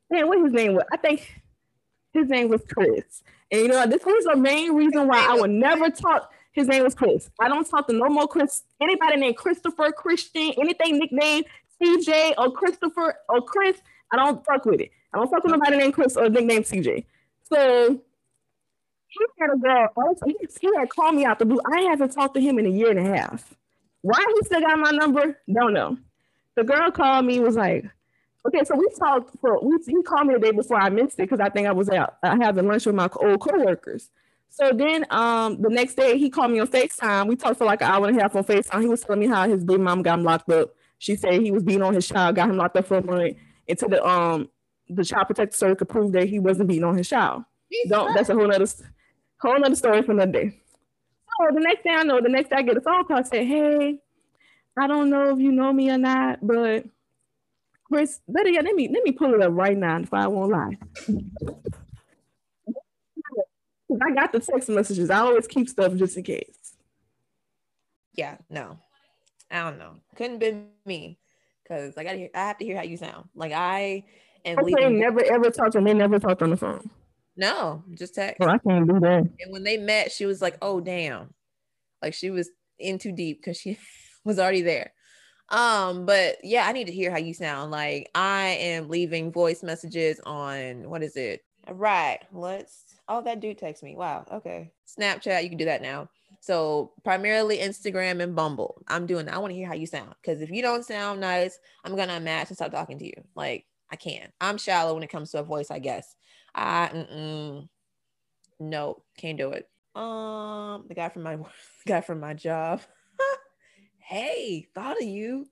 man, 0.10 0.28
what 0.28 0.44
his 0.44 0.54
name 0.54 0.74
was? 0.74 0.84
I 0.94 0.98
think 0.98 1.42
his 2.14 2.28
name 2.30 2.50
was 2.50 2.62
Chris. 2.72 3.24
And 3.52 3.62
you 3.62 3.68
know, 3.68 3.86
this 3.88 4.06
was 4.06 4.26
the 4.26 4.36
main 4.36 4.74
reason 4.74 5.08
why 5.08 5.26
I 5.28 5.36
would 5.36 5.50
never 5.50 5.90
talk. 5.90 6.32
His 6.52 6.68
name 6.68 6.84
was 6.84 6.96
Chris. 6.96 7.30
I 7.40 7.48
don't 7.48 7.68
talk 7.68 7.88
to 7.88 7.94
no 7.94 8.10
more 8.10 8.28
Chris. 8.28 8.64
Anybody 8.82 9.18
named 9.18 9.38
Christopher, 9.38 9.92
Christian, 9.92 10.52
anything 10.58 11.00
nickname 11.00 11.44
CJ 11.82 12.34
or 12.38 12.52
Christopher 12.52 13.16
or 13.30 13.42
Chris, 13.42 13.78
I 14.12 14.18
don't 14.18 14.46
fuck 14.46 14.66
with 14.66 14.82
it. 14.82 14.92
I 15.14 15.18
don't 15.18 15.30
fuck 15.30 15.44
with 15.44 15.52
nobody 15.52 15.78
named 15.78 15.94
Chris 15.94 16.16
or 16.16 16.30
nicknamed 16.30 16.66
CJ. 16.66 17.06
So 17.44 18.00
he 19.08 19.26
had 19.40 19.50
a 19.54 19.58
girl. 19.58 20.16
he, 20.26 20.70
had 20.78 20.90
called 20.90 21.16
me 21.16 21.26
out 21.26 21.40
the 21.40 21.46
blue. 21.46 21.60
I 21.66 21.82
haven't 21.82 22.12
talked 22.12 22.36
to 22.36 22.42
him 22.42 22.60
in 22.60 22.66
a 22.66 22.70
year 22.70 22.92
and 22.92 23.00
a 23.00 23.04
half. 23.04 23.56
Why 24.02 24.24
he 24.36 24.46
still 24.46 24.62
got 24.62 24.78
my 24.80 24.92
number? 24.92 25.38
Don't 25.52 25.74
know. 25.74 25.98
The 26.56 26.64
girl 26.64 26.92
called 26.92 27.26
me 27.26 27.40
was 27.40 27.56
like, 27.56 27.86
okay, 28.46 28.64
so 28.64 28.76
we 28.76 28.88
talked 28.98 29.38
for 29.40 29.60
we, 29.64 29.78
he 29.86 30.02
called 30.04 30.28
me 30.28 30.36
the 30.36 30.40
day 30.40 30.52
before 30.52 30.80
I 30.80 30.90
missed 30.90 31.20
it 31.20 31.24
because 31.24 31.40
I 31.40 31.50
think 31.50 31.68
I 31.68 31.72
was 31.72 31.90
out 31.90 32.18
I 32.24 32.36
having 32.38 32.68
lunch 32.68 32.86
with 32.86 32.96
my 32.96 33.10
old 33.16 33.42
coworkers. 33.42 34.10
So 34.50 34.72
then 34.74 35.06
um 35.10 35.62
the 35.62 35.70
next 35.70 35.96
day 35.96 36.18
he 36.18 36.30
called 36.30 36.52
me 36.52 36.60
on 36.60 36.68
FaceTime. 36.68 37.28
We 37.28 37.36
talked 37.36 37.58
for 37.58 37.66
like 37.66 37.82
an 37.82 37.90
hour 37.90 38.08
and 38.08 38.18
a 38.18 38.22
half 38.22 38.36
on 38.36 38.44
FaceTime. 38.44 38.82
He 38.82 38.88
was 38.88 39.02
telling 39.02 39.20
me 39.20 39.28
how 39.28 39.48
his 39.48 39.64
baby 39.64 39.82
mom 39.82 40.02
got 40.02 40.20
him 40.20 40.26
locked 40.26 40.52
up 40.52 40.74
she 41.00 41.16
said 41.16 41.42
he 41.42 41.52
was 41.52 41.64
beating 41.64 41.82
on 41.82 41.94
his 41.94 42.08
child, 42.08 42.36
got 42.36 42.50
him 42.50 42.58
locked 42.58 42.76
up 42.76 42.86
for 42.86 42.98
a 42.98 43.04
month 43.04 43.38
until 43.70 43.90
the 43.90 44.06
um 44.06 44.50
the 44.90 45.06
child 45.06 45.28
protective 45.28 45.56
service 45.58 45.78
could 45.78 45.90
prove 45.90 46.12
that 46.14 46.28
he 46.28 46.40
wasn't 46.40 46.68
beating 46.68 46.84
on 46.84 46.98
his 46.98 47.08
child. 47.08 47.44
Don't 47.88 48.14
that's 48.16 48.30
a 48.30 48.34
whole 48.34 48.54
other 48.54 48.66
whole 49.40 49.64
other 49.64 49.76
story 49.76 50.02
for 50.02 50.12
another 50.12 50.32
day. 50.32 50.60
So 51.40 51.54
the 51.54 51.62
next 51.62 51.84
thing 51.84 51.96
I 51.96 52.04
know, 52.04 52.20
the 52.22 52.30
next 52.30 52.50
day 52.50 52.58
I 52.58 52.62
get 52.64 52.78
a 52.78 52.82
phone 52.82 53.06
call 53.06 53.24
say, 53.24 53.46
Hey, 53.46 54.00
I 54.78 54.88
don't 54.88 55.10
know 55.10 55.34
if 55.34 55.40
you 55.40 55.52
know 55.52 55.72
me 55.72 55.90
or 55.90 55.98
not, 55.98 56.46
but 56.46 56.86
Chris, 57.86 58.20
better 58.28 58.50
yet, 58.50 58.66
let 58.66 58.76
me 58.76 58.90
let 58.92 59.04
me 59.04 59.12
pull 59.12 59.34
it 59.34 59.42
up 59.42 59.52
right 59.54 59.78
now 59.78 60.00
if 60.00 60.14
I 60.14 60.28
won't 60.28 60.52
lie. 60.52 60.78
I 64.02 64.12
got 64.12 64.32
the 64.32 64.40
text 64.40 64.70
messages. 64.70 65.10
I 65.10 65.20
always 65.20 65.48
keep 65.48 65.68
stuff 65.68 65.96
just 65.96 66.16
in 66.16 66.24
case. 66.24 66.76
Yeah, 68.14 68.38
no. 68.50 68.78
I 69.50 69.62
don't 69.62 69.80
know. 69.80 69.96
Couldn't 70.16 70.40
been 70.40 70.68
me 70.86 71.18
because 71.70 71.98
I 71.98 72.04
got 72.04 72.14
to 72.14 72.18
hear, 72.18 72.30
I 72.34 72.48
have 72.48 72.58
to 72.58 72.66
hear 72.66 72.76
how 72.76 72.84
you 72.84 72.98
sound. 72.98 73.30
Like 73.36 73.52
I 73.52 74.04
am. 74.46 74.60
Okay, 74.60 74.90
never 74.90 75.24
ever 75.24 75.50
talked 75.50 75.76
and 75.76 75.86
They 75.86 75.94
never 75.94 76.20
talked 76.20 76.42
on 76.42 76.50
the 76.50 76.58
phone. 76.58 76.90
No, 77.38 77.84
just 77.94 78.16
text. 78.16 78.40
Well, 78.40 78.50
I 78.50 78.58
can't 78.58 78.88
do 78.88 79.00
that. 79.00 79.30
And 79.40 79.52
when 79.52 79.64
they 79.64 79.78
met, 79.78 80.12
she 80.12 80.26
was 80.26 80.42
like, 80.42 80.58
"Oh 80.62 80.82
damn," 80.82 81.34
like 82.02 82.14
she 82.14 82.32
was 82.32 82.50
in 82.80 82.98
too 82.98 83.12
deep 83.12 83.40
because 83.40 83.58
she 83.58 83.78
was 84.26 84.40
already 84.40 84.62
there. 84.62 84.94
Um, 85.50 86.06
but 86.06 86.38
yeah, 86.44 86.68
I 86.68 86.74
need 86.74 86.88
to 86.88 86.94
hear 86.94 87.12
how 87.12 87.18
you 87.18 87.34
sound. 87.34 87.72
Like 87.72 88.10
I 88.16 88.48
am 88.48 88.90
leaving 88.90 89.32
voice 89.32 89.64
messages 89.64 90.20
on 90.26 90.90
what 90.90 91.04
is 91.04 91.16
it? 91.16 91.42
All 91.68 91.76
right, 91.76 92.20
let's. 92.34 92.86
Oh, 93.08 93.24
that 93.24 93.40
dude 93.40 93.58
text 93.58 93.82
me. 93.82 93.96
Wow. 93.96 94.26
Okay. 94.32 94.72
Snapchat, 94.88 95.42
you 95.42 95.50
can 95.50 95.58
do 95.58 95.66
that 95.66 95.82
now. 95.82 96.10
So 96.40 96.94
primarily 97.04 97.58
Instagram 97.58 98.22
and 98.22 98.36
Bumble. 98.36 98.82
I'm 98.88 99.06
doing 99.06 99.26
that. 99.26 99.36
I 99.36 99.40
want 99.40 99.52
to 99.52 99.56
hear 99.56 99.68
how 99.68 99.74
you 99.74 99.88
sound 99.88 100.14
because 100.22 100.42
if 100.42 100.50
you 100.50 100.62
don't 100.62 100.86
sound 100.86 101.20
nice, 101.20 101.60
I'm 101.84 101.96
gonna 101.96 102.20
match 102.20 102.50
and 102.50 102.58
stop 102.58 102.72
talking 102.72 103.00
to 103.00 103.06
you. 103.06 103.24
Like 103.36 103.66
I 103.92 103.96
can't. 103.96 104.32
I'm 104.40 104.58
shallow 104.58 104.94
when 104.94 105.04
it 105.04 105.10
comes 105.10 105.32
to 105.32 105.40
a 105.40 105.44
voice. 105.44 105.70
I 105.70 105.80
guess. 105.80 106.16
I 106.56 106.90
mm-mm. 106.94 107.68
no 108.60 109.04
can't 109.18 109.38
do 109.38 109.52
it. 109.52 109.70
Um, 109.96 110.86
the 110.88 110.96
guy 110.96 111.10
from 111.10 111.24
my 111.24 111.36
the 111.36 111.46
guy 111.86 112.02
from 112.02 112.20
my 112.20 112.34
job. 112.34 112.82
hey, 113.98 114.68
thought 114.74 114.98
of 115.02 115.08
you. 115.08 115.48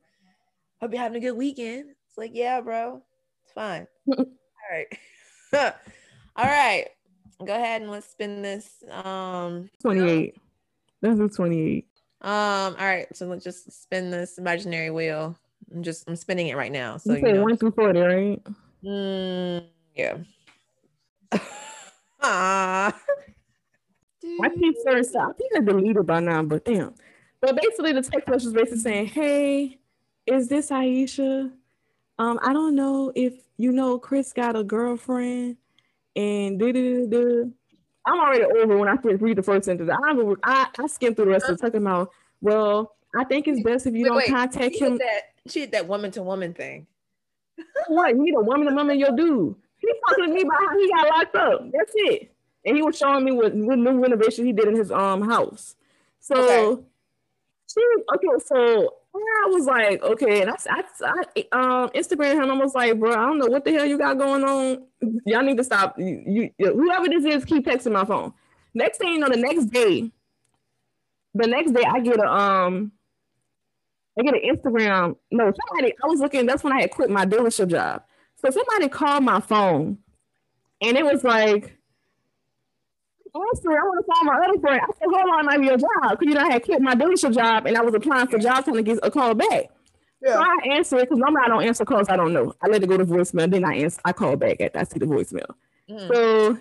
Hope 0.80 0.94
you're 0.94 1.02
having 1.02 1.18
a 1.18 1.26
good 1.26 1.38
weekend. 1.38 1.90
It's 2.08 2.18
like, 2.18 2.32
yeah, 2.34 2.62
bro, 2.62 3.02
it's 3.44 3.54
fine. 3.54 3.88
All 4.18 4.26
right. 4.72 4.88
All 6.36 6.46
right. 6.46 6.86
Go 7.46 7.54
ahead 7.54 7.82
and 7.82 7.92
let's 7.92 8.10
spin 8.10 8.42
this. 8.42 8.84
Um 8.90 9.70
28. 9.82 10.36
That's 11.02 11.20
a 11.20 11.28
28. 11.30 11.88
Um, 12.22 12.32
all 12.32 12.74
right, 12.74 13.08
so 13.16 13.28
let's 13.28 13.44
just 13.44 13.72
spin 13.84 14.10
this 14.10 14.38
imaginary 14.38 14.90
wheel. 14.90 15.38
I'm 15.74 15.84
just 15.84 16.10
I'm 16.10 16.16
spinning 16.16 16.48
it 16.48 16.58
right 16.58 16.72
now. 16.72 16.98
So 16.98 17.14
you, 17.14 17.28
you 17.28 17.34
know. 17.34 17.44
one 17.44 17.58
through 17.58 17.72
40, 17.72 18.00
right? 18.00 18.44
Mm, 18.84 19.66
yeah. 19.96 20.18
Ah. 22.20 23.00
I 24.42 24.50
keep 24.50 24.76
certain 24.84 25.04
stuff. 25.04 25.30
I 25.30 25.34
think 25.34 25.52
I 25.56 25.62
deleted 25.62 26.06
by 26.06 26.20
now, 26.20 26.44
but 26.44 26.66
damn. 26.66 26.94
But 27.40 27.56
basically, 27.56 27.94
the 27.94 28.02
text 28.02 28.28
message 28.28 28.46
was 28.46 28.54
basically 28.54 28.80
saying, 28.80 29.06
"Hey, 29.08 29.80
is 30.26 30.48
this 30.48 30.70
Aisha? 30.70 31.52
Um, 32.20 32.40
I 32.42 32.54
don't 32.54 32.76
know 32.76 33.12
if 33.16 33.34
you 33.58 33.72
know 33.72 34.00
Chris 34.00 34.34
got 34.34 34.56
a 34.56 34.64
girlfriend, 34.64 35.58
and 36.16 36.60
da 36.60 36.72
da 36.72 37.06
da 37.06 37.44
I'm 38.08 38.20
already 38.20 38.44
over 38.44 38.78
when 38.78 38.88
I 38.88 38.96
first 38.98 39.22
read 39.22 39.38
the 39.38 39.44
first 39.44 39.66
sentence. 39.66 39.90
I 39.92 40.34
I, 40.44 40.68
I 40.80 40.88
skimmed 40.88 41.18
through 41.18 41.26
the 41.26 41.32
rest 41.32 41.50
of 41.50 41.56
it 41.56 41.62
talking 41.62 41.82
about, 41.82 42.12
well, 42.42 42.96
I 43.16 43.26
think 43.26 43.48
it's 43.48 43.62
best 43.62 43.86
if 43.86 43.94
you 43.94 44.04
wait, 44.04 44.08
don't 44.08 44.18
wait. 44.18 44.30
contact 44.30 44.76
she 44.76 44.86
him. 44.86 44.98
That, 44.98 45.22
she 45.48 45.60
did 45.62 45.72
that 45.74 45.88
woman 45.88 46.12
to 46.12 46.24
woman 46.24 46.54
thing. 46.54 46.88
what? 47.88 48.16
You 48.16 48.24
need 48.24 48.36
a 48.36 48.42
woman 48.42 48.68
to 48.68 48.74
woman, 48.74 48.98
your 48.98 49.12
dude. 49.12 49.56
He 49.80 49.94
talking 50.08 50.26
to 50.26 50.34
me 50.34 50.42
about 50.42 50.60
how 50.60 50.78
he 50.78 50.90
got 50.90 51.10
locked 51.10 51.36
up. 51.36 51.72
That's 51.74 51.92
it. 51.96 52.32
And 52.66 52.76
he 52.76 52.82
was 52.82 52.98
showing 52.98 53.26
me 53.26 53.32
what, 53.32 53.54
what 53.54 53.78
new 53.78 54.02
renovation 54.02 54.46
he 54.46 54.54
did 54.54 54.68
in 54.68 54.76
his 54.76 54.92
um 54.92 55.22
house. 55.22 55.76
So 56.20 56.36
okay. 56.36 56.82
she 57.68 57.82
okay, 58.16 58.44
so 58.46 58.96
I 59.16 59.50
was 59.50 59.66
like, 59.66 60.04
okay, 60.04 60.42
and 60.42 60.52
I, 60.52 60.56
I, 60.70 60.84
I 61.04 61.46
um 61.52 61.90
Instagram 61.90 62.44
him. 62.44 62.52
I 62.52 62.54
was 62.58 62.76
like, 62.76 63.00
bro, 63.00 63.12
I 63.12 63.26
don't 63.26 63.40
know 63.40 63.48
what 63.48 63.66
the 63.66 63.72
hell 63.72 63.86
you 63.86 63.98
got 63.98 64.18
going 64.18 64.44
on. 64.44 64.84
Y'all 65.26 65.42
need 65.42 65.58
to 65.58 65.64
stop. 65.64 65.98
You, 65.98 66.50
you 66.58 66.74
whoever 66.74 67.08
this 67.08 67.26
is, 67.26 67.46
keep 67.46 67.66
texting 67.66 67.94
my 67.94 68.06
phone. 68.06 68.34
Next 68.74 68.98
thing 68.98 69.14
you 69.14 69.20
know, 69.20 69.30
the 69.30 69.38
next 69.38 69.66
day, 69.66 70.12
the 71.34 71.48
next 71.48 71.72
day 71.72 71.84
I 71.84 72.00
get 72.00 72.20
a 72.20 72.32
um 72.32 72.92
I 74.20 74.24
get 74.24 74.36
an 74.36 74.42
Instagram. 74.56 75.16
No, 75.32 75.52
somebody 75.70 75.94
I 76.04 76.08
was 76.08 76.20
looking, 76.20 76.46
that's 76.46 76.64
when 76.64 76.74
I 76.74 76.82
had 76.82 76.92
quit 76.92 77.10
my 77.10 77.26
dealership 77.26 77.70
job. 77.70 78.04
So 78.36 78.50
somebody 78.52 78.90
called 78.90 79.24
my 79.24 79.40
phone 79.40 79.98
and 80.82 80.98
it 80.98 81.06
was 81.06 81.24
like 81.24 81.77
answer. 83.36 83.72
I 83.72 83.84
want 83.84 84.06
to 84.06 84.12
call 84.12 84.24
my 84.24 84.36
other 84.36 84.60
friend. 84.60 84.82
I 84.82 84.88
said, 84.98 85.08
hold 85.08 85.30
on, 85.34 85.50
I'm 85.50 85.64
your 85.64 85.78
job. 85.78 86.12
Because 86.12 86.28
you 86.28 86.34
know, 86.34 86.42
I 86.42 86.52
had 86.54 86.64
quit 86.64 86.82
my 86.82 86.96
dealership 86.96 87.34
job 87.34 87.66
and 87.66 87.78
I 87.78 87.82
was 87.82 87.94
applying 87.94 88.28
for 88.28 88.38
jobs 88.38 88.66
trying 88.66 88.78
to 88.78 88.84
get 88.84 89.00
a 89.04 89.12
call 89.12 89.34
back. 89.34 89.66
Yeah. 90.22 90.34
So 90.34 90.40
I 90.40 90.76
answer 90.76 90.98
it 90.98 91.02
because 91.04 91.20
normally 91.20 91.42
I 91.46 91.48
don't 91.50 91.64
answer 91.64 91.86
calls 91.86 92.10
I 92.10 92.16
don't 92.16 92.34
know. 92.34 92.54
I 92.62 92.68
let 92.68 92.84
it 92.84 92.90
go 92.90 92.98
to 92.98 93.06
voicemail. 93.06 93.50
Then 93.50 93.66
I 93.66 93.76
answer, 93.76 94.02
I 94.04 94.14
call 94.14 94.36
back 94.36 94.60
after 94.62 94.80
I 94.80 94.84
see 94.84 95.00
the 95.00 95.06
voicemail. 95.06 95.54
Mm. 95.90 96.08
So 96.14 96.58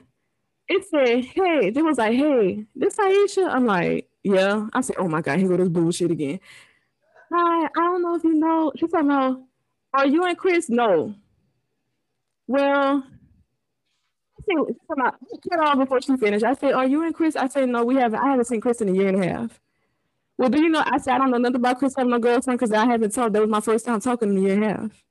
it 0.68 0.84
said, 0.88 1.24
hey, 1.24 1.72
it 1.74 1.84
was 1.84 1.98
like, 1.98 2.14
hey, 2.14 2.66
this 2.74 2.96
Aisha. 2.96 3.48
I'm 3.48 3.66
like, 3.66 4.08
yeah. 4.22 4.66
I 4.72 4.80
said, 4.80 4.96
oh 4.98 5.08
my 5.08 5.22
God, 5.22 5.38
here 5.38 5.48
go 5.48 5.56
this 5.56 5.68
bullshit 5.68 6.10
again. 6.10 6.40
Hi, 7.32 7.64
I 7.64 7.70
don't 7.74 8.02
know 8.02 8.14
if 8.14 8.24
you 8.24 8.34
know. 8.34 8.72
She 8.76 8.86
said, 8.88 9.02
no. 9.02 9.46
Are 9.94 10.06
you 10.06 10.24
and 10.24 10.36
Chris? 10.36 10.68
No. 10.68 11.14
Well, 12.46 13.04
I 14.50 15.10
cut 15.48 15.60
off 15.60 15.78
before 15.78 16.00
she 16.00 16.16
finished. 16.16 16.44
I 16.44 16.54
said, 16.54 16.72
"Are 16.72 16.86
you 16.86 17.02
and 17.02 17.14
Chris?" 17.14 17.36
I 17.36 17.48
said, 17.48 17.68
"No, 17.68 17.84
we 17.84 17.96
haven't. 17.96 18.20
I 18.20 18.30
haven't 18.30 18.46
seen 18.46 18.60
Chris 18.60 18.80
in 18.80 18.88
a 18.88 18.92
year 18.92 19.08
and 19.08 19.22
a 19.22 19.26
half." 19.26 19.60
Well, 20.38 20.50
do 20.50 20.60
you 20.60 20.68
know? 20.68 20.82
I 20.84 20.98
said, 20.98 21.14
"I 21.14 21.18
don't 21.18 21.30
know 21.30 21.38
nothing 21.38 21.56
about 21.56 21.78
Chris 21.78 21.94
having 21.96 22.12
a 22.12 22.18
girlfriend 22.18 22.58
because 22.58 22.72
I 22.72 22.86
haven't 22.86 23.12
talked. 23.12 23.32
That 23.32 23.40
was 23.40 23.50
my 23.50 23.60
first 23.60 23.84
time 23.84 24.00
talking 24.00 24.30
in 24.30 24.38
a 24.38 24.40
year 24.40 24.54
and 24.54 24.64
a 24.64 24.68
half." 24.68 25.04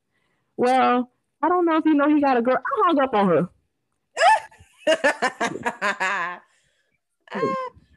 Well, 0.58 1.12
I 1.42 1.50
don't 1.50 1.66
know 1.66 1.78
if 1.78 1.86
you 1.86 1.94
know 1.94 2.08
he 2.08 2.22
got 2.22 2.38
a 2.38 2.42
girl. 2.42 2.58
I 2.58 2.82
hung 2.86 3.00
up 3.00 3.14
on 3.14 3.28
her. 3.28 3.50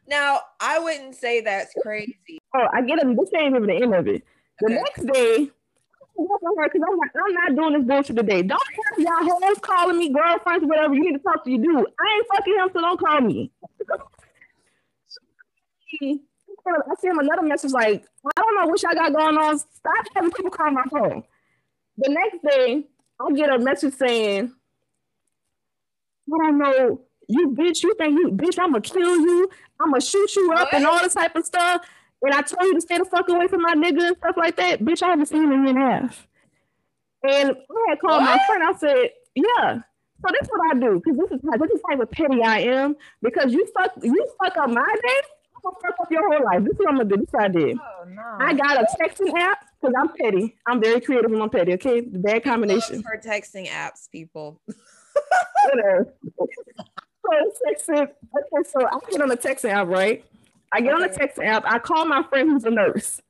now, 0.07 0.41
I 0.59 0.79
wouldn't 0.79 1.15
say 1.15 1.41
that's 1.41 1.73
crazy. 1.81 2.39
Oh, 2.55 2.67
I 2.73 2.81
get 2.81 2.99
him. 2.99 3.15
This 3.15 3.29
ain't 3.35 3.55
even 3.55 3.67
the 3.67 3.75
end 3.75 3.95
of 3.95 4.07
it. 4.07 4.23
The 4.59 4.65
okay. 4.65 4.75
next 4.75 5.05
day, 5.13 5.51
because 6.15 6.81
I'm 6.87 6.97
like, 6.97 7.11
I'm 7.15 7.33
not 7.33 7.55
doing 7.55 7.73
this 7.73 7.87
bullshit 7.87 8.15
today. 8.17 8.41
Don't 8.41 8.61
have 8.97 8.99
y'all 8.99 9.39
hoes 9.41 9.57
calling 9.59 9.97
me 9.97 10.09
girlfriends, 10.09 10.65
whatever. 10.65 10.93
You 10.93 11.03
need 11.03 11.17
to 11.17 11.19
talk 11.19 11.43
to 11.43 11.49
your 11.49 11.61
dude. 11.61 11.85
I 11.99 12.15
ain't 12.15 12.27
fucking 12.35 12.53
him, 12.55 12.69
so 12.73 12.81
don't 12.81 12.99
call 12.99 13.21
me. 13.21 13.51
I 16.01 16.95
see 16.99 17.07
him 17.07 17.19
another 17.19 17.41
message 17.41 17.71
like, 17.71 18.05
I 18.37 18.41
don't 18.41 18.55
know 18.55 18.67
what 18.67 18.81
y'all 18.83 18.93
got 18.93 19.13
going 19.13 19.37
on. 19.37 19.57
Stop 19.59 20.05
having 20.13 20.31
people 20.31 20.51
call 20.51 20.71
my 20.71 20.83
phone. 20.91 21.23
The 21.97 22.09
next 22.09 22.43
day, 22.43 22.83
I 23.19 23.31
get 23.33 23.53
a 23.53 23.59
message 23.59 23.93
saying, 23.95 24.53
I 26.33 26.37
don't 26.37 26.57
know, 26.57 27.01
you 27.27 27.49
bitch, 27.51 27.83
you 27.83 27.93
think 27.95 28.17
you 28.19 28.31
bitch, 28.31 28.59
I'ma 28.59 28.79
kill 28.79 29.19
you, 29.19 29.49
I'ma 29.79 29.99
shoot 29.99 30.35
you 30.35 30.51
up 30.53 30.67
what? 30.67 30.73
and 30.73 30.85
all 30.85 30.99
this 30.99 31.13
type 31.13 31.35
of 31.35 31.45
stuff. 31.45 31.85
And 32.21 32.33
I 32.33 32.41
told 32.41 32.63
you 32.63 32.75
to 32.75 32.81
stay 32.81 32.97
the 32.97 33.05
fuck 33.05 33.29
away 33.29 33.47
from 33.47 33.61
my 33.61 33.75
nigga 33.75 34.07
and 34.07 34.17
stuff 34.17 34.35
like 34.37 34.57
that. 34.57 34.81
Bitch, 34.81 35.01
I 35.01 35.09
haven't 35.09 35.27
seen 35.27 35.43
him 35.43 35.51
in 35.51 35.59
a 35.59 35.63
year 35.63 35.69
and 35.69 35.77
a 35.77 35.81
half. 35.81 36.27
And 37.23 37.49
I 37.51 37.85
had 37.89 37.99
called 37.99 38.21
what? 38.21 38.37
my 38.37 38.39
friend. 38.45 38.63
I 38.63 38.73
said, 38.77 39.09
yeah. 39.35 39.81
So 40.21 40.27
this 40.33 40.41
is 40.43 40.49
what 40.49 40.75
I 40.75 40.79
do, 40.79 41.01
because 41.01 41.17
this 41.17 41.31
is 41.31 41.41
this 41.41 41.71
is 41.71 41.81
type 41.89 41.99
of 42.01 42.11
petty 42.11 42.43
I 42.43 42.59
am. 42.59 42.95
Because 43.21 43.53
you 43.53 43.65
fuck 43.73 43.91
you 44.01 44.27
fuck 44.43 44.57
up 44.57 44.69
my 44.69 44.95
day, 45.01 45.21
I'm 45.55 45.61
gonna 45.63 45.75
fuck 45.81 45.95
up 46.01 46.11
your 46.11 46.29
whole 46.29 46.45
life. 46.45 46.63
This 46.63 46.73
is 46.73 46.79
what 46.79 46.89
I'm 46.89 46.97
gonna 46.97 47.09
do. 47.09 47.17
This 47.17 47.27
is 47.27 47.33
what 47.33 47.43
I 47.43 47.47
did. 47.47 47.77
Oh, 47.77 48.03
no. 48.05 48.21
I 48.37 48.53
got 48.53 48.81
a 48.81 48.87
texting 48.99 49.33
app 49.39 49.65
because 49.79 49.95
I'm 49.97 50.09
petty. 50.09 50.57
I'm 50.67 50.81
very 50.81 50.99
creative 50.99 51.31
and 51.31 51.41
I'm 51.41 51.49
petty. 51.49 51.73
Okay, 51.73 52.01
the 52.01 52.19
bad 52.19 52.43
combination. 52.43 53.01
For 53.01 53.17
texting 53.17 53.67
apps, 53.69 54.11
people. 54.11 54.59
Whatever. 55.65 56.13
so 56.35 57.51
texting. 57.65 58.03
Okay, 58.03 58.69
so 58.69 58.85
I 58.85 58.99
put 58.99 59.21
on 59.21 59.29
the 59.29 59.37
texting 59.37 59.69
app, 59.69 59.87
right? 59.87 60.25
I 60.71 60.81
get 60.81 60.93
okay. 60.93 61.03
on 61.03 61.09
the 61.09 61.17
text 61.17 61.39
app. 61.39 61.63
I 61.65 61.79
call 61.79 62.05
my 62.05 62.23
friend 62.23 62.49
who's 62.49 62.63
a 62.63 62.69
nurse. 62.69 63.21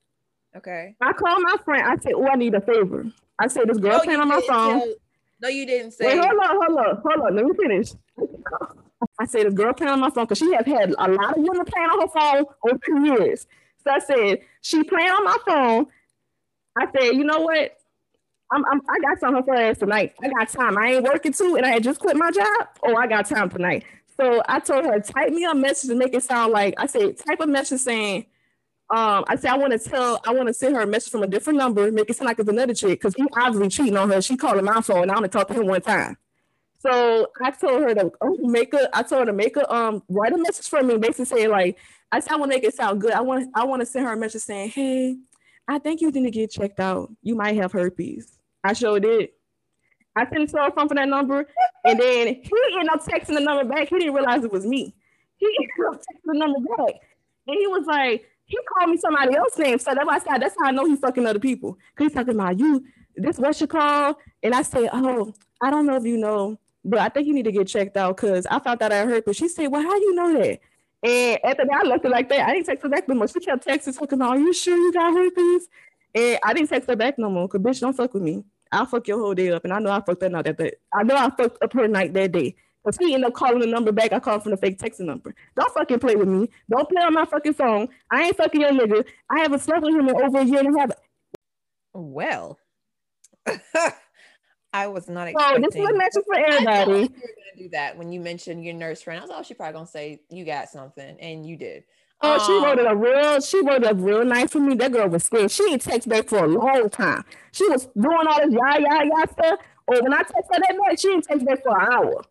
Okay. 0.56 0.96
I 1.02 1.14
call 1.14 1.40
my 1.42 1.56
friend. 1.64 1.84
I 1.86 1.96
say, 1.98 2.12
"Oh, 2.14 2.28
I 2.28 2.36
need 2.36 2.54
a 2.56 2.62
favor." 2.62 3.06
I 3.40 3.48
say, 3.48 3.62
"This 3.66 3.78
girl 3.78 3.94
oh, 3.94 3.98
no, 3.98 4.04
playing 4.04 4.20
on 4.20 4.28
my 4.28 4.42
phone." 4.48 4.80
Tell, 4.80 4.94
no, 5.42 5.48
you 5.48 5.66
didn't 5.66 5.92
say. 5.92 6.06
Wait, 6.06 6.26
hold 6.26 6.40
on, 6.40 6.50
hold 6.50 6.80
on, 6.80 7.02
hold 7.06 7.28
on. 7.28 7.36
Let 7.36 7.46
me 7.46 7.52
finish. 7.56 7.92
I 9.20 9.26
say, 9.26 9.44
"This 9.44 9.54
girl 9.54 9.74
playing 9.74 9.94
on 9.94 10.00
my 10.00 10.10
phone," 10.10 10.26
because 10.26 10.40
she 10.40 10.54
has 10.54 10.66
had 10.66 10.90
a 10.98 11.12
lot 11.12 11.38
of 11.38 11.44
women 11.44 11.66
playing 11.66 11.90
on 11.90 12.02
her 12.02 12.08
phone 12.08 12.46
over 12.64 12.80
two 12.86 13.06
years. 13.06 13.48
So 13.84 13.92
I 13.92 14.00
said, 14.00 14.40
"She 14.62 14.84
playing 14.84 15.10
on 15.10 15.24
my 15.24 15.38
phone." 15.46 15.88
I 16.78 16.88
said, 16.92 17.16
"You 17.16 17.24
know 17.24 17.42
what? 17.42 17.76
I'm, 18.52 18.66
I'm, 18.66 18.82
i 18.90 19.00
got 19.00 19.20
something 19.20 19.44
for 19.44 19.56
her 19.56 19.76
tonight. 19.76 20.16
I 20.24 20.30
got 20.30 20.50
time. 20.50 20.78
I 20.78 20.94
ain't 20.94 21.04
working 21.04 21.34
too, 21.34 21.56
and 21.56 21.66
I 21.66 21.70
had 21.70 21.84
just 21.84 22.00
quit 22.00 22.18
my 22.18 22.32
job. 22.32 22.68
Oh, 22.84 22.96
I 22.96 23.06
got 23.06 23.28
time 23.28 23.50
tonight. 23.50 23.84
So 24.20 24.42
I 24.50 24.60
told 24.60 24.86
her, 24.86 25.00
type 25.00 25.32
me 25.32 25.46
a 25.46 25.56
message 25.56 25.90
to 25.90 25.96
make 25.96 26.14
it 26.14 26.24
sound 26.24 26.52
like 26.52 26.74
I 26.78 26.88
said, 26.88 27.18
type 27.18 27.40
a 27.40 27.48
message 27.48 27.80
saying, 27.80 28.26
um, 28.90 29.24
I 29.28 29.38
said 29.38 29.52
I 29.52 29.58
want 29.58 29.72
to 29.72 29.80
tell, 29.80 30.20
I 30.28 30.34
want 30.34 30.48
to 30.48 30.54
send 30.54 30.76
her 30.76 30.82
a 30.82 30.88
message 30.88 31.12
from 31.12 31.24
a 31.24 31.28
different 31.28 31.58
number, 31.58 31.90
make 31.90 32.10
it 32.10 32.18
sound 32.18 32.28
like 32.28 32.40
it's 32.40 32.50
another 32.50 32.74
chick, 32.74 33.00
because 33.00 33.16
he 33.16 33.26
obviously 33.38 33.70
cheating 33.70 33.96
on 33.96 34.10
her. 34.10 34.22
She 34.22 34.36
called 34.36 34.54
calling 34.54 34.66
my 34.66 34.82
phone, 34.82 35.04
and 35.04 35.12
I 35.12 35.16
only 35.16 35.30
talked 35.30 35.52
to 35.52 35.60
him 35.60 35.68
one 35.68 35.82
time. 35.82 36.18
So 36.80 37.28
I 37.42 37.52
told 37.52 37.82
her 37.82 37.94
to 37.94 38.12
make 38.42 38.74
a, 38.74 38.90
I 38.98 39.04
told 39.04 39.20
her 39.20 39.26
to 39.28 39.34
make 39.34 39.56
a, 39.56 39.74
um, 39.74 40.04
write 40.10 40.34
a 40.34 40.38
message 40.38 40.68
for 40.68 40.84
me, 40.84 40.98
basically 40.98 41.26
say 41.26 41.48
like, 41.48 41.78
I 42.12 42.20
said 42.20 42.34
I 42.34 42.36
want 42.38 42.52
to 42.52 42.58
make 42.58 42.66
it 42.66 42.74
sound 42.74 43.00
good. 43.00 43.14
I 43.14 43.22
want, 43.22 43.50
I 43.54 43.64
want 43.64 43.82
to 43.82 43.86
send 43.86 44.06
her 44.06 44.14
a 44.14 44.18
message 44.18 44.42
saying, 44.42 44.72
hey, 44.72 45.18
I 45.68 45.80
think 45.80 46.02
you 46.02 46.12
need 46.12 46.24
to 46.24 46.32
get 46.32 46.52
checked 46.52 46.80
out. 46.80 47.10
You 47.22 47.36
might 47.36 47.56
have 47.56 47.72
herpes. 47.72 48.38
I 48.64 48.74
sure 48.74 49.00
did. 49.00 49.30
I 50.16 50.28
sent 50.30 50.42
him 50.42 50.48
phone 50.48 50.88
for 50.88 50.96
that 50.96 51.08
number, 51.08 51.46
and 51.86 52.00
then 52.00 52.28
he 52.28 52.52
ended 52.76 52.90
up 52.92 53.04
texting 53.06 53.36
the 53.36 53.42
number 53.42 53.64
back. 53.64 53.90
He 53.90 54.00
didn't 54.00 54.14
realize 54.14 54.44
it 54.44 54.52
was 54.52 54.66
me. 54.66 54.94
He 55.38 55.46
ended 55.60 55.94
up 55.94 56.02
texting 56.02 56.26
the 56.26 56.40
number 56.40 56.60
back, 56.78 56.96
and 57.48 57.58
he 57.58 57.68
was 57.68 57.86
like, 57.86 58.26
he 58.50 58.58
called 58.74 58.90
me 58.90 58.98
somebody 58.98 59.36
else's 59.36 59.60
name. 59.60 59.80
So 59.80 59.94
that's 59.94 60.06
why 60.06 60.16
I 60.16 60.20
said 60.20 60.42
that's 60.42 60.56
how 60.60 60.68
I 60.68 60.72
know 60.72 60.86
he's 60.86 61.00
fucking 61.00 61.26
other 61.26 61.40
people. 61.40 61.74
Cause 61.96 62.08
he's 62.08 62.14
talking 62.14 62.34
about 62.34 62.58
you. 62.60 62.84
This 63.16 63.38
what 63.38 63.60
you 63.62 63.68
call? 63.68 64.18
And 64.42 64.56
I 64.56 64.64
say, 64.64 64.90
oh, 64.92 65.34
I 65.62 65.70
don't 65.70 65.86
know 65.86 65.96
if 65.96 66.04
you 66.04 66.18
know, 66.18 66.58
but 66.84 67.00
I 67.00 67.10
think 67.10 67.28
you 67.28 67.34
need 67.34 67.46
to 67.46 67.52
get 67.52 67.68
checked 67.68 67.96
out 67.96 68.16
because 68.16 68.48
I 68.48 68.60
found 68.60 68.82
out 68.82 68.92
I 68.92 69.06
heard. 69.06 69.26
But 69.26 69.36
she 69.36 69.48
said, 69.48 69.68
well, 69.68 69.84
how 69.84 69.96
you 69.96 70.16
know 70.16 70.34
that? 70.34 70.60
And 71.04 71.40
after 71.44 71.66
that, 71.66 71.82
I 71.86 71.88
left 71.88 72.06
it 72.06 72.10
like 72.10 72.28
that. 72.30 72.48
I 72.48 72.54
didn't 72.54 72.66
text 72.66 72.84
her 72.84 72.90
back 72.90 73.08
no 73.08 73.16
more. 73.16 73.28
She 73.28 73.40
kept 73.40 73.66
texting, 73.66 73.98
talking 73.98 74.20
about, 74.20 74.32
are 74.32 74.40
you 74.40 74.54
sure 74.54 74.76
you 74.76 74.92
got 74.92 75.14
herpes? 75.14 75.68
And 76.16 76.40
I 76.44 76.54
didn't 76.54 76.70
text 76.70 76.90
her 76.90 76.96
back 76.96 77.20
no 77.20 77.30
more 77.30 77.48
because 77.48 77.62
bitch, 77.62 77.82
don't 77.82 77.94
fuck 77.96 78.14
with 78.14 78.24
me. 78.24 78.44
I'll 78.72 78.86
fuck 78.86 79.08
your 79.08 79.20
whole 79.20 79.34
day 79.34 79.52
up. 79.52 79.64
And 79.64 79.74
I 79.74 79.80
know 79.80 79.92
I 79.92 80.02
fucked 80.02 80.22
that 80.22 80.32
night 80.32 80.46
that 80.46 80.58
day. 80.58 80.74
I 80.94 81.04
know 81.04 81.16
I 81.16 81.30
fucked 81.30 81.64
up 81.64 81.74
her 81.74 81.88
night 81.88 82.14
that 82.14 82.32
day. 82.32 82.56
Because 82.84 82.98
he 82.98 83.14
ended 83.14 83.28
up 83.28 83.34
calling 83.34 83.60
the 83.60 83.68
number 83.68 83.92
back. 83.92 84.14
I 84.14 84.20
called 84.20 84.44
from 84.44 84.52
the 84.52 84.58
fake 84.58 84.80
texting 84.80 85.02
number. 85.02 85.36
Don't 85.56 85.74
fucking 85.74 86.00
play 86.00 86.16
with 86.16 86.30
me. 86.30 86.50
Don't 86.70 86.88
play 86.88 87.02
on 87.02 87.14
my 87.14 87.26
fucking 87.26 87.54
phone. 87.54 87.90
I 88.10 88.24
ain't 88.24 88.38
fucking 88.38 88.62
your 88.62 88.72
nigga. 88.72 89.06
I 89.30 89.40
haven't 89.40 89.60
slept 89.60 89.84
with 89.84 89.94
him 89.96 90.08
in 90.08 90.16
over 90.16 90.40
a 90.40 90.44
year 90.44 90.60
and 90.60 90.76
a 90.76 90.80
half. 90.80 90.92
Well, 91.94 92.58
I 94.74 94.88
was 94.88 95.10
not 95.10 95.28
expecting. 95.28 95.66
Oh, 95.66 95.68
this 95.68 95.76
is 95.76 95.90
a 95.90 95.98
message 95.98 96.24
for 96.26 96.36
everybody. 96.38 96.92
you 96.92 97.02
were 97.02 97.08
gonna 97.08 97.58
do 97.58 97.70
that 97.70 97.98
when 97.98 98.12
you 98.12 98.22
mentioned 98.22 98.64
your 98.64 98.76
nurse 98.76 99.02
friend. 99.02 99.20
I 99.20 99.24
was 99.24 99.30
like, 99.30 99.40
oh, 99.40 99.44
she 99.44 99.54
probably 99.56 99.74
gonna 99.74 99.88
say 99.88 100.22
you 100.30 100.46
got 100.46 100.70
something, 100.70 101.20
and 101.20 101.46
you 101.46 101.58
did. 101.58 101.84
Oh, 102.22 102.34
um, 102.34 102.40
she 102.46 102.52
wrote 102.66 102.80
it 102.80 102.92
a 102.92 102.96
real, 102.96 103.40
she 103.42 103.62
wrote 103.62 103.84
it 103.84 103.92
a 103.92 103.96
real 103.96 104.26
nice 104.26 104.52
for 104.52 104.60
me. 104.60 104.76
That 104.76 104.92
girl 104.92 105.08
was 105.08 105.24
scared. 105.24 105.52
She 105.52 105.64
didn't 105.64 105.82
text 105.82 106.10
back 106.10 106.28
for 106.28 106.44
a 106.44 106.48
long 106.48 106.90
time. 106.90 107.24
She 107.52 107.68
was 107.68 107.88
doing 107.98 108.28
all 108.28 108.40
this 108.46 108.54
yah, 108.54 108.78
yah, 108.78 109.04
yah 109.04 109.26
stuff. 109.32 109.60
Or 109.88 110.02
when 110.04 110.14
I 110.14 110.18
text 110.18 110.50
her 110.54 110.60
that 110.60 110.76
night, 110.86 111.00
she 111.00 111.08
didn't 111.10 111.24
text 111.26 111.46
back 111.46 111.64
for 111.64 111.80
an 111.80 111.94
hour. 111.94 112.22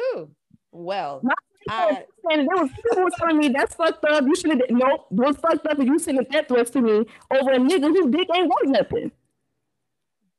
Ooh, 0.00 0.30
well. 0.72 1.20
My 1.22 1.34
I, 1.70 2.04
and 2.30 2.48
there 2.48 2.62
was 2.62 2.70
people 2.70 3.04
were 3.04 3.10
telling 3.18 3.38
me 3.38 3.48
that's 3.48 3.74
fucked 3.74 4.04
up. 4.04 4.24
You 4.24 4.34
should 4.34 4.50
have 4.52 4.62
nope, 4.70 5.06
was 5.10 5.36
fucked 5.36 5.66
up 5.66 5.78
and 5.78 5.86
you 5.86 5.98
sending 5.98 6.24
death 6.30 6.48
threats 6.48 6.70
to 6.70 6.80
me 6.80 7.04
over 7.30 7.50
a 7.52 7.58
nigga 7.58 7.88
who 7.88 8.10
dick 8.10 8.28
ain't 8.34 8.48
worth 8.48 8.68
nothing. 8.70 9.12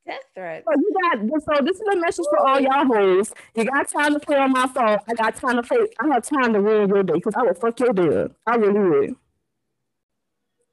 Death 0.09 0.19
threats. 0.33 0.65
So 0.65 0.79
you 0.79 0.93
got 1.01 1.43
so 1.43 1.63
this 1.63 1.79
is 1.79 1.87
a 1.93 1.97
message 1.97 2.25
for 2.29 2.39
all 2.39 2.59
y'all 2.59 2.85
hoes. 2.85 3.31
You 3.55 3.65
got 3.65 3.87
time 3.89 4.13
to 4.13 4.19
play 4.19 4.37
on 4.37 4.51
my 4.51 4.65
phone. 4.67 4.97
I 5.07 5.13
got 5.13 5.35
time 5.35 5.57
to 5.57 5.63
play. 5.63 5.77
I 5.99 6.07
have 6.07 6.23
time 6.23 6.53
to 6.53 6.61
ruin 6.61 6.89
your 6.89 7.03
day 7.03 7.13
because 7.13 7.35
I 7.35 7.43
will 7.43 7.53
fuck 7.53 7.79
your 7.79 7.93
day 7.93 8.23
up. 8.23 8.31
I 8.47 8.55
really 8.55 8.79
would. 8.79 9.15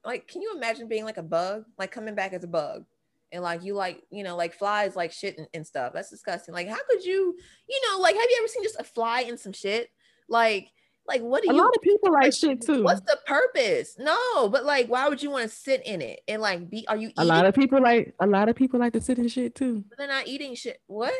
Like, 0.03 0.27
can 0.27 0.41
you 0.41 0.55
imagine 0.55 0.87
being 0.87 1.05
like 1.05 1.17
a 1.17 1.23
bug, 1.23 1.65
like 1.77 1.91
coming 1.91 2.15
back 2.15 2.33
as 2.33 2.43
a 2.43 2.47
bug? 2.47 2.85
and 3.33 3.43
like 3.43 3.61
you 3.61 3.73
like 3.73 4.01
you 4.09 4.23
know 4.23 4.37
like 4.37 4.53
flies 4.53 4.95
like 4.95 5.11
shit 5.11 5.37
and, 5.37 5.47
and, 5.53 5.67
stuff 5.67 5.91
that's 5.91 6.09
disgusting 6.09 6.53
like 6.53 6.69
how 6.69 6.77
could 6.89 7.03
you 7.03 7.35
you 7.67 7.81
know 7.85 7.99
like 7.99 8.15
have 8.15 8.23
you 8.29 8.37
ever 8.39 8.47
seen 8.47 8.63
just 8.63 8.79
a 8.79 8.85
fly 8.85 9.19
in 9.19 9.37
some 9.37 9.51
shit 9.51 9.89
like 10.29 10.69
like, 11.07 11.21
what 11.21 11.41
do 11.41 11.49
a 11.49 11.53
you? 11.53 11.61
A 11.61 11.63
lot 11.63 11.73
of 11.73 11.81
people 11.81 12.11
like 12.11 12.33
shit 12.33 12.61
too. 12.61 12.83
What's 12.83 13.01
the 13.01 13.17
purpose? 13.25 13.95
No, 13.97 14.49
but 14.49 14.65
like, 14.65 14.87
why 14.87 15.07
would 15.07 15.23
you 15.23 15.29
want 15.29 15.49
to 15.49 15.55
sit 15.55 15.85
in 15.85 16.01
it 16.01 16.21
and 16.27 16.41
like 16.41 16.69
be? 16.69 16.85
Are 16.87 16.97
you? 16.97 17.07
Eating? 17.07 17.23
A 17.23 17.25
lot 17.25 17.45
of 17.45 17.55
people 17.55 17.81
like 17.81 18.13
a 18.19 18.27
lot 18.27 18.49
of 18.49 18.55
people 18.55 18.79
like 18.79 18.93
to 18.93 19.01
sit 19.01 19.17
in 19.17 19.27
shit 19.29 19.55
too. 19.55 19.85
But 19.87 19.97
they're 19.97 20.07
not 20.07 20.27
eating 20.27 20.55
shit. 20.55 20.81
What? 20.87 21.13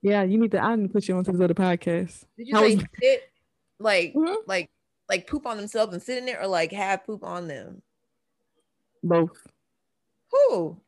Yeah, 0.00 0.22
you 0.22 0.38
need 0.38 0.52
to. 0.52 0.62
I 0.62 0.74
need 0.76 0.84
to 0.84 0.88
put 0.88 1.06
you 1.06 1.16
on 1.16 1.24
to 1.24 1.32
the 1.32 1.44
other 1.44 1.54
podcast. 1.54 2.24
Did 2.38 2.48
you 2.48 2.54
How 2.54 2.62
say 2.62 2.76
was... 2.76 2.84
sit? 3.02 3.30
Like, 3.78 4.14
mm-hmm. 4.14 4.34
like, 4.46 4.70
like 5.08 5.26
poop 5.26 5.46
on 5.46 5.58
themselves 5.58 5.92
and 5.92 6.02
sit 6.02 6.18
in 6.18 6.24
there, 6.24 6.40
or 6.40 6.46
like 6.46 6.72
have 6.72 7.04
poop 7.04 7.22
on 7.22 7.48
them? 7.48 7.82
Both. 9.02 9.46
Who? 10.32 10.78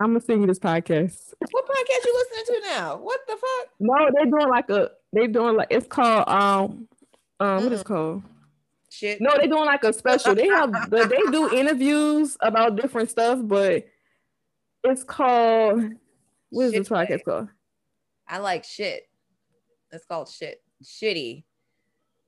I'm 0.00 0.10
gonna 0.10 0.20
send 0.20 0.40
you 0.42 0.46
this 0.46 0.60
podcast. 0.60 1.34
What 1.50 1.66
podcast 1.66 2.04
you 2.04 2.26
listening 2.30 2.62
to 2.62 2.68
now? 2.68 2.96
What 2.98 3.20
the 3.26 3.32
fuck? 3.32 3.70
No, 3.80 4.08
they're 4.14 4.26
doing 4.26 4.48
like 4.48 4.70
a. 4.70 4.92
They're 5.12 5.26
doing 5.26 5.56
like 5.56 5.68
it's 5.70 5.88
called 5.88 6.28
um 6.28 6.86
Um, 7.40 7.64
what 7.64 7.72
is 7.72 7.82
called? 7.82 8.22
Shit. 8.90 9.20
No, 9.20 9.32
they're 9.36 9.46
doing 9.46 9.64
like 9.64 9.84
a 9.84 9.92
special. 9.92 10.34
They 10.34 10.48
have 10.48 10.72
they 10.90 11.06
do 11.30 11.50
interviews 11.54 12.36
about 12.40 12.76
different 12.76 13.10
stuff, 13.10 13.38
but 13.42 13.86
it's 14.84 15.04
called 15.04 15.92
what 16.50 16.64
is 16.64 16.72
shit 16.72 16.80
this 16.80 16.88
podcast 16.88 17.24
called? 17.24 17.48
I 18.26 18.38
like 18.38 18.64
shit. 18.64 19.08
It's 19.92 20.04
called 20.04 20.28
shit. 20.28 20.62
Shitty. 20.82 21.44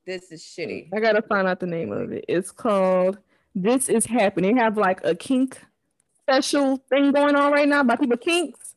This 0.07 0.33
is 0.33 0.43
shitty. 0.43 0.89
I 0.95 1.01
gotta 1.01 1.23
find 1.23 1.47
out 1.47 1.61
the 1.61 1.67
name 1.67 1.93
of 1.93 2.13
it. 2.13 2.25
It's 2.29 2.51
called 2.51 3.19
This 3.55 3.89
Is 3.89 4.07
Happening. 4.07 4.57
They 4.57 4.63
have 4.63 4.77
like 4.77 5.05
a 5.05 5.15
kink 5.15 5.59
special 6.23 6.77
thing 6.89 7.13
going 7.13 7.37
on 7.37 7.53
right 7.53 7.69
now 7.69 7.83
by 7.83 7.97
people 7.97 8.17
kinks. 8.17 8.75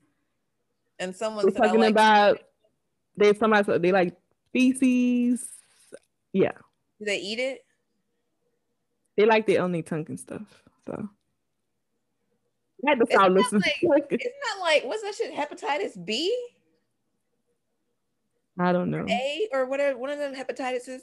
And 1.00 1.16
someone's 1.16 1.54
talking 1.54 1.80
like 1.80 1.92
about 1.92 2.40
they 3.18 3.34
somebody 3.34 3.78
they 3.80 3.92
like 3.92 4.16
feces. 4.52 5.48
Yeah. 6.34 6.52
Do 7.00 7.06
they 7.06 7.18
eat 7.18 7.40
it? 7.40 7.66
They 9.16 9.26
like 9.26 9.46
their 9.46 9.62
only 9.62 9.84
tongue 9.84 10.06
and 10.10 10.20
stuff. 10.20 10.64
So 10.88 11.08
I 12.86 12.90
had 12.90 13.00
to 13.00 13.06
start 13.06 13.32
listening. 13.32 13.62
Like, 13.84 14.08
isn't 14.12 14.34
that 14.44 14.60
like 14.60 14.84
what's 14.84 15.04
that 15.04 15.16
shit? 15.16 15.34
Hepatitis 15.34 16.04
B? 16.04 16.36
I 18.60 18.72
don't 18.72 18.92
know. 18.92 19.06
A 19.10 19.48
or 19.52 19.66
whatever 19.66 19.98
one 19.98 20.10
of 20.10 20.20
them 20.20 20.36
hepatitises. 20.36 21.02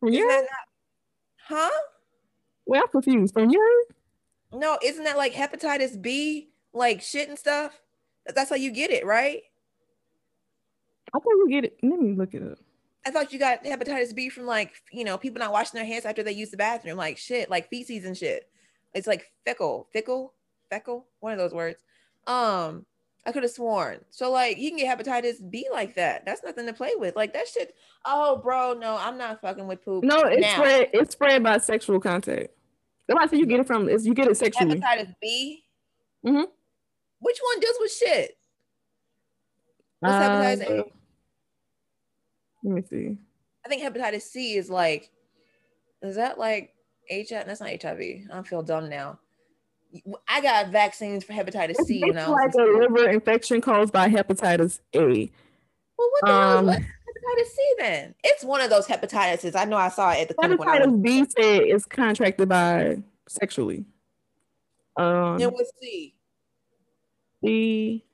From 0.00 0.10
you? 0.10 0.46
Huh? 1.48 1.70
Well, 2.66 2.82
I'm 2.82 2.88
confused. 2.88 3.34
From 3.34 3.50
you? 3.50 3.86
No, 4.52 4.78
isn't 4.82 5.04
that 5.04 5.16
like 5.16 5.32
hepatitis 5.32 6.00
B, 6.00 6.50
like 6.72 7.00
shit 7.02 7.28
and 7.28 7.38
stuff? 7.38 7.80
That's 8.34 8.50
how 8.50 8.56
you 8.56 8.72
get 8.72 8.90
it, 8.90 9.06
right? 9.06 9.42
I 11.14 11.18
thought 11.18 11.30
you 11.30 11.48
get 11.48 11.64
it. 11.64 11.78
Let 11.82 12.00
me 12.00 12.14
look 12.14 12.34
it 12.34 12.42
up. 12.42 12.58
I 13.06 13.10
thought 13.10 13.32
you 13.32 13.38
got 13.38 13.62
hepatitis 13.62 14.12
B 14.12 14.28
from 14.28 14.46
like 14.46 14.72
you 14.90 15.04
know 15.04 15.16
people 15.16 15.38
not 15.38 15.52
washing 15.52 15.78
their 15.78 15.86
hands 15.86 16.04
after 16.04 16.24
they 16.24 16.32
use 16.32 16.50
the 16.50 16.56
bathroom, 16.56 16.96
like 16.96 17.16
shit, 17.16 17.48
like 17.48 17.70
feces 17.70 18.04
and 18.04 18.16
shit. 18.16 18.50
It's 18.94 19.06
like 19.06 19.30
fecal, 19.44 19.88
fickle, 19.92 20.34
fecal, 20.70 21.06
one 21.20 21.32
of 21.32 21.38
those 21.38 21.54
words. 21.54 21.78
Um, 22.26 22.84
I 23.24 23.30
could 23.30 23.44
have 23.44 23.52
sworn. 23.52 24.00
So 24.10 24.32
like 24.32 24.58
you 24.58 24.70
can 24.70 24.78
get 24.78 24.98
hepatitis 24.98 25.48
B 25.48 25.68
like 25.70 25.94
that. 25.94 26.26
That's 26.26 26.42
nothing 26.42 26.66
to 26.66 26.72
play 26.72 26.92
with. 26.96 27.14
Like 27.14 27.32
that 27.34 27.46
shit. 27.46 27.76
Oh, 28.04 28.38
bro, 28.38 28.72
no, 28.72 28.96
I'm 28.96 29.16
not 29.16 29.40
fucking 29.40 29.68
with 29.68 29.84
poop. 29.84 30.02
No, 30.02 30.22
it's 30.22 30.40
now. 30.40 30.54
spread. 30.54 30.90
It's 30.92 31.12
spread 31.12 31.44
by 31.44 31.58
sexual 31.58 32.00
contact. 32.00 32.48
That's 33.06 33.16
why 33.16 33.22
I 33.22 33.26
say 33.28 33.36
you 33.36 33.46
get 33.46 33.60
it 33.60 33.68
from. 33.68 33.88
Is 33.88 34.04
you 34.04 34.14
get 34.14 34.26
it 34.26 34.36
sexually. 34.36 34.80
Hepatitis 34.80 35.14
B. 35.22 35.64
Mm-hmm. 36.26 36.44
Which 37.20 37.38
one 37.40 37.60
deals 37.60 37.76
with 37.78 37.92
shit? 37.92 38.38
What's 40.00 40.14
uh, 40.14 40.20
hepatitis 40.28 40.80
A? 40.80 40.95
Let 42.66 42.74
me 42.74 42.82
see. 42.82 43.16
I 43.64 43.68
think 43.68 43.82
hepatitis 43.82 44.22
C 44.22 44.56
is 44.56 44.68
like, 44.68 45.12
is 46.02 46.16
that 46.16 46.36
like 46.36 46.74
HIV? 47.08 47.46
That's 47.46 47.60
not 47.60 47.70
HIV. 47.80 48.00
I 48.00 48.24
don't 48.28 48.46
feel 48.46 48.62
dumb 48.62 48.88
now. 48.88 49.20
I 50.28 50.40
got 50.40 50.70
vaccines 50.70 51.22
for 51.22 51.32
hepatitis 51.32 51.76
C. 51.84 52.02
It's 52.04 52.28
like 52.28 52.54
a 52.54 52.62
liver 52.62 53.08
infection 53.08 53.60
caused 53.60 53.92
by 53.92 54.08
hepatitis 54.08 54.80
A. 54.94 55.30
Well, 55.96 56.10
what 56.10 56.24
the 56.24 56.32
um, 56.32 56.66
hell 56.66 56.76
is 56.76 56.82
hepatitis 56.82 57.46
C 57.54 57.74
then? 57.78 58.14
It's 58.24 58.42
one 58.42 58.60
of 58.60 58.68
those 58.68 58.88
hepatitises. 58.88 59.54
I 59.54 59.64
know 59.64 59.76
I 59.76 59.88
saw 59.88 60.10
it 60.10 60.22
at 60.22 60.28
the. 60.28 60.34
Hepatitis 60.34 61.02
B 61.02 61.24
said 61.24 61.62
is 61.62 61.86
contracted 61.86 62.48
by 62.48 63.00
sexually. 63.28 63.84
Um, 64.96 65.40
and 65.40 65.52
with 65.52 65.70
C. 65.80 66.16
C. 67.44 68.04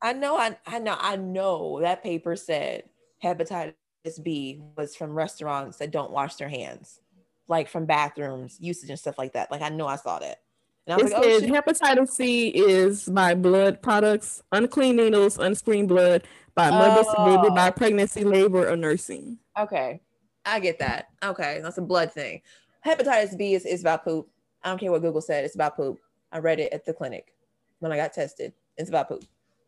I 0.00 0.12
know. 0.12 0.36
I 0.36 0.56
I 0.68 0.78
know. 0.78 0.96
I 0.96 1.16
know 1.16 1.80
that 1.80 2.04
paper 2.04 2.36
said 2.36 2.84
hepatitis 3.22 3.74
B 4.22 4.62
was 4.76 4.96
from 4.96 5.12
restaurants 5.12 5.78
that 5.78 5.90
don't 5.90 6.10
wash 6.10 6.36
their 6.36 6.48
hands, 6.48 7.00
like 7.46 7.68
from 7.68 7.84
bathrooms 7.86 8.56
usage 8.60 8.90
and 8.90 8.98
stuff 8.98 9.18
like 9.18 9.32
that. 9.34 9.50
Like 9.50 9.62
I 9.62 9.68
know 9.68 9.86
I 9.86 9.96
saw 9.96 10.18
that. 10.18 10.40
And 10.86 10.94
I 10.94 11.02
was 11.02 11.12
it 11.12 11.14
like, 11.14 11.24
oh, 11.24 11.62
hepatitis 11.62 12.08
C 12.08 12.48
is 12.48 13.06
by 13.06 13.34
blood 13.34 13.82
products, 13.82 14.42
unclean 14.52 14.96
needles, 14.96 15.38
unscreened 15.38 15.88
blood 15.88 16.24
by 16.54 16.70
mother's 16.70 17.06
oh. 17.16 17.42
baby 17.42 17.54
by 17.54 17.70
pregnancy, 17.70 18.24
labor, 18.24 18.70
or 18.70 18.76
nursing. 18.76 19.38
Okay, 19.58 20.00
I 20.46 20.60
get 20.60 20.78
that. 20.78 21.08
Okay, 21.22 21.60
that's 21.62 21.78
a 21.78 21.82
blood 21.82 22.10
thing. 22.12 22.40
Hepatitis 22.86 23.36
B 23.36 23.54
is, 23.54 23.66
is 23.66 23.82
about 23.82 24.04
poop. 24.04 24.28
I 24.64 24.70
don't 24.70 24.78
care 24.78 24.90
what 24.90 25.02
Google 25.02 25.20
said. 25.20 25.44
It's 25.44 25.54
about 25.54 25.76
poop. 25.76 25.98
I 26.32 26.38
read 26.38 26.58
it 26.58 26.72
at 26.72 26.84
the 26.84 26.94
clinic 26.94 27.34
when 27.80 27.92
I 27.92 27.96
got 27.96 28.12
tested. 28.12 28.52
It's 28.76 28.88
about 28.88 29.08
poop. 29.08 29.24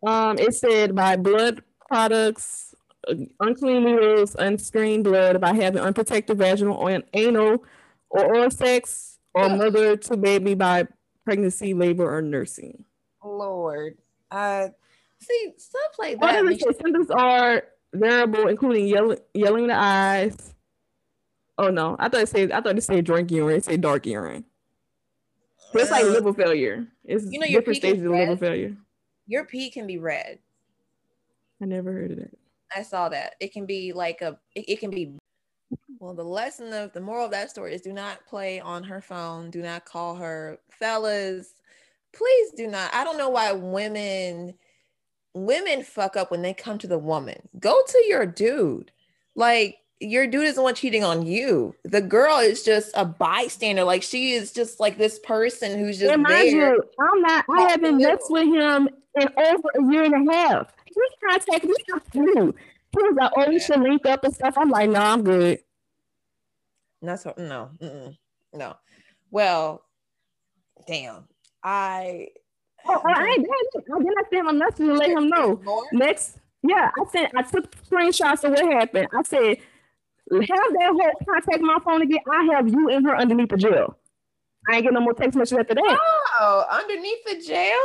Um, 0.07 0.39
it 0.39 0.55
said 0.55 0.95
by 0.95 1.17
blood 1.17 1.63
products, 1.89 2.75
unclean 3.41 3.85
needles, 3.85 4.37
unscreened 4.39 5.05
blood 5.05 5.41
by 5.41 5.55
having 5.55 5.81
unprotected 5.81 6.39
vaginal 6.39 6.77
or 6.77 7.03
anal 7.13 7.65
or 8.11 8.25
oral 8.25 8.51
sex 8.51 9.19
or 9.35 9.49
mother 9.49 9.97
to 9.97 10.17
baby 10.17 10.55
by 10.55 10.87
pregnancy, 11.25 11.75
labor, 11.75 12.13
or 12.13 12.23
nursing. 12.23 12.85
Lord, 13.25 13.99
uh, 14.31 14.69
see 15.21 15.53
stuff 15.57 15.81
like 15.99 16.21
that. 16.21 16.45
What 16.45 16.77
symptoms 16.79 17.11
are 17.11 17.65
variable, 17.93 18.49
including 18.49 18.87
yelling, 18.87 19.19
yelling 19.35 19.65
in 19.65 19.69
the 19.69 19.77
eyes. 19.77 20.55
Oh 21.59 21.69
no, 21.69 21.97
I 21.99 22.09
thought 22.09 22.23
it 22.23 22.29
said 22.29 22.53
I 22.53 22.61
thought 22.61 22.79
it 22.79 22.83
said 22.83 23.05
drink 23.05 23.31
urine. 23.31 23.57
It 23.57 23.65
said 23.65 23.81
dark 23.81 24.07
urine. 24.07 24.45
But 25.73 25.83
it's 25.83 25.91
like 25.91 26.05
uh, 26.05 26.09
liver 26.09 26.33
failure. 26.33 26.87
It's 27.05 27.31
you 27.31 27.39
know 27.39 27.47
your 27.47 27.61
different 27.61 27.77
stages 27.79 28.05
of 28.05 28.13
liver 28.13 28.37
failure. 28.37 28.77
Your 29.27 29.45
pee 29.45 29.71
can 29.71 29.87
be 29.87 29.99
red. 29.99 30.39
I 31.63 31.67
never 31.67 31.93
heard 31.93 32.13
of 32.13 32.17
that. 32.19 32.40
I 32.75 32.83
saw 32.83 33.09
that. 33.09 33.35
It 33.41 33.53
can 33.53 33.67
be 33.67 33.93
like 33.93 34.23
a. 34.23 34.39
It, 34.55 34.69
it 34.69 34.81
can 34.81 34.91
be. 34.91 35.17
Well, 35.99 36.15
the 36.15 36.25
lesson 36.25 36.73
of 36.73 36.93
the 36.93 37.01
moral 37.01 37.27
of 37.27 37.31
that 37.33 37.51
story 37.51 37.75
is: 37.75 37.83
do 37.83 37.93
not 37.93 38.27
play 38.27 38.61
on 38.61 38.83
her 38.85 39.01
phone. 39.01 39.51
Do 39.51 39.63
not 39.63 39.85
call 39.85 40.17
her, 40.17 40.59
fellas. 40.71 41.55
Please 42.13 42.51
do 42.57 42.67
not. 42.67 42.93
I 42.95 43.05
don't 43.05 43.19
know 43.19 43.31
why 43.31 43.53
women 43.53 44.55
women 45.35 45.83
fuck 45.83 46.17
up 46.17 46.31
when 46.31 46.43
they 46.43 46.55
come 46.55 46.79
to 46.79 46.87
the 46.87 46.99
woman. 46.99 47.49
Go 47.59 47.81
to 47.87 48.05
your 48.09 48.27
dude. 48.27 48.91
Like 49.35 49.79
your 50.01 50.27
dude 50.27 50.47
is 50.47 50.57
the 50.57 50.63
one 50.63 50.75
cheating 50.75 51.05
on 51.05 51.27
you. 51.27 51.75
The 51.85 52.01
girl 52.01 52.39
is 52.39 52.63
just 52.63 52.91
a 52.95 53.05
bystander. 53.05 53.85
Like 53.85 54.03
she 54.03 54.33
is 54.33 54.53
just 54.53 54.81
like 54.81 54.99
this 54.99 55.19
person 55.21 55.79
who's 55.79 55.99
just 55.99 56.23
there. 56.27 56.45
You, 56.45 56.83
I'm 56.99 57.23
not. 57.23 57.45
I 57.51 57.71
haven't 57.71 57.99
messed 57.99 58.31
with 58.31 58.47
him 58.47 58.89
in 59.21 59.29
over 59.37 59.69
a 59.79 59.93
year 59.93 60.05
and 60.05 60.29
a 60.29 60.33
half. 60.33 60.73
He 60.95 61.29
contacted 61.29 61.71
me 61.71 61.77
through. 62.13 62.55
He 62.93 63.03
was 63.03 63.17
like, 63.17 63.33
"Oh, 63.37 63.51
you 63.51 63.61
should 63.61 63.81
link 63.81 64.07
up 64.07 64.25
and 64.25 64.35
stuff." 64.35 64.55
I'm 64.57 64.71
like, 64.71 64.91
"No, 64.91 65.01
I'm 65.01 65.23
good." 65.23 65.61
That's 67.03 67.25
what, 67.25 67.39
no, 67.39 67.71
no. 68.53 68.77
Well, 69.31 69.83
damn. 70.87 71.29
I. 71.63 72.29
Oh, 72.87 73.01
oh 73.05 73.13
I 73.15 73.27
ain't 73.27 73.47
done. 73.47 73.83
I 73.95 74.03
did 74.03 74.13
not 74.17 74.27
send 74.31 74.41
him 74.41 74.49
a 74.49 74.53
message 74.53 74.87
to 74.87 74.95
let 74.95 75.11
him 75.11 75.29
know. 75.29 75.63
Next, 75.93 76.39
yeah, 76.63 76.91
I 76.99 77.11
sent. 77.11 77.33
I 77.37 77.43
took 77.43 77.71
screenshots 77.87 78.45
of 78.45 78.51
what 78.53 78.73
happened. 78.73 79.09
I 79.17 79.23
said 79.23 79.59
have 80.33 80.49
that 80.49 80.93
whole 80.93 81.13
contact 81.29 81.61
my 81.61 81.79
phone 81.85 82.03
again. 82.03 82.21
I 82.31 82.55
have 82.55 82.69
you 82.69 82.89
and 82.91 83.05
her 83.07 83.17
underneath 83.17 83.49
the 83.49 83.57
jail. 83.57 83.97
I 84.69 84.75
ain't 84.75 84.83
getting 84.83 84.95
no 84.95 85.01
more 85.01 85.15
text 85.15 85.37
messages 85.37 85.59
after 85.59 85.75
that. 85.75 85.99
Oh, 86.41 86.65
underneath 86.71 87.25
the 87.25 87.43
jail? 87.47 87.79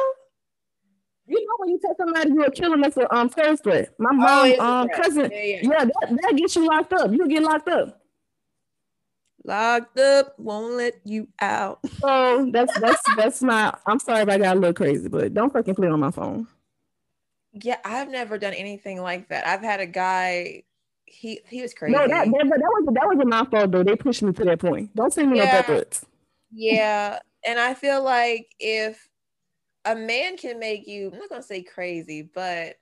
You 1.28 1.44
know 1.44 1.54
when 1.58 1.70
you 1.70 1.80
tell 1.80 1.96
somebody 1.98 2.32
you're 2.32 2.52
killing 2.52 2.84
us 2.86 2.94
for 2.94 3.14
um 3.14 3.30
first 3.30 3.64
threat. 3.64 3.90
My 3.98 4.10
oh, 4.12 4.16
mom, 4.16 4.54
oh, 4.60 4.82
um 4.82 4.90
cousin, 4.90 5.32
yeah, 5.32 5.44
yeah. 5.44 5.60
yeah 5.64 5.86
that, 5.86 6.18
that 6.22 6.36
gets 6.38 6.56
you 6.56 6.68
locked 6.68 6.94
up. 6.94 7.12
You 7.12 7.28
get 7.28 7.44
locked 7.44 7.68
up. 7.68 8.02
Locked 9.44 10.00
up, 10.00 10.40
won't 10.40 10.74
let 10.74 10.96
you 11.04 11.28
out. 11.40 11.80
Oh, 12.04 12.50
that's 12.52 12.80
that's 12.80 13.02
that's 13.16 13.42
my. 13.42 13.74
I'm 13.86 14.00
sorry 14.00 14.22
if 14.22 14.30
I 14.30 14.38
got 14.38 14.58
a 14.58 14.60
little 14.60 14.74
crazy, 14.74 15.08
but 15.08 15.34
don't 15.34 15.52
fucking 15.52 15.76
play 15.76 15.88
on 15.88 16.00
my 16.00 16.12
phone. 16.12 16.48
Yeah, 17.54 17.78
I've 17.86 18.10
never 18.10 18.38
done 18.38 18.54
anything 18.54 19.02
like 19.02 19.30
that. 19.30 19.48
I've 19.48 19.62
had 19.62 19.80
a 19.80 19.86
guy 19.86 20.64
he 21.06 21.40
he 21.48 21.62
was 21.62 21.74
crazy. 21.74 21.94
No, 21.94 22.08
that, 22.08 22.26
that, 22.26 22.32
that 22.32 22.60
was 22.60 22.94
that 22.94 23.06
wasn't 23.06 23.30
my 23.30 23.46
fault 23.46 23.72
though. 23.72 23.84
They 23.84 23.96
pushed 23.96 24.22
me 24.22 24.34
to 24.34 24.44
that 24.46 24.60
point. 24.60 24.96
Don't 24.96 25.14
send 25.14 25.32
me 25.32 25.38
yeah. 25.38 25.46
no 25.46 25.62
buckets. 25.62 26.06
Yeah, 26.52 27.20
and 27.46 27.60
I 27.60 27.74
feel 27.74 28.04
like 28.04 28.54
if 28.60 29.08
a 29.86 29.96
man 29.96 30.36
can 30.38 30.60
make 30.60 30.88
you, 30.88 31.12
I'm 31.14 31.20
not 31.20 31.30
gonna 31.30 31.44
say 31.44 31.62
crazy, 31.62 32.24
but 32.34 32.76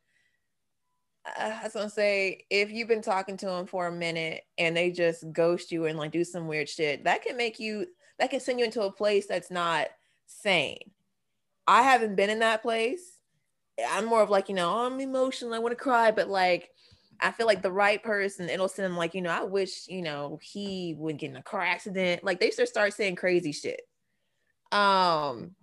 uh, 1.26 1.54
I 1.60 1.64
was 1.64 1.74
gonna 1.74 1.90
say 1.90 2.46
if 2.50 2.72
you've 2.72 2.88
been 2.88 3.02
talking 3.02 3.38
to 3.38 3.50
him 3.50 3.66
for 3.66 3.88
a 3.88 3.92
minute 3.92 4.44
and 4.58 4.76
they 4.76 4.92
just 4.92 5.32
ghost 5.32 5.72
you 5.72 5.86
and 5.86 5.98
like 5.98 6.12
do 6.12 6.24
some 6.24 6.48
weird 6.48 6.70
shit, 6.70 7.04
that 7.04 7.24
can 7.24 7.38
make 7.38 7.60
you 7.60 7.88
that 8.20 8.30
can 8.30 8.40
send 8.40 8.60
you 8.60 8.66
into 8.66 8.82
a 8.82 8.92
place 8.92 9.28
that's 9.28 9.52
not 9.52 9.88
sane. 10.26 10.92
I 11.68 11.84
haven't 11.84 12.16
been 12.16 12.30
in 12.30 12.40
that 12.40 12.62
place. 12.62 13.20
I'm 13.90 14.06
more 14.06 14.22
of 14.22 14.30
like, 14.30 14.50
you 14.50 14.56
know, 14.56 14.70
oh, 14.70 14.86
I'm 14.86 15.00
emotional, 15.00 15.54
I 15.54 15.60
want 15.60 15.72
to 15.72 15.84
cry, 15.84 16.12
but 16.12 16.30
like 16.30 16.70
I 17.20 17.32
feel 17.32 17.48
like 17.48 17.62
the 17.62 17.72
right 17.72 18.02
person, 18.04 18.50
it'll 18.50 18.68
send 18.68 18.86
them 18.86 18.98
like, 18.98 19.14
you 19.14 19.22
know, 19.22 19.30
I 19.30 19.44
wish, 19.44 19.88
you 19.88 20.02
know, 20.02 20.40
he 20.42 20.96
would 20.98 21.18
get 21.18 21.32
in 21.32 21.38
a 21.38 21.44
car 21.44 21.62
accident. 21.62 22.24
Like 22.24 22.40
they 22.40 22.50
just 22.50 22.72
start 22.72 22.94
saying 22.94 23.16
crazy 23.16 23.52
shit. 23.52 23.82
Um, 24.72 25.56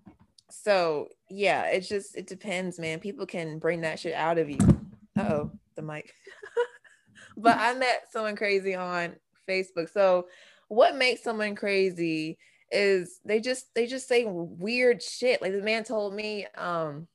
so 0.50 1.08
yeah, 1.30 1.66
it's 1.66 1.88
just 1.88 2.16
it 2.16 2.26
depends, 2.26 2.78
man. 2.78 2.98
People 2.98 3.24
can 3.24 3.58
bring 3.58 3.80
that 3.82 3.98
shit 3.98 4.14
out 4.14 4.38
of 4.38 4.50
you. 4.50 4.58
oh, 5.18 5.50
the 5.76 5.82
mic. 5.82 6.12
but 7.36 7.56
I 7.56 7.74
met 7.74 8.08
someone 8.10 8.36
crazy 8.36 8.74
on 8.74 9.14
Facebook. 9.48 9.90
So 9.90 10.26
what 10.68 10.96
makes 10.96 11.22
someone 11.22 11.54
crazy 11.54 12.38
is 12.70 13.20
they 13.24 13.40
just 13.40 13.72
they 13.74 13.86
just 13.86 14.08
say 14.08 14.24
weird 14.26 15.02
shit. 15.02 15.40
Like 15.40 15.52
the 15.52 15.62
man 15.62 15.84
told 15.84 16.14
me, 16.14 16.46
um, 16.56 17.06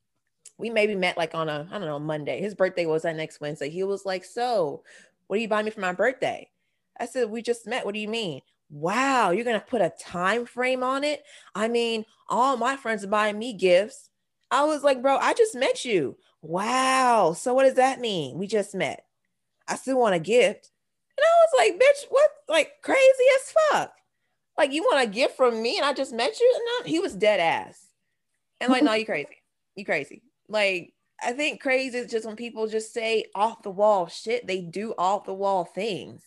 we 0.58 0.70
maybe 0.70 0.94
met 0.94 1.18
like 1.18 1.34
on 1.34 1.48
a 1.48 1.68
I 1.70 1.78
don't 1.78 1.86
know 1.86 1.98
Monday. 1.98 2.40
His 2.40 2.54
birthday 2.54 2.86
was 2.86 3.02
that 3.02 3.16
next 3.16 3.40
Wednesday. 3.40 3.68
He 3.68 3.84
was 3.84 4.06
like, 4.06 4.24
"So, 4.24 4.82
what 5.26 5.38
are 5.38 5.42
you 5.42 5.48
buying 5.48 5.66
me 5.66 5.70
for 5.70 5.80
my 5.80 5.92
birthday?" 5.92 6.50
I 6.98 7.06
said, 7.06 7.30
"We 7.30 7.42
just 7.42 7.66
met. 7.66 7.84
What 7.84 7.94
do 7.94 8.00
you 8.00 8.08
mean?" 8.08 8.40
Wow, 8.68 9.30
you're 9.30 9.44
gonna 9.44 9.60
put 9.60 9.80
a 9.80 9.92
time 10.00 10.46
frame 10.46 10.82
on 10.82 11.04
it? 11.04 11.22
I 11.54 11.68
mean, 11.68 12.04
all 12.28 12.56
my 12.56 12.76
friends 12.76 13.04
are 13.04 13.08
buying 13.08 13.38
me 13.38 13.52
gifts. 13.52 14.10
I 14.50 14.64
was 14.64 14.82
like, 14.82 15.02
bro, 15.02 15.16
I 15.16 15.34
just 15.34 15.54
met 15.54 15.84
you. 15.84 16.16
Wow. 16.42 17.32
So 17.32 17.54
what 17.54 17.64
does 17.64 17.74
that 17.74 18.00
mean? 18.00 18.38
We 18.38 18.46
just 18.46 18.74
met. 18.74 19.04
I 19.68 19.76
still 19.76 19.98
want 19.98 20.14
a 20.14 20.20
gift. 20.20 20.70
And 21.16 21.24
I 21.24 21.34
was 21.40 21.50
like, 21.58 21.80
bitch, 21.80 22.06
what? 22.10 22.30
Like 22.48 22.72
crazy 22.82 23.24
as 23.36 23.54
fuck. 23.70 23.92
Like 24.56 24.72
you 24.72 24.82
want 24.82 25.08
a 25.08 25.10
gift 25.10 25.36
from 25.36 25.62
me 25.62 25.76
and 25.76 25.84
I 25.84 25.92
just 25.92 26.12
met 26.12 26.38
you? 26.38 26.60
And 26.80 26.88
he 26.88 27.00
was 27.00 27.14
dead 27.14 27.40
ass. 27.40 27.86
And 28.60 28.70
like, 28.70 28.82
no, 28.84 28.94
you 28.94 29.04
crazy. 29.04 29.42
You 29.74 29.84
crazy. 29.84 30.22
Like, 30.48 30.92
I 31.22 31.32
think 31.32 31.60
crazy 31.60 31.98
is 31.98 32.10
just 32.10 32.26
when 32.26 32.36
people 32.36 32.66
just 32.66 32.92
say 32.92 33.24
off 33.34 33.62
the 33.62 33.70
wall 33.70 34.06
shit. 34.06 34.46
They 34.46 34.60
do 34.60 34.94
off 34.98 35.24
the 35.24 35.34
wall 35.34 35.64
things, 35.64 36.22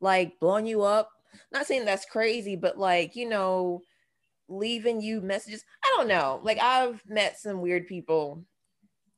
like 0.00 0.40
blowing 0.40 0.66
you 0.66 0.82
up. 0.82 1.10
Not 1.52 1.66
saying 1.66 1.84
that's 1.84 2.04
crazy, 2.04 2.56
but 2.56 2.78
like, 2.78 3.16
you 3.16 3.28
know, 3.28 3.82
leaving 4.48 5.00
you 5.00 5.20
messages. 5.20 5.64
I 5.84 5.94
don't 5.96 6.08
know. 6.08 6.40
Like 6.42 6.58
I've 6.58 7.02
met 7.06 7.38
some 7.38 7.60
weird 7.60 7.86
people 7.86 8.44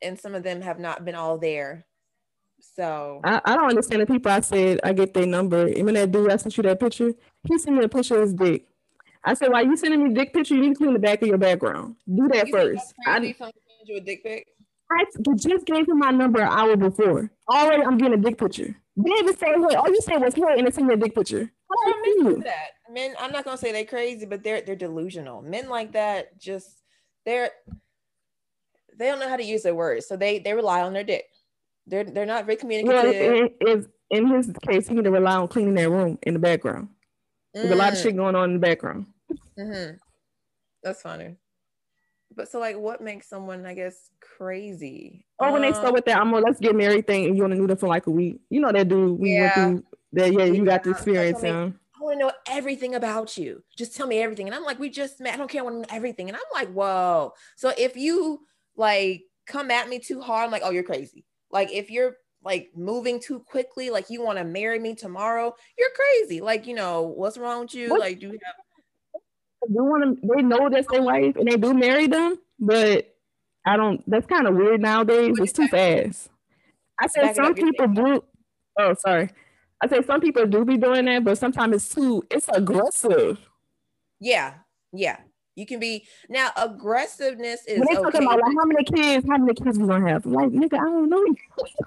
and 0.03 0.19
some 0.19 0.35
of 0.35 0.43
them 0.43 0.61
have 0.61 0.79
not 0.79 1.05
been 1.05 1.15
all 1.15 1.39
there. 1.39 1.87
So 2.61 3.21
I, 3.25 3.41
I 3.45 3.57
don't 3.57 3.69
understand 3.69 4.03
the 4.03 4.07
people 4.07 4.31
I 4.31 4.41
said 4.41 4.81
I 4.83 4.93
get 4.93 5.15
their 5.15 5.27
number. 5.27 5.67
When 5.67 5.95
that 5.95 6.13
dude 6.13 6.31
I 6.31 6.37
sent 6.37 6.57
you 6.57 6.63
that 6.65 6.81
picture, 6.81 7.13
he 7.49 7.59
sent 7.59 7.77
me 7.77 7.85
a 7.85 7.89
picture 7.89 8.17
of 8.17 8.23
his 8.23 8.35
dick. 8.35 8.67
I 9.23 9.35
said, 9.35 9.51
why 9.51 9.63
you 9.63 9.77
sending 9.77 10.05
me 10.05 10.15
dick 10.15 10.33
picture? 10.35 10.55
You 10.55 10.61
need 10.61 10.71
to 10.71 10.75
clean 10.75 10.93
the 10.93 10.99
back 10.99 11.23
of 11.23 11.29
your 11.29 11.39
background. 11.39 11.97
Do 12.07 12.29
that 12.29 12.47
you 12.47 12.53
first. 12.53 12.95
I 13.07 13.21
send 13.21 13.35
you 13.87 13.97
a 13.97 14.01
dick 14.01 14.23
pic. 14.23 14.47
I 14.91 15.05
just 15.35 15.67
gave 15.67 15.89
him 15.89 15.99
my 15.99 16.11
number 16.11 16.41
an 16.41 16.49
hour 16.49 16.77
before. 16.77 17.31
Already, 17.51 17.83
I'm 17.83 17.99
getting 17.99 18.19
a 18.19 18.23
dick 18.23 18.39
picture. 18.39 18.77
David 19.03 19.39
said, 19.39 19.55
"Hey, 19.57 19.77
all 19.77 19.89
you 19.89 20.01
said 20.03 20.19
was 20.19 20.35
hey," 20.35 20.43
and 20.59 20.69
it's 20.69 20.79
in 20.79 20.87
your 20.87 20.97
dick 20.97 21.15
picture." 21.15 21.51
Men 22.25 22.41
that. 22.41 22.71
Men, 22.91 23.15
I'm 23.19 23.33
not 23.33 23.45
gonna 23.45 23.59
say 23.59 23.73
they're 23.73 23.85
crazy, 23.85 24.27
but 24.27 24.43
they're 24.43 24.61
they're 24.61 24.77
delusional. 24.77 25.43
Men 25.43 25.69
like 25.69 25.93
that 25.93 26.39
just 26.39 26.83
they're 27.25 27.51
they 28.97 29.07
don't 29.07 29.19
know 29.19 29.29
how 29.29 29.37
to 29.37 29.45
use 29.45 29.63
their 29.63 29.75
words, 29.75 30.07
so 30.07 30.17
they 30.17 30.39
they 30.39 30.55
rely 30.55 30.83
on 30.83 30.93
their 30.93 31.05
dick. 31.05 31.25
They're 31.87 32.05
they're 32.05 32.27
not 32.27 32.47
very 32.47 32.57
communicative. 32.57 33.05
Well, 33.05 33.49
if, 33.61 33.87
in 34.11 34.27
his 34.29 34.51
case, 34.67 34.89
he 34.89 34.95
need 34.95 35.05
to 35.05 35.11
rely 35.11 35.37
on 35.37 35.49
cleaning 35.49 35.75
that 35.75 35.91
room 35.91 36.19
in 36.23 36.35
the 36.35 36.41
background. 36.41 36.89
There's 37.53 37.69
mm. 37.69 37.73
a 37.73 37.77
lot 37.77 37.93
of 37.93 37.99
shit 37.99 38.15
mm. 38.15 38.19
going 38.19 38.37
on 38.37 38.51
in 38.51 38.55
the 38.55 38.61
background. 38.61 39.07
Mm-hmm. 39.59 39.97
That's 40.83 41.03
funny. 41.03 41.37
But 42.37 42.49
so, 42.51 42.59
like, 42.59 42.77
what 42.77 43.01
makes 43.01 43.29
someone, 43.29 43.65
I 43.65 43.75
guess, 43.75 44.11
crazy? 44.21 45.25
Or 45.39 45.53
when 45.53 45.65
um, 45.65 45.71
they 45.71 45.77
start 45.77 45.95
with 45.95 46.05
that, 46.07 46.19
I'm 46.19 46.31
gonna 46.31 46.45
let's 46.45 46.61
get 46.61 46.75
married 46.75 47.07
thing, 47.07 47.27
and 47.27 47.37
you 47.37 47.45
only 47.45 47.59
knew 47.59 47.67
them 47.67 47.77
for 47.77 47.89
like 47.89 48.07
a 48.07 48.11
week. 48.11 48.41
You 48.51 48.61
know 48.61 48.73
that 48.73 48.89
dude 48.89 49.19
we 49.19 49.35
yeah. 49.35 49.41
went 49.41 49.55
through. 49.55 49.99
That 50.15 50.33
yeah, 50.33 50.45
you 50.45 50.65
got 50.65 50.83
the 50.83 50.91
experience. 50.91 51.41
Him. 51.41 51.79
I 51.97 52.03
want 52.03 52.19
to 52.19 52.27
know 52.27 52.33
everything 52.49 52.95
about 52.95 53.37
you. 53.37 53.63
Just 53.77 53.97
tell 53.97 54.07
me 54.07 54.21
everything. 54.21 54.47
And 54.47 54.55
I'm 54.55 54.65
like, 54.65 54.79
we 54.79 54.91
just 54.91 55.21
met. 55.21 55.35
I 55.35 55.37
don't 55.37 55.51
care. 55.51 55.61
I 55.61 55.65
want 55.65 55.77
to 55.77 55.81
know 55.81 55.97
everything. 55.97 56.29
And 56.29 56.37
I'm 56.37 56.43
like, 56.53 56.73
whoa. 56.73 57.33
So 57.57 57.73
if 57.77 57.97
you 57.97 58.41
like 58.77 59.23
come 59.47 59.71
at 59.71 59.89
me 59.89 59.99
too 59.99 60.21
hard, 60.21 60.47
I'm 60.47 60.51
like, 60.51 60.63
oh, 60.65 60.71
you're 60.71 60.83
crazy. 60.83 61.25
Like 61.51 61.73
if 61.73 61.91
you're 61.91 62.17
like 62.45 62.71
moving 62.77 63.21
too 63.21 63.41
quickly, 63.41 63.91
like 63.91 64.11
you 64.11 64.23
want 64.23 64.39
to 64.39 64.45
marry 64.45 64.79
me 64.79 64.95
tomorrow, 64.95 65.55
you're 65.79 65.91
crazy. 65.95 66.41
Like, 66.41 66.67
you 66.67 66.75
know, 66.75 67.03
what's 67.03 67.39
wrong 67.39 67.63
with 67.63 67.75
you? 67.75 67.91
What? 67.91 68.01
Like, 68.01 68.21
do 68.21 68.27
you 68.27 68.39
have 68.45 68.55
do 69.73 69.85
want 69.85 70.21
to 70.21 70.29
they 70.35 70.43
know 70.43 70.69
that's 70.69 70.87
their 70.91 71.03
wife 71.03 71.37
and 71.37 71.49
they 71.49 71.57
do 71.57 71.75
marry 71.75 72.07
them, 72.07 72.39
but 72.59 73.15
I 73.67 73.77
don't 73.77 74.09
that's 74.09 74.27
kind 74.27 74.47
of 74.47 74.55
weird 74.55 74.81
nowadays. 74.81 75.37
It's 75.39 75.53
too 75.53 75.69
fast. 75.69 76.29
I 77.01 77.07
said 77.07 77.35
some 77.35 77.55
people 77.55 77.89
do 77.89 78.25
oh 78.79 78.95
sorry. 78.95 79.31
I 79.85 79.89
say 79.89 80.03
some 80.03 80.21
people 80.21 80.47
do 80.47 80.65
be 80.65 80.79
doing 80.79 81.05
that, 81.05 81.25
but 81.25 81.37
sometimes 81.37 81.77
it's 81.77 81.95
too 81.95 82.23
it's 82.31 82.49
aggressive. 82.49 83.39
Yeah, 84.19 84.55
yeah. 84.95 85.19
You 85.57 85.67
can 85.67 85.79
be 85.79 86.07
now 86.31 86.51
aggressiveness 86.57 87.61
is 87.67 87.79
when 87.79 87.89
they 87.89 87.97
okay. 87.99 88.03
talking 88.03 88.23
about 88.23 88.41
like 88.41 88.55
how 88.59 88.65
many 88.65 88.85
kids, 88.85 89.27
how 89.29 89.37
many 89.37 89.53
kids 89.53 89.79
we 89.79 89.87
gonna 89.87 90.09
have? 90.09 90.25
Like 90.25 90.49
nigga, 90.49 90.75
I 90.75 90.85
don't 90.85 91.11
know. 91.11 91.23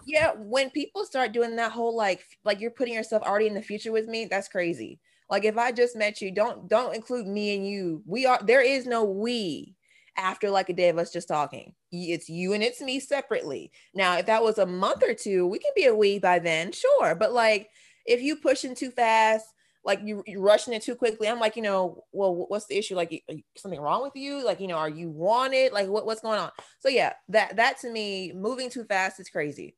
yeah, 0.06 0.34
when 0.38 0.70
people 0.70 1.06
start 1.06 1.32
doing 1.32 1.56
that 1.56 1.72
whole 1.72 1.96
like 1.96 2.24
like 2.46 2.62
you're 2.62 2.72
putting 2.72 2.94
yourself 2.94 3.24
already 3.24 3.48
in 3.48 3.56
the 3.56 3.62
future 3.64 3.92
with 3.92 4.08
me, 4.08 4.26
that's 4.26 4.48
crazy. 4.48 5.00
Like 5.28 5.44
if 5.44 5.58
I 5.58 5.72
just 5.72 5.96
met 5.96 6.22
you, 6.22 6.30
don't 6.30 6.70
don't 6.70 6.96
include 6.96 7.26
me 7.26 7.56
and 7.56 7.68
you. 7.68 8.04
We 8.06 8.28
are 8.28 8.40
there 8.44 8.62
is 8.62 8.86
no 8.86 9.06
we 9.06 9.76
after 10.18 10.50
like 10.52 10.70
a 10.70 10.74
day 10.74 10.90
of 10.90 11.00
us 11.00 11.12
just 11.12 11.28
talking. 11.28 11.74
It's 11.92 12.30
you 12.30 12.54
and 12.54 12.64
it's 12.64 12.80
me 12.80 13.00
separately. 13.00 13.72
Now, 13.96 14.18
if 14.18 14.28
that 14.28 14.44
was 14.44 14.60
a 14.60 14.66
month 14.66 15.04
or 15.04 15.14
two, 15.16 15.48
we 15.48 15.58
can 15.58 15.72
be 15.76 15.86
a 15.86 15.96
we 15.96 16.20
by 16.20 16.40
then, 16.40 16.72
sure. 16.72 17.16
But 17.16 17.34
like 17.34 17.70
if 18.08 18.22
you 18.22 18.38
pushing 18.38 18.74
too 18.74 18.92
fast, 18.92 19.46
like 19.84 20.02
you 20.04 20.24
you 20.26 20.42
rushing 20.42 20.74
it 20.74 20.82
too 20.82 20.96
quickly, 20.96 21.28
I'm 21.28 21.40
like, 21.40 21.56
you 21.56 21.62
know, 21.62 22.04
well, 22.12 22.34
what's 22.50 22.66
the 22.66 22.78
issue? 22.78 22.96
Like, 22.96 23.24
something 23.56 23.80
wrong 23.80 24.02
with 24.02 24.16
you? 24.16 24.44
Like, 24.44 24.60
you 24.60 24.68
know, 24.68 24.76
are 24.76 24.90
you 24.90 25.10
wanted? 25.10 25.72
Like, 25.72 25.88
what, 25.88 26.06
what's 26.06 26.22
going 26.22 26.40
on? 26.40 26.52
So 26.80 26.90
yeah, 26.90 27.14
that 27.30 27.56
that 27.58 27.80
to 27.82 27.92
me, 27.92 28.34
moving 28.34 28.70
too 28.70 28.84
fast 28.86 29.20
is 29.20 29.30
crazy. 29.30 29.76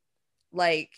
Like 0.51 0.91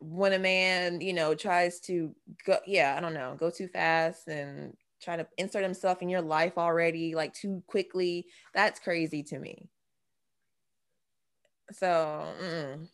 when 0.00 0.32
a 0.32 0.38
man, 0.38 1.00
you 1.00 1.12
know, 1.12 1.34
tries 1.34 1.80
to 1.80 2.14
go, 2.46 2.58
yeah, 2.66 2.94
I 2.96 3.00
don't 3.00 3.14
know, 3.14 3.36
go 3.38 3.50
too 3.50 3.68
fast 3.68 4.28
and 4.28 4.76
try 5.02 5.16
to 5.16 5.26
insert 5.36 5.62
himself 5.62 6.02
in 6.02 6.08
your 6.08 6.22
life 6.22 6.56
already, 6.56 7.14
like 7.14 7.34
too 7.34 7.62
quickly. 7.66 8.26
That's 8.54 8.80
crazy 8.80 9.22
to 9.24 9.38
me. 9.38 9.68
So, 11.72 11.86
mm, 12.42 12.88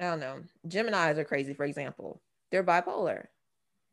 I 0.00 0.04
don't 0.04 0.20
know. 0.20 0.40
Geminis 0.66 1.18
are 1.18 1.24
crazy, 1.24 1.54
for 1.54 1.64
example. 1.64 2.20
They're 2.52 2.62
bipolar. 2.62 3.26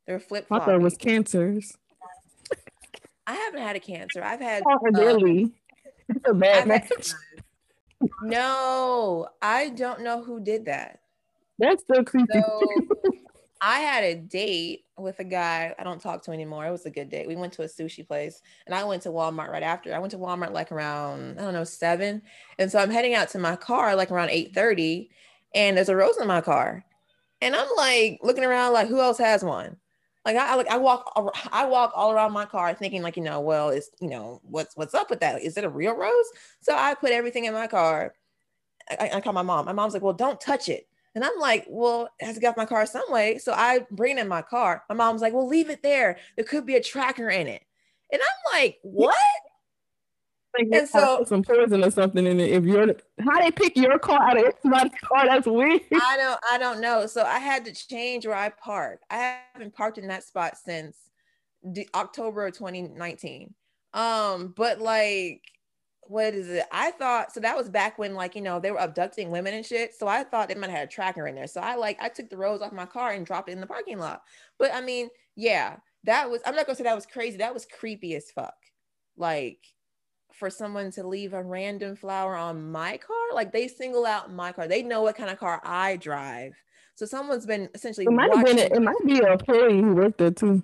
They're 0.06 0.20
flip 0.20 0.48
flop. 0.48 0.62
I 0.62 0.66
thought 0.66 0.76
it 0.76 0.82
was 0.82 0.98
cancers. 0.98 1.74
I 3.26 3.34
haven't 3.34 3.62
had 3.62 3.76
a 3.76 3.80
cancer. 3.80 4.24
I've 4.24 4.42
had 4.42 4.64
oh, 4.68 4.80
really. 4.84 5.54
Uh, 6.10 6.32
a 6.32 6.34
bad 6.34 6.68
match. 6.68 7.14
No, 8.24 9.28
I 9.42 9.72
don't 9.72 10.04
know 10.04 10.24
who 10.24 10.40
did 10.40 10.68
that. 10.68 11.02
That's 11.58 11.84
so 11.86 12.02
creepy. 12.02 12.32
So, 12.32 12.62
I 13.62 13.80
had 13.82 14.06
a 14.06 14.16
date 14.16 14.86
with 14.98 15.20
a 15.20 15.26
guy 15.26 15.76
I 15.78 15.84
don't 15.84 16.00
talk 16.00 16.24
to 16.24 16.32
anymore. 16.32 16.66
It 16.66 16.72
was 16.72 16.86
a 16.86 16.90
good 16.90 17.10
date. 17.10 17.28
We 17.28 17.36
went 17.36 17.52
to 17.54 17.64
a 17.64 17.66
sushi 17.66 18.08
place 18.08 18.42
and 18.66 18.74
I 18.74 18.86
went 18.86 19.04
to 19.04 19.10
Walmart 19.10 19.50
right 19.50 19.64
after. 19.64 19.94
I 19.94 20.00
went 20.00 20.12
to 20.12 20.18
Walmart 20.18 20.54
like 20.54 20.72
around, 20.72 21.40
I 21.40 21.44
don't 21.44 21.54
know, 21.54 21.66
seven. 21.66 22.22
And 22.58 22.72
so 22.72 22.80
I'm 22.80 22.90
heading 22.90 23.16
out 23.16 23.28
to 23.32 23.40
my 23.40 23.58
car 23.58 23.96
like 23.96 24.12
around 24.12 24.30
8 24.30 24.56
30 24.56 25.10
and 25.54 25.76
there's 25.76 25.90
a 25.90 25.96
rose 25.96 26.18
in 26.22 26.28
my 26.28 26.40
car. 26.40 26.86
And 27.42 27.56
I'm 27.56 27.68
like 27.78 28.20
looking 28.22 28.44
around 28.44 28.74
like 28.74 28.88
who 28.88 29.00
else 29.00 29.18
has 29.18 29.44
one? 29.44 29.78
Like 30.26 30.36
I, 30.36 30.56
like 30.56 30.68
I 30.68 30.78
walk 30.78 31.12
I 31.52 31.66
walk 31.66 31.92
all 31.96 32.12
around 32.12 32.34
my 32.34 32.46
car 32.46 32.74
thinking 32.74 33.02
like, 33.02 33.18
you 33.18 33.24
know, 33.24 33.40
well, 33.40 33.70
it's 33.70 33.90
you 34.02 34.10
know, 34.10 34.42
what's 34.44 34.76
what's 34.76 34.94
up 34.94 35.10
with 35.10 35.22
that? 35.22 35.42
Is 35.42 35.58
it 35.58 35.64
a 35.64 35.70
real 35.70 35.96
rose? 35.96 36.26
So 36.62 36.76
I 36.76 36.94
put 36.96 37.12
everything 37.12 37.46
in 37.46 37.54
my 37.54 37.68
car. 37.68 38.14
I, 38.92 39.12
I 39.16 39.22
call 39.22 39.34
my 39.34 39.42
mom. 39.42 39.66
My 39.66 39.72
mom's 39.72 39.94
like, 39.94 40.04
well, 40.04 40.14
don't 40.14 40.42
touch 40.42 40.68
it. 40.70 40.88
And 41.16 41.24
I'm 41.24 41.38
like, 41.40 41.66
well, 41.70 42.10
it 42.20 42.26
has 42.26 42.36
to 42.36 42.42
get 42.42 42.50
off 42.50 42.58
my 42.58 42.66
car 42.66 42.86
some 42.86 43.10
way. 43.10 43.38
So 43.40 43.54
I 43.54 43.86
bring 43.92 44.18
it 44.18 44.22
in 44.22 44.28
my 44.28 44.42
car. 44.42 44.84
My 44.90 44.96
mom's 44.96 45.22
like, 45.22 45.34
well, 45.34 45.48
leave 45.48 45.70
it 45.70 45.82
there. 45.82 46.18
There 46.36 46.46
could 46.46 46.66
be 46.66 46.76
a 46.76 46.84
tracker 46.84 47.30
in 47.30 47.48
it. 47.48 47.64
And 48.12 48.22
I'm 48.22 48.60
like, 48.60 48.78
what? 48.84 49.16
And 50.58 50.90
so 50.90 51.24
some 51.26 51.44
poison 51.44 51.84
or 51.84 51.92
something 51.92 52.26
in 52.26 52.40
it. 52.40 52.52
If 52.52 52.64
you're 52.64 52.96
how 53.20 53.40
they 53.40 53.52
pick 53.52 53.78
your 53.78 54.00
car 54.00 54.22
out 54.22 54.38
of 54.38 54.54
somebody's 54.62 54.92
car, 55.02 55.26
that's 55.26 55.48
weird. 55.48 55.82
I 55.94 56.18
don't 56.18 56.40
I 56.52 56.58
don't 56.58 56.82
know. 56.82 57.06
So 57.06 57.24
I 57.24 57.40
had 57.40 57.66
to 57.66 57.74
change 57.74 58.26
where 58.26 58.36
I 58.36 58.50
park. 58.50 59.02
I 59.10 59.38
haven't 59.54 59.76
parked 59.76 59.98
in 59.98 60.08
that 60.08 60.24
spot 60.24 60.58
since 60.58 60.98
the 61.64 61.88
October 61.94 62.48
of 62.48 62.58
2019. 62.58 63.54
Um, 63.94 64.54
but 64.56 64.80
like 64.80 65.44
what 66.10 66.34
is 66.34 66.50
it? 66.50 66.66
I 66.72 66.90
thought 66.92 67.32
so 67.32 67.40
that 67.42 67.56
was 67.56 67.70
back 67.70 68.00
when 68.00 68.16
like 68.16 68.36
you 68.36 68.42
know 68.42 68.60
they 68.60 68.72
were 68.72 68.80
abducting 68.80 69.30
women 69.30 69.54
and 69.54 69.66
shit. 69.66 69.94
So 69.94 70.08
I 70.08 70.24
thought 70.24 70.50
they 70.50 70.56
might 70.56 70.72
have 70.72 70.80
had 70.80 70.88
a 70.88 70.92
tracker 70.92 71.28
in 71.28 71.36
there. 71.36 71.46
So 71.46 71.62
I 71.62 71.76
like 71.76 72.02
I 72.02 72.10
took 72.10 72.30
the 72.30 72.38
rose 72.38 72.62
off 72.62 72.72
my 72.72 72.88
car 72.88 73.12
and 73.12 73.26
dropped 73.26 73.50
it 73.50 73.54
in 73.54 73.62
the 73.62 73.68
parking 73.68 74.00
lot. 74.00 74.24
But 74.58 74.74
I 74.74 74.82
mean, 74.82 75.10
yeah, 75.36 75.78
that 76.06 76.30
was 76.30 76.42
I'm 76.46 76.56
not 76.56 76.66
gonna 76.66 76.76
say 76.76 76.84
that 76.86 76.96
was 76.96 77.06
crazy. 77.06 77.38
That 77.38 77.54
was 77.54 77.68
creepy 77.68 78.16
as 78.16 78.32
fuck. 78.32 78.56
Like 79.18 79.60
for 80.40 80.50
someone 80.50 80.90
to 80.92 81.06
leave 81.06 81.34
a 81.34 81.44
random 81.44 81.96
flower 81.96 82.36
on 82.36 82.72
my 82.72 82.98
car, 82.98 83.18
like 83.34 83.52
they 83.52 83.68
single 83.68 84.06
out 84.06 84.34
my 84.34 84.52
car. 84.54 84.68
They 84.68 84.82
know 84.82 85.02
what 85.04 85.18
kind 85.18 85.30
of 85.30 85.38
car 85.38 85.62
I 85.64 85.98
drive. 85.98 86.54
So 86.96 87.06
someone's 87.06 87.46
been 87.46 87.70
essentially. 87.76 88.06
It 88.06 88.12
might, 88.12 88.32
been, 88.46 88.58
it 88.58 88.82
might 88.82 89.06
be 89.06 89.20
a 89.20 89.34
employee 89.34 89.82
who 89.82 89.94
worked 89.94 90.18
there 90.18 90.32
too. 90.32 90.64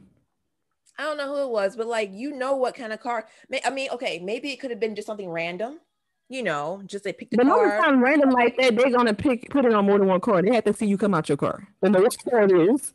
I 0.97 1.03
don't 1.03 1.17
know 1.17 1.28
who 1.28 1.43
it 1.43 1.51
was, 1.51 1.76
but 1.76 1.88
like 1.88 2.09
you 2.13 2.32
know 2.32 2.55
what 2.55 2.73
kind 2.76 2.93
of 2.93 3.01
car. 3.01 3.28
I 3.63 3.69
mean, 3.69 3.89
okay, 3.91 4.19
maybe 4.19 4.51
it 4.51 4.61
could 4.61 4.71
have 4.71 4.80
been 4.80 4.95
just 4.95 5.05
something 5.07 5.30
random. 5.30 5.80
you 6.30 6.43
know, 6.43 6.82
just 6.86 7.03
they 7.03 7.13
pick 7.13 7.30
the. 7.30 7.38
But 7.38 7.45
time 7.45 8.03
random 8.03 8.30
like 8.32 8.57
that, 8.57 8.76
they're 8.76 8.89
gonna 8.89 9.13
pick 9.13 9.49
put 9.49 9.65
it 9.65 9.73
on 9.73 9.86
more 9.86 9.99
than 9.99 10.07
one 10.07 10.21
car. 10.21 10.41
They 10.41 10.53
have 10.55 10.63
to 10.65 10.73
see 10.73 10.88
you 10.88 10.97
come 10.97 11.13
out 11.13 11.30
your 11.30 11.38
car. 11.38 11.67
They 11.82 11.89
know 11.89 12.01
which 12.01 12.17
car 12.30 12.43
it 12.43 12.51
is. 12.51 12.93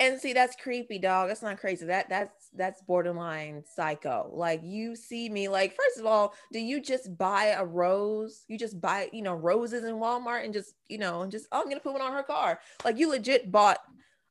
And 0.00 0.20
see, 0.20 0.32
that's 0.32 0.54
creepy, 0.54 1.00
dog. 1.00 1.28
That's 1.28 1.42
not 1.42 1.58
crazy. 1.58 1.86
That 1.86 2.08
that's 2.08 2.50
that's 2.54 2.82
borderline 2.82 3.64
psycho. 3.74 4.30
Like 4.32 4.60
you 4.62 4.94
see 4.94 5.28
me, 5.28 5.48
like, 5.48 5.74
first 5.74 5.98
of 5.98 6.06
all, 6.06 6.34
do 6.52 6.60
you 6.60 6.80
just 6.80 7.18
buy 7.18 7.56
a 7.58 7.64
rose? 7.64 8.44
You 8.46 8.58
just 8.58 8.80
buy, 8.80 9.08
you 9.12 9.22
know, 9.22 9.34
roses 9.34 9.82
in 9.84 9.96
Walmart 9.96 10.44
and 10.44 10.54
just, 10.54 10.74
you 10.88 10.98
know, 10.98 11.22
and 11.22 11.32
just 11.32 11.48
oh, 11.50 11.62
I'm 11.62 11.68
gonna 11.68 11.80
put 11.80 11.94
one 11.94 12.02
on 12.02 12.12
her 12.12 12.22
car. 12.22 12.60
Like 12.84 12.96
you 12.96 13.08
legit 13.08 13.50
bought 13.50 13.78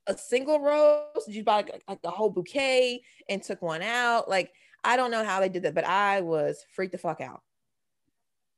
a 0.07 0.17
single 0.17 0.61
rose? 0.61 1.27
You 1.27 1.43
buy 1.43 1.57
like, 1.57 1.83
like 1.87 1.99
a 2.05 2.11
whole 2.11 2.29
bouquet 2.29 3.01
and 3.27 3.43
took 3.43 3.61
one 3.61 3.81
out? 3.81 4.29
Like 4.29 4.53
I 4.85 4.95
don't 4.95 5.11
know 5.11 5.25
how 5.25 5.41
they 5.41 5.49
did 5.49 5.63
that, 5.63 5.75
but 5.75 5.85
I 5.85 6.21
was 6.21 6.63
freaked 6.73 6.93
the 6.93 6.97
fuck 6.97 7.19
out. 7.19 7.41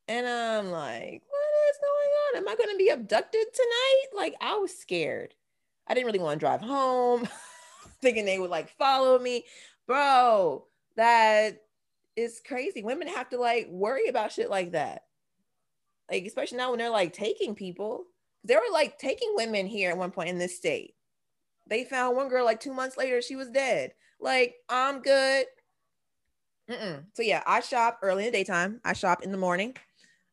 And 0.07 0.27
I'm 0.27 0.71
like, 0.71 1.23
what 1.27 1.69
is 1.69 1.79
going 1.81 2.09
on? 2.25 2.37
Am 2.37 2.47
I 2.47 2.55
to 2.55 2.77
be 2.77 2.89
abducted 2.89 3.45
tonight? 3.53 4.05
Like, 4.15 4.33
I 4.41 4.55
was 4.55 4.75
scared. 4.75 5.35
I 5.89 5.93
didn't 5.93 6.05
really 6.05 6.19
want 6.19 6.39
to 6.39 6.45
drive 6.45 6.61
home, 6.61 7.27
thinking 8.01 8.25
they 8.25 8.39
would 8.39 8.51
like 8.51 8.69
follow 8.77 9.17
me. 9.17 9.45
Bro, 9.87 10.65
that 10.95 11.63
is 12.15 12.41
crazy. 12.45 12.83
Women 12.83 13.07
have 13.07 13.29
to 13.29 13.39
like 13.39 13.67
worry 13.69 14.07
about 14.07 14.31
shit 14.31 14.49
like 14.49 14.73
that. 14.73 15.03
Like, 16.09 16.25
especially 16.25 16.57
now 16.57 16.69
when 16.69 16.79
they're 16.79 16.89
like 16.89 17.13
taking 17.13 17.55
people. 17.55 18.05
They 18.43 18.55
were 18.55 18.61
like 18.71 18.97
taking 18.97 19.33
women 19.35 19.65
here 19.65 19.89
at 19.89 19.97
one 19.97 20.11
point 20.11 20.29
in 20.29 20.37
this 20.37 20.55
state. 20.55 20.95
They 21.67 21.83
found 21.83 22.15
one 22.15 22.29
girl 22.29 22.45
like 22.45 22.59
two 22.59 22.73
months 22.73 22.97
later, 22.97 23.21
she 23.21 23.35
was 23.35 23.49
dead. 23.49 23.93
Like, 24.19 24.55
I'm 24.69 25.01
good. 25.01 25.45
Mm-mm. 26.69 27.05
So, 27.13 27.21
yeah, 27.21 27.43
I 27.45 27.59
shop 27.59 27.99
early 28.01 28.25
in 28.25 28.31
the 28.31 28.37
daytime, 28.37 28.79
I 28.83 28.93
shop 28.93 29.23
in 29.23 29.31
the 29.31 29.37
morning. 29.37 29.75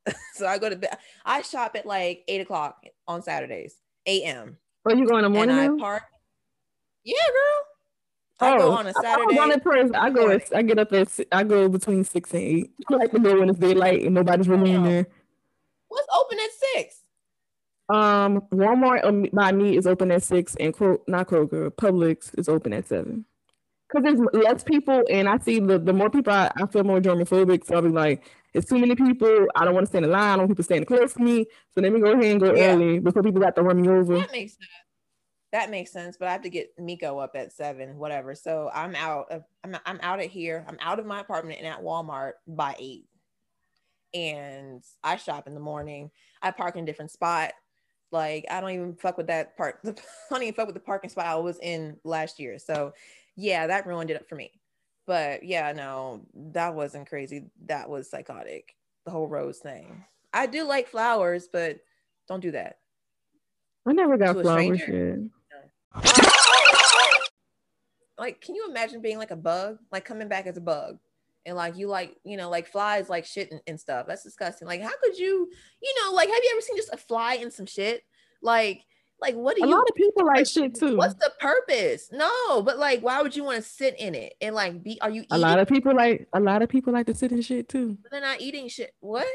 so 0.35 0.47
I 0.47 0.59
go 0.59 0.71
to 0.71 0.77
bed. 0.77 0.97
I 1.25 1.43
shop 1.43 1.77
at 1.77 1.87
like 1.87 2.23
eight 2.29 2.41
o'clock 2.41 2.83
on 3.09 3.23
Saturdays, 3.23 3.75
a.m. 4.07 4.59
Are 4.87 4.93
oh, 4.93 4.95
you 4.95 5.07
going 5.07 5.25
in 5.25 5.33
the 5.33 5.37
morning? 5.37 5.59
And 5.59 5.81
I 5.81 5.83
park. 5.83 6.03
Yeah, 7.03 7.15
girl. 7.29 7.63
I 8.39 8.55
oh, 8.55 8.59
go 8.59 8.73
on 8.73 8.87
a 8.87 8.93
Saturday. 8.93 9.39
I, 9.39 10.05
I 10.05 10.11
go. 10.11 10.31
At, 10.31 10.55
I 10.55 10.63
get 10.63 10.79
up 10.79 10.93
at. 10.93 11.09
I 11.33 11.43
go 11.43 11.69
between 11.69 12.05
six 12.05 12.33
and 12.33 12.43
eight. 12.43 12.71
I 12.91 12.95
like 12.95 13.11
to 13.11 13.19
go 13.19 13.41
when 13.41 13.51
it's 13.51 13.59
daylight 13.59 14.03
and 14.03 14.15
nobody's 14.15 14.49
really 14.49 14.73
in 14.73 14.85
there. 14.85 15.07
What's 15.89 16.07
open 16.17 16.39
at 16.39 16.51
six? 16.75 17.03
Um, 17.89 18.43
Walmart 18.53 19.05
um, 19.05 19.27
by 19.33 19.51
me 19.51 19.77
is 19.77 19.87
open 19.87 20.13
at 20.13 20.23
six, 20.23 20.55
and 20.61 20.73
Cro- 20.73 21.03
not 21.09 21.29
Kroger, 21.29 21.71
Publix 21.71 22.39
is 22.39 22.49
open 22.49 22.73
at 22.73 22.87
seven 22.87 23.25
because 23.89 24.05
there's 24.05 24.45
less 24.45 24.65
people 24.65 25.03
and 25.11 25.29
I 25.29 25.39
see 25.39 25.61
the, 25.61 25.79
the 25.79 25.93
more 25.93 26.11
people 26.11 26.33
I, 26.33 26.51
I 26.61 26.67
feel 26.67 26.85
more 26.85 27.01
germophobic. 27.01 27.65
So 27.67 27.77
I'll 27.77 27.83
be 27.83 27.89
like, 27.89 28.25
it's 28.57 28.69
too 28.69 28.79
many 28.79 28.95
people. 28.95 29.47
I 29.55 29.65
don't 29.65 29.75
want 29.75 29.87
to 29.87 29.91
stand 29.91 30.07
in 30.07 30.11
line. 30.11 30.23
I 30.23 30.31
don't 30.31 30.39
want 30.41 30.51
people 30.53 30.65
standing 30.65 30.87
close 30.87 31.13
to 31.13 31.23
me. 31.23 31.45
So 31.75 31.83
let 31.83 31.93
me 31.93 32.01
go 32.01 32.13
ahead 32.13 32.25
and 32.25 32.41
go 32.41 32.55
yeah. 32.55 32.73
early 32.73 32.99
before 32.99 33.23
people 33.23 33.41
got 33.41 33.55
to 33.57 33.63
run 33.63 33.81
me 33.81 33.89
over. 33.89 34.19
That 34.19 34.33
makes 34.33 34.55
sense. 34.55 34.71
That 35.53 35.71
makes 35.71 35.93
sense. 35.93 36.17
But 36.17 36.29
I 36.29 36.33
have 36.33 36.43
to 36.43 36.51
get 36.51 36.73
Miko 36.79 37.19
up 37.19 37.33
at 37.35 37.53
seven, 37.53 37.99
whatever. 37.99 38.35
So 38.35 38.71
I'm 38.75 38.95
out 38.95 39.31
of 39.31 39.45
I'm 39.63 39.77
I'm 39.85 40.01
out 40.03 40.21
of 40.21 40.31
here. 40.31 40.65
I'm 40.69 40.79
out 40.81 40.99
of 40.99 41.07
my 41.07 41.21
apartment 41.21 41.59
and 41.59 41.69
at 41.69 41.83
Walmart 41.83 42.33
by 42.47 42.75
eight. 42.79 43.07
And 44.15 44.83
I 45.05 45.17
shop 45.17 45.47
in 45.47 45.55
the 45.55 45.61
morning. 45.61 46.11
I 46.41 46.51
park 46.51 46.77
in 46.77 46.85
a 46.85 46.87
different 46.87 47.11
spot. 47.11 47.53
Like 48.11 48.47
I 48.51 48.61
don't 48.61 48.71
even 48.71 48.95
fuck 48.95 49.19
with 49.19 49.27
that 49.27 49.57
part. 49.57 49.81
I 49.87 49.93
don't 50.31 50.43
even 50.43 50.55
fuck 50.55 50.67
with 50.67 50.75
the 50.75 50.81
parking 50.81 51.11
spot 51.11 51.27
I 51.27 51.35
was 51.37 51.59
in 51.61 51.99
last 52.05 52.41
year. 52.41 52.59
So 52.59 52.95
yeah, 53.37 53.67
that 53.67 53.87
ruined 53.87 54.11
it 54.11 54.27
for 54.29 54.35
me. 54.35 54.51
But 55.07 55.45
yeah, 55.45 55.73
no, 55.73 56.23
that 56.35 56.75
wasn't 56.75 57.09
crazy. 57.09 57.51
That 57.67 57.89
was 57.89 58.11
psychotic. 58.11 58.75
The 59.05 59.11
whole 59.11 59.29
rose 59.29 59.59
thing. 59.59 60.05
I 60.33 60.47
do 60.47 60.65
like 60.65 60.89
flowers, 60.89 61.49
but 61.51 61.79
don't 62.29 62.41
do 62.41 62.51
that. 62.51 62.79
I 63.87 63.93
never 63.93 64.17
got 64.17 64.41
flowers. 64.41 64.81
Like, 68.19 68.41
can 68.41 68.55
you 68.55 68.67
imagine 68.67 69.03
being 69.03 69.19
like 69.19 69.31
a 69.31 69.37
bug, 69.37 69.77
like 69.93 70.07
coming 70.07 70.27
back 70.27 70.47
as 70.47 70.57
a 70.57 70.61
bug? 70.63 70.97
and 71.47 71.57
like 71.57 71.77
you 71.77 71.87
like 71.87 72.17
you 72.25 72.37
know 72.37 72.51
like 72.51 72.67
flies 72.67 73.09
like 73.09 73.25
shit 73.25 73.51
and, 73.51 73.61
and, 73.67 73.81
stuff 73.81 74.07
that's 74.07 74.25
disgusting 74.25 74.67
like 74.67 74.83
how 74.83 74.91
could 75.03 75.17
you 75.17 75.49
you 75.81 75.95
know 76.03 76.13
like 76.13 76.29
have 76.29 76.43
you 76.43 76.51
ever 76.53 76.61
seen 76.61 76.77
just 76.77 76.93
a 76.93 76.97
fly 76.97 77.35
in 77.35 77.51
some 77.51 77.67
shit 77.67 78.03
like 78.43 78.85
like, 79.21 79.35
what 79.35 79.57
do 79.57 79.65
a 79.65 79.67
you? 79.67 79.75
A 79.75 79.77
lot 79.77 79.89
of 79.89 79.95
people 79.95 80.27
like 80.27 80.47
shit 80.47 80.75
too. 80.75 80.97
What's 80.97 81.15
the 81.15 81.33
purpose? 81.41 82.09
No, 82.13 82.63
but 82.63 82.79
like, 82.79 83.01
why 83.01 83.23
would 83.23 83.35
you 83.35 83.45
want 83.45 83.63
to 83.63 83.69
sit 83.69 83.99
in 83.99 84.15
it 84.15 84.35
and 84.41 84.55
like 84.55 84.83
be? 84.83 85.01
Are 85.01 85.11
you? 85.11 85.23
Eating? 85.23 85.33
A 85.33 85.39
lot 85.39 85.59
of 85.59 85.69
people 85.69 85.95
like. 85.95 86.29
A 86.35 86.41
lot 86.41 86.63
of 86.63 86.69
people 86.69 86.93
like 86.93 87.07
to 87.07 87.15
sit 87.15 87.33
in 87.33 87.41
shit 87.41 87.69
too. 87.69 87.97
But 88.03 88.13
they're 88.13 88.21
not 88.21 88.41
eating 88.41 88.69
shit. 88.69 88.93
What? 89.01 89.27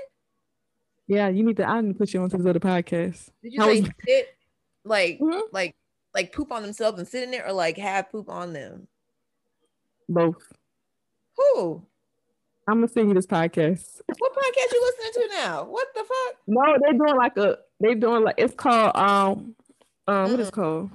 Yeah, 1.08 1.30
you 1.30 1.44
need 1.44 1.58
to. 1.58 1.68
I 1.68 1.82
need 1.82 1.94
to 1.94 1.98
put 1.98 2.14
you 2.14 2.22
onto 2.22 2.38
this 2.38 2.46
other 2.46 2.60
podcast. 2.60 3.30
Did 3.42 3.54
you 3.54 3.62
say 3.62 3.82
was... 3.82 3.90
sit? 4.08 4.28
Like, 4.84 5.20
mm-hmm. 5.20 5.42
like, 5.52 5.76
like 6.14 6.34
poop 6.34 6.52
on 6.52 6.62
themselves 6.62 6.98
and 6.98 7.08
sit 7.08 7.28
in 7.28 7.34
it, 7.34 7.44
or 7.46 7.52
like 7.52 7.78
have 7.78 8.12
poop 8.12 8.30
on 8.30 8.54
them? 8.54 8.88
Both. 10.08 10.44
Who? 11.38 11.86
I'm 12.68 12.78
gonna 12.78 12.88
send 12.88 13.08
you 13.10 13.16
this 13.16 13.26
podcast. 13.26 14.02
What 14.06 14.32
podcast 14.32 14.74
you 14.74 14.94
listening 15.00 15.30
to 15.30 15.36
now? 15.36 15.64
What 15.66 15.88
the 15.96 16.04
fuck? 16.04 16.38
No, 16.48 16.78
they're 16.82 16.94
doing 16.94 17.16
like 17.16 17.36
a. 17.38 17.58
They're 17.80 17.96
doing 17.96 18.24
like 18.24 18.36
it's 18.38 18.54
called 18.54 18.96
um 18.96 19.56
um, 20.08 20.32
what 20.32 20.40
is 20.40 20.50
called? 20.50 20.90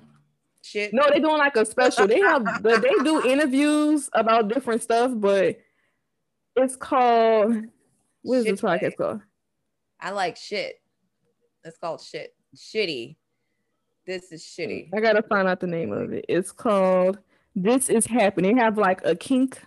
Shit. 0.62 0.92
No, 0.92 1.04
they're 1.08 1.20
doing 1.20 1.38
like 1.38 1.56
a 1.56 1.64
special. 1.64 2.06
They 2.06 2.20
have 2.20 2.44
the, 2.62 2.78
they 2.78 3.04
do 3.04 3.24
interviews 3.30 4.10
about 4.12 4.48
different 4.48 4.82
stuff, 4.82 5.12
but 5.14 5.58
it's 6.56 6.76
called 6.76 7.56
what 8.22 8.38
is 8.38 8.44
shit 8.44 8.54
this 8.54 8.60
podcast 8.60 8.96
called? 8.96 9.20
I 10.00 10.10
like 10.10 10.36
shit. 10.36 10.80
It's 11.64 11.78
called 11.78 12.00
shit. 12.00 12.34
Shitty. 12.56 13.16
This 14.06 14.32
is 14.32 14.42
shitty. 14.42 14.90
I 14.94 15.00
gotta 15.00 15.22
find 15.22 15.48
out 15.48 15.60
the 15.60 15.66
name 15.66 15.92
of 15.92 16.12
it. 16.12 16.24
It's 16.28 16.52
called 16.52 17.18
This 17.54 17.88
Is 17.88 18.06
Happening. 18.06 18.56
They 18.56 18.62
have 18.62 18.78
like 18.78 19.04
a 19.04 19.14
kink 19.14 19.60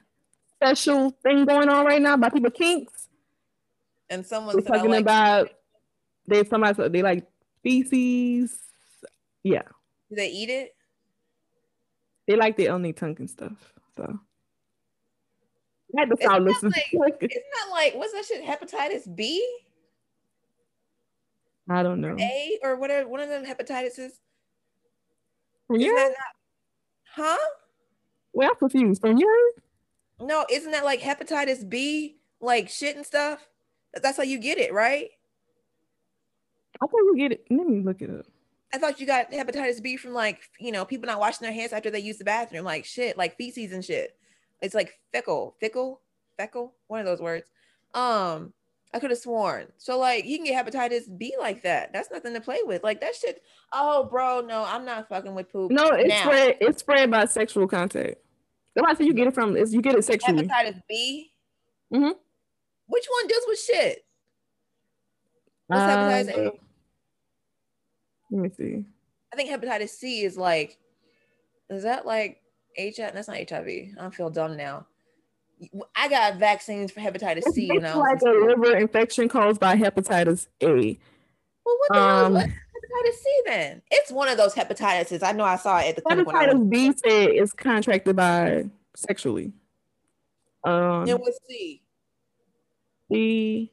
special 0.56 1.12
thing 1.24 1.46
going 1.46 1.70
on 1.70 1.86
right 1.86 2.02
now 2.02 2.16
about 2.16 2.34
people 2.34 2.52
kinks. 2.52 3.08
And 4.10 4.26
someone's 4.26 4.66
talking 4.66 4.92
like 4.92 5.02
about 5.02 5.50
they 6.28 6.44
somebody 6.44 6.90
they 6.90 7.02
like 7.02 7.28
feces 7.64 8.58
yeah. 9.50 9.64
Do 10.10 10.16
they 10.16 10.30
eat 10.30 10.50
it? 10.50 10.76
They 12.28 12.36
like 12.36 12.58
their 12.58 12.72
only 12.72 12.94
tongue 12.94 13.16
and 13.20 13.30
stuff. 13.30 13.74
So 13.98 14.20
I 15.98 16.02
had 16.02 16.10
to 16.10 16.18
start 16.18 16.44
listening. 16.44 16.74
Like, 16.94 17.18
isn't 17.22 17.32
that 17.32 17.68
like 17.72 17.96
what's 17.96 18.14
that 18.14 18.26
shit? 18.26 18.46
Hepatitis 18.46 19.16
B? 19.16 19.46
I 21.68 21.84
don't 21.84 22.02
know. 22.02 22.16
A 22.20 22.60
or 22.64 22.76
whatever 22.76 23.08
one 23.08 23.20
of 23.20 23.30
them 23.30 23.46
hepatitises. 23.46 24.12
Yeah. 25.72 25.92
Not, 25.92 26.12
huh? 27.16 27.38
Well, 28.34 28.50
I'm 28.50 28.56
confused. 28.56 29.02
From 29.02 29.18
you? 29.18 29.54
No, 30.20 30.46
isn't 30.50 30.72
that 30.72 30.86
like 30.86 31.02
hepatitis 31.02 31.68
B, 31.68 32.18
like 32.42 32.70
shit 32.70 32.96
and 32.96 33.06
stuff? 33.06 33.48
That's 33.94 34.18
how 34.18 34.24
you 34.24 34.40
get 34.40 34.58
it, 34.58 34.74
right? 34.74 35.10
I 36.82 36.86
thought 36.86 36.98
you 36.98 37.16
get 37.18 37.32
it. 37.32 37.46
Let 37.50 37.68
me 37.68 37.82
look 37.82 38.02
it 38.02 38.10
up. 38.10 38.26
I 38.74 38.78
thought 38.78 39.00
you 39.00 39.08
got 39.08 39.32
hepatitis 39.32 39.82
B 39.82 39.98
from 39.98 40.14
like, 40.14 40.42
you 40.60 40.72
know, 40.72 40.86
people 40.86 41.08
not 41.08 41.20
washing 41.20 41.46
their 41.46 41.54
hands 41.54 41.74
after 41.74 41.90
they 41.90 42.00
use 42.00 42.18
the 42.18 42.26
bathroom, 42.26 42.66
like 42.66 42.86
shit, 42.86 43.18
like 43.18 43.36
feces 43.36 43.72
and 43.72 43.84
shit. 43.84 44.16
It's 44.62 44.76
like 44.76 45.00
fecal, 45.12 45.56
fickle, 45.60 46.02
fecal, 46.38 46.76
one 46.88 47.00
of 47.00 47.06
those 47.06 47.22
words. 47.22 47.50
Um, 47.94 48.54
I 48.94 49.00
could 49.00 49.10
have 49.10 49.20
sworn. 49.20 49.68
So 49.78 49.98
like 49.98 50.26
you 50.26 50.38
can 50.38 50.46
get 50.46 50.66
hepatitis 50.66 51.06
B 51.18 51.36
like 51.40 51.64
that. 51.64 51.94
That's 51.94 52.12
nothing 52.12 52.34
to 52.34 52.42
play 52.42 52.60
with. 52.64 52.84
Like 52.84 53.02
that 53.02 53.16
shit. 53.16 53.42
Oh, 53.74 54.04
bro, 54.04 54.42
no, 54.42 54.64
I'm 54.64 54.86
not 54.86 55.10
fucking 55.10 55.34
with 55.34 55.52
poop. 55.52 55.72
No, 55.72 55.88
it's 55.90 56.10
now. 56.10 56.22
spread. 56.24 56.58
It's 56.62 56.80
spread 56.80 57.10
by 57.10 57.26
sexual 57.26 57.68
contact. 57.68 58.16
That's 58.76 59.00
why 59.00 59.06
you 59.06 59.14
get 59.14 59.28
it 59.28 59.34
from. 59.34 59.58
Is 59.58 59.74
you 59.74 59.82
get 59.82 59.96
it 59.96 60.06
sexually. 60.06 60.48
Hepatitis 60.48 60.82
B. 60.88 61.32
Mm-hmm. 61.94 62.12
Which 62.88 63.06
one 63.10 63.28
deals 63.28 63.44
with 63.48 63.60
shit? 63.60 64.06
What's 65.68 65.82
uh, 65.82 65.88
hepatitis 65.88 66.38
A? 66.38 66.52
Let 68.32 68.42
me 68.42 68.50
see. 68.50 68.86
I 69.34 69.36
think 69.36 69.50
hepatitis 69.50 69.90
C 69.90 70.24
is 70.24 70.38
like, 70.38 70.78
is 71.70 71.84
that 71.84 72.06
like 72.06 72.42
HIV? 72.78 73.14
That's 73.14 73.28
not 73.28 73.38
HIV. 73.38 73.68
I 73.68 73.94
don't 73.98 74.14
feel 74.14 74.30
dumb 74.30 74.58
now. 74.58 74.88
I 75.96 76.08
got 76.08 76.38
vaccines 76.38 76.92
for 76.92 77.02
hepatitis 77.02 77.44
C. 77.52 77.70
It's 77.72 77.96
like 77.96 78.22
a 78.22 78.30
liver 78.30 78.78
infection 78.78 79.28
caused 79.28 79.60
by 79.60 79.76
hepatitis 79.76 80.48
A. 80.62 80.98
Well, 81.66 81.78
what 81.78 81.90
the 81.92 82.00
um, 82.00 82.36
hell 82.36 82.46
is 82.46 82.52
hepatitis 82.52 83.16
C 83.16 83.42
then? 83.46 83.82
It's 83.92 84.12
one 84.12 84.30
of 84.30 84.38
those 84.38 84.54
hepatitis. 84.56 85.22
I 85.22 85.34
know 85.34 85.44
I 85.44 85.58
saw 85.58 85.80
it 85.80 85.90
at 85.90 85.96
the. 85.98 86.02
Hepatitis 86.02 86.70
B 86.70 86.88
said 86.88 87.30
it's 87.32 87.52
contracted 87.52 88.16
by 88.16 88.66
sexually. 88.96 89.52
Um, 90.64 91.08
and 91.08 91.20
what's 91.20 91.40
C? 91.48 91.82
C. 93.12 93.72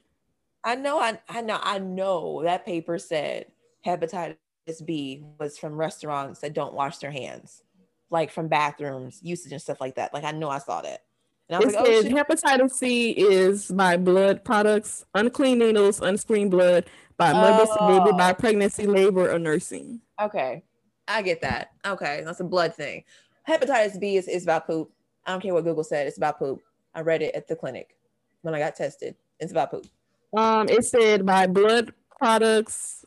I 0.65 0.75
know. 0.75 0.99
I 0.99 1.21
I 1.29 1.41
know. 1.41 1.61
I 1.63 1.79
know 1.79 2.43
that 2.43 2.67
paper 2.67 2.99
said 2.99 3.47
hepatitis 3.87 4.37
B 4.85 5.25
was 5.39 5.59
from 5.59 5.77
restaurants 5.77 6.41
that 6.41 6.55
don't 6.55 6.75
wash 6.75 6.99
their 6.99 7.11
hands, 7.11 7.63
like 8.11 8.31
from 8.31 8.49
bathrooms, 8.49 9.21
usage 9.23 9.53
and 9.53 9.63
stuff 9.63 9.81
like 9.81 9.95
that. 9.97 10.13
Like 10.13 10.25
I 10.25 10.33
know 10.33 10.49
I 10.49 10.59
saw 10.59 10.83
that. 10.83 11.03
And 11.49 11.57
I 11.57 11.65
was 11.65 11.75
it 11.75 11.77
like, 11.77 11.89
oh, 11.89 12.03
says 12.03 12.13
hepatitis 12.13 12.71
C 12.73 13.11
is 13.13 13.71
by 13.71 13.97
blood 13.97 14.45
products, 14.45 15.05
unclean 15.15 15.61
needles, 15.61 16.01
unscreened 16.01 16.51
blood 16.51 16.87
by 17.17 17.33
mothers 17.33 17.69
oh. 17.79 18.05
baby 18.05 18.17
by 18.17 18.33
pregnancy, 18.33 18.87
labor, 18.87 19.33
or 19.33 19.39
nursing. 19.39 20.01
Okay. 20.21 20.65
I 21.09 21.23
get 21.23 21.41
that. 21.43 21.71
Okay. 21.87 22.23
That's 22.25 22.41
a 22.41 22.45
blood 22.45 22.75
thing. 22.75 23.05
Hepatitis 23.49 24.01
B 24.01 24.17
is, 24.17 24.27
is 24.27 24.43
about 24.43 24.67
poop. 24.67 24.91
I 25.25 25.31
don't 25.33 25.41
care 25.41 25.55
what 25.55 25.65
Google 25.65 25.85
said. 25.85 26.09
It's 26.09 26.17
about 26.17 26.39
poop. 26.39 26.63
I 26.95 27.01
read 27.03 27.23
it 27.23 27.35
at 27.35 27.47
the 27.47 27.55
clinic 27.55 27.97
when 28.43 28.55
I 28.55 28.59
got 28.59 28.75
tested. 28.75 29.15
It's 29.39 29.53
about 29.53 29.71
poop. 29.71 29.87
Um, 30.37 30.69
it 30.69 30.85
said 30.85 31.25
by 31.25 31.47
blood 31.47 31.93
products, 32.19 33.05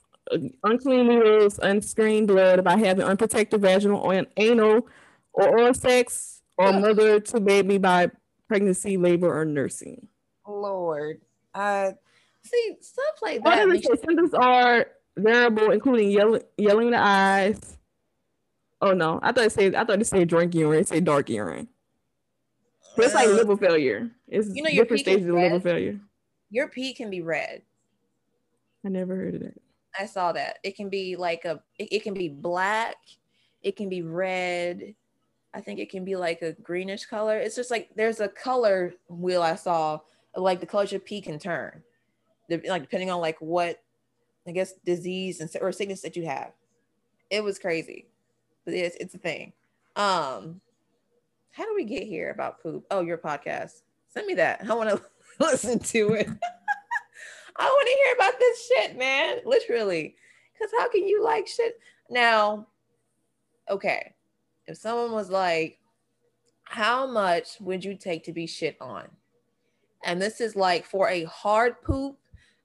unclean 0.63 1.07
needles, 1.07 1.59
unscreened 1.61 2.27
blood 2.27 2.63
by 2.63 2.77
having 2.77 3.05
unprotected 3.05 3.61
vaginal 3.61 3.99
or 3.99 4.25
anal 4.37 4.87
or 5.33 5.49
oral 5.49 5.73
sex 5.73 6.41
or 6.57 6.73
mother 6.73 7.19
to 7.19 7.39
baby 7.39 7.77
by 7.77 8.11
pregnancy, 8.47 8.97
labor, 8.97 9.39
or 9.39 9.45
nursing. 9.45 10.07
Lord. 10.47 11.21
Uh 11.53 11.91
see 12.43 12.75
stuff 12.81 13.21
like 13.21 13.43
that. 13.43 13.59
Other 13.59 13.81
symptoms 13.81 14.33
are 14.33 14.87
variable, 15.17 15.71
including 15.71 16.11
yelling 16.11 16.43
yelling 16.57 16.87
in 16.87 16.91
the 16.93 17.01
eyes. 17.01 17.77
Oh 18.81 18.91
no, 18.91 19.19
I 19.21 19.31
thought 19.31 19.45
it 19.45 19.51
said 19.51 19.75
I 19.75 19.83
thought 19.83 20.01
it 20.01 20.05
said 20.05 20.27
drink 20.27 20.55
urine, 20.55 20.81
it 20.81 20.87
said 20.87 21.05
dark 21.05 21.29
urine. 21.29 21.67
But 22.95 23.05
it's 23.05 23.13
like 23.13 23.27
uh, 23.27 23.31
liver 23.31 23.57
failure. 23.57 24.09
It's 24.27 24.49
you 24.53 24.63
know, 24.63 24.69
your 24.69 24.83
different 24.83 25.01
stages 25.01 25.27
of 25.27 25.35
liver 25.35 25.59
failure. 25.59 25.99
Your 26.49 26.67
pee 26.67 26.93
can 26.93 27.09
be 27.09 27.21
red. 27.21 27.61
I 28.85 28.89
never 28.89 29.15
heard 29.15 29.35
of 29.35 29.41
that. 29.41 29.61
I 29.97 30.05
saw 30.05 30.31
that. 30.33 30.59
It 30.63 30.75
can 30.75 30.89
be 30.89 31.15
like 31.15 31.45
a 31.45 31.61
it, 31.77 31.89
it 31.91 32.03
can 32.03 32.13
be 32.13 32.29
black, 32.29 32.97
it 33.61 33.75
can 33.75 33.89
be 33.89 34.01
red. 34.01 34.95
I 35.53 35.61
think 35.61 35.79
it 35.79 35.89
can 35.89 36.05
be 36.05 36.15
like 36.15 36.41
a 36.41 36.53
greenish 36.53 37.05
color. 37.05 37.37
It's 37.37 37.55
just 37.55 37.71
like 37.71 37.89
there's 37.95 38.19
a 38.19 38.27
color 38.27 38.93
wheel 39.07 39.41
I 39.41 39.55
saw, 39.55 39.99
like 40.35 40.59
the 40.59 40.67
color 40.67 40.85
your 40.85 40.99
pee 40.99 41.21
can 41.21 41.39
turn, 41.39 41.81
like 42.49 42.83
depending 42.83 43.09
on 43.09 43.19
like 43.19 43.39
what, 43.39 43.81
I 44.47 44.51
guess 44.51 44.73
disease 44.85 45.41
and 45.41 45.49
or 45.61 45.71
sickness 45.71 46.01
that 46.01 46.15
you 46.15 46.25
have. 46.25 46.51
It 47.31 47.43
was 47.43 47.57
crazy, 47.57 48.07
but 48.65 48.73
it's 48.73 48.95
it's 48.97 49.15
a 49.15 49.19
thing. 49.19 49.53
Um, 49.95 50.61
how 51.51 51.65
do 51.65 51.73
we 51.75 51.83
get 51.83 52.03
here 52.03 52.29
about 52.29 52.61
poop? 52.61 52.85
Oh, 52.91 53.01
your 53.01 53.17
podcast. 53.17 53.81
Send 54.07 54.27
me 54.27 54.35
that. 54.35 54.65
I 54.69 54.73
want 54.73 54.89
to 54.89 55.01
listen 55.39 55.79
to 55.79 56.13
it. 56.13 56.29
I 57.59 57.65
want 57.65 57.87
to 57.87 58.03
hear 58.03 58.15
about 58.15 58.39
this 58.39 58.67
shit, 58.67 58.97
man. 58.97 59.39
Literally. 59.45 60.15
Because 60.53 60.71
how 60.79 60.89
can 60.89 61.05
you 61.05 61.23
like 61.23 61.45
shit? 61.45 61.79
Now, 62.09 62.67
okay. 63.69 64.15
If 64.65 64.77
someone 64.77 65.11
was 65.11 65.29
like, 65.29 65.77
how 66.63 67.05
much 67.05 67.59
would 67.59 67.83
you 67.83 67.95
take 67.95 68.23
to 68.23 68.33
be 68.33 68.47
shit 68.47 68.77
on? 68.79 69.07
And 70.05 70.21
this 70.21 70.39
is 70.39 70.55
like 70.55 70.85
for 70.85 71.09
a 71.09 71.25
hard 71.25 71.81
poop 71.81 72.17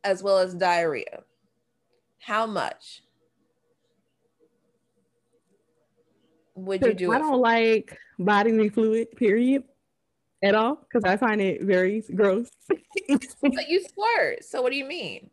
as 0.05 0.23
well 0.23 0.39
as 0.39 0.55
diarrhea. 0.55 1.25
How 2.21 2.47
much 2.47 3.03
would 6.55 6.83
you 6.83 6.95
do? 6.95 7.13
I 7.13 7.19
don't 7.19 7.41
like 7.41 7.99
bodily 8.19 8.69
fluid, 8.69 9.09
period 9.17 9.65
at 10.45 10.55
all 10.55 10.77
because 10.77 11.05
I 11.05 11.17
find 11.17 11.41
it 11.41 11.63
very 11.63 12.05
gross. 12.15 12.49
but 12.69 13.69
you 13.69 13.83
squirt. 13.83 14.45
So 14.45 14.63
what 14.63 14.71
do 14.71 14.79
you 14.79 14.85
mean? 14.85 15.31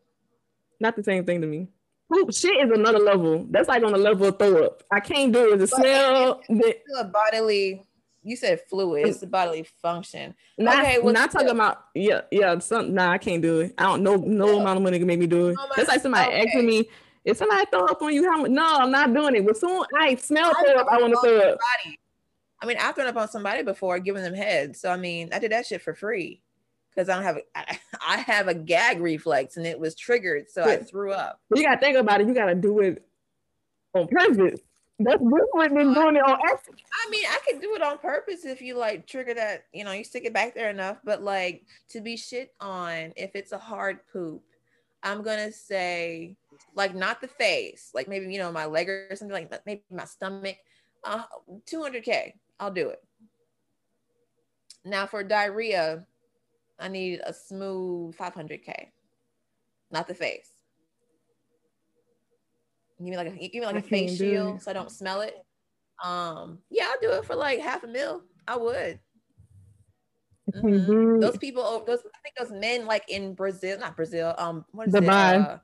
Not 0.79 0.95
the 0.95 1.03
same 1.03 1.25
thing 1.25 1.41
to 1.41 1.47
me. 1.47 1.67
Poop 2.11 2.33
shit 2.33 2.65
is 2.65 2.71
another 2.71 2.99
level. 2.99 3.45
That's 3.49 3.67
like 3.67 3.83
on 3.83 3.93
a 3.93 3.97
level 3.97 4.27
of 4.27 4.39
throw 4.39 4.65
up. 4.65 4.83
I 4.91 4.99
can't 4.99 5.31
do 5.31 5.53
it. 5.53 5.57
The 5.57 5.67
smell. 5.67 6.41
It's 6.49 6.99
a 6.99 7.05
bodily. 7.05 7.83
You 8.23 8.35
said 8.35 8.61
fluid. 8.69 9.07
It's 9.07 9.21
a 9.23 9.27
bodily 9.27 9.65
function. 9.81 10.35
Not, 10.57 10.83
okay, 10.85 10.99
not 11.01 11.31
talking 11.31 11.49
about 11.49 11.85
yeah, 11.95 12.21
yeah. 12.31 12.59
Some 12.59 12.93
nah, 12.93 13.11
I 13.11 13.17
can't 13.17 13.41
do 13.41 13.61
it. 13.61 13.73
I 13.77 13.83
don't 13.83 14.03
know. 14.03 14.15
No, 14.15 14.45
no 14.47 14.59
amount 14.59 14.77
of 14.77 14.83
money 14.83 14.99
can 14.99 15.07
make 15.07 15.19
me 15.19 15.27
do 15.27 15.49
it. 15.49 15.57
Oh 15.59 15.69
That's 15.75 15.89
like 15.89 16.01
somebody 16.01 16.27
okay. 16.27 16.45
asking 16.45 16.65
me 16.67 16.89
if 17.25 17.37
somebody 17.37 17.65
throw 17.71 17.85
up 17.85 18.01
on 18.01 18.13
you. 18.13 18.29
How 18.29 18.41
much? 18.41 18.51
No, 18.51 18.63
I'm 18.63 18.91
not 18.91 19.13
doing 19.13 19.35
it. 19.35 19.45
But 19.45 19.57
soon 19.57 19.83
I 19.97 20.15
smell 20.15 20.53
throw 20.53 20.75
up. 20.75 20.87
I 20.91 21.01
want 21.01 21.13
to 21.13 21.19
throw 21.21 21.39
up. 21.39 21.57
Body. 21.83 21.97
I 22.61 22.65
mean, 22.65 22.77
I've 22.79 22.95
thrown 22.95 23.07
up 23.07 23.17
on 23.17 23.27
somebody 23.27 23.63
before, 23.63 23.99
giving 23.99 24.23
them 24.23 24.35
head. 24.35 24.75
So 24.75 24.91
I 24.91 24.97
mean, 24.97 25.29
I 25.33 25.39
did 25.39 25.51
that 25.51 25.65
shit 25.65 25.81
for 25.81 25.95
free 25.95 26.41
because 26.89 27.09
I 27.09 27.15
don't 27.15 27.23
have 27.23 27.37
a, 27.37 27.41
I, 27.55 27.79
I 28.07 28.17
have 28.17 28.47
a 28.47 28.53
gag 28.53 28.99
reflex 28.99 29.57
and 29.57 29.65
it 29.65 29.79
was 29.79 29.95
triggered, 29.95 30.49
so 30.49 30.63
I 30.63 30.77
threw 30.77 31.11
up. 31.11 31.39
You 31.53 31.63
gotta 31.63 31.79
think 31.79 31.97
about 31.97 32.21
it. 32.21 32.27
You 32.27 32.33
gotta 32.33 32.55
do 32.55 32.79
it 32.79 33.05
on 33.93 34.07
purpose. 34.07 34.61
That's 35.03 35.21
different 35.21 35.75
than 35.75 35.93
doing 35.95 36.15
it 36.17 36.23
on 36.23 36.37
accident. 36.45 36.81
I 36.93 37.09
mean, 37.09 37.25
I 37.27 37.39
could 37.47 37.59
do 37.59 37.73
it 37.73 37.81
on 37.81 37.97
purpose 37.97 38.45
if 38.45 38.61
you 38.61 38.77
like 38.77 39.07
trigger 39.07 39.33
that, 39.33 39.65
you 39.73 39.83
know, 39.83 39.93
you 39.93 40.03
stick 40.03 40.25
it 40.25 40.33
back 40.33 40.53
there 40.53 40.69
enough. 40.69 40.97
But 41.03 41.23
like 41.23 41.63
to 41.89 42.01
be 42.01 42.15
shit 42.17 42.53
on, 42.59 43.13
if 43.15 43.31
it's 43.35 43.51
a 43.51 43.57
hard 43.57 43.99
poop, 44.13 44.43
I'm 45.03 45.23
gonna 45.23 45.51
say 45.51 46.35
like 46.75 46.93
not 46.93 47.21
the 47.21 47.27
face, 47.27 47.89
like 47.93 48.07
maybe 48.07 48.31
you 48.31 48.39
know 48.39 48.51
my 48.51 48.65
leg 48.65 48.89
or 48.89 49.15
something 49.15 49.33
like 49.33 49.65
maybe 49.65 49.81
my 49.89 50.05
stomach. 50.05 50.57
Uh, 51.03 51.23
200k. 51.65 52.33
I'll 52.61 52.71
do 52.71 52.89
it. 52.89 53.03
Now 54.85 55.07
for 55.07 55.23
diarrhea, 55.23 56.05
I 56.79 56.87
need 56.87 57.21
a 57.25 57.33
smooth 57.33 58.15
500k, 58.15 58.87
not 59.91 60.07
the 60.07 60.13
face. 60.13 60.49
Give 62.99 63.09
me 63.09 63.17
like 63.17 63.27
a 63.27 63.31
give 63.31 63.61
me 63.61 63.65
like 63.65 63.75
a 63.75 63.81
face 63.81 64.17
shield 64.17 64.61
so 64.61 64.69
I 64.69 64.73
don't 64.75 64.91
smell 64.91 65.21
it. 65.21 65.35
Um, 66.03 66.59
yeah, 66.69 66.85
I'll 66.89 67.01
do 67.01 67.17
it 67.17 67.25
for 67.25 67.35
like 67.35 67.59
half 67.59 67.83
a 67.83 67.87
mil. 67.87 68.21
I 68.47 68.57
would. 68.57 68.99
Mm-hmm. 70.53 71.19
Those 71.19 71.37
people, 71.37 71.83
those 71.85 71.99
I 71.99 72.19
think 72.21 72.35
those 72.37 72.51
men 72.59 72.85
like 72.85 73.03
in 73.07 73.33
Brazil, 73.33 73.79
not 73.79 73.95
Brazil. 73.95 74.35
Um, 74.37 74.65
what 74.71 74.87
is 74.87 74.93
Dubai. 74.93 75.35
it? 75.35 75.41
Uh, 75.41 75.57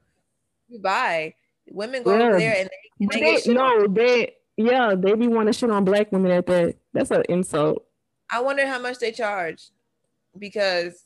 Dubai. 0.73 1.33
Women 1.69 2.01
go 2.01 2.17
yeah. 2.17 2.23
over 2.23 2.39
there 2.39 2.55
and 2.57 2.69
they, 2.99 3.19
they, 3.19 3.41
they 3.41 3.53
no, 3.53 3.87
they 3.87 4.33
yeah, 4.57 4.95
they 4.95 5.13
be 5.13 5.27
wanting 5.27 5.53
to 5.53 5.57
shit 5.57 5.69
on 5.69 5.85
black 5.85 6.11
women 6.11 6.31
at 6.31 6.45
that. 6.47 6.75
That's 6.97 7.11
an 7.11 7.23
insult. 7.29 7.85
I 8.31 8.41
wonder 8.41 8.65
how 8.65 8.79
much 8.79 8.97
they 8.97 9.11
charge 9.11 9.69
because 10.37 11.03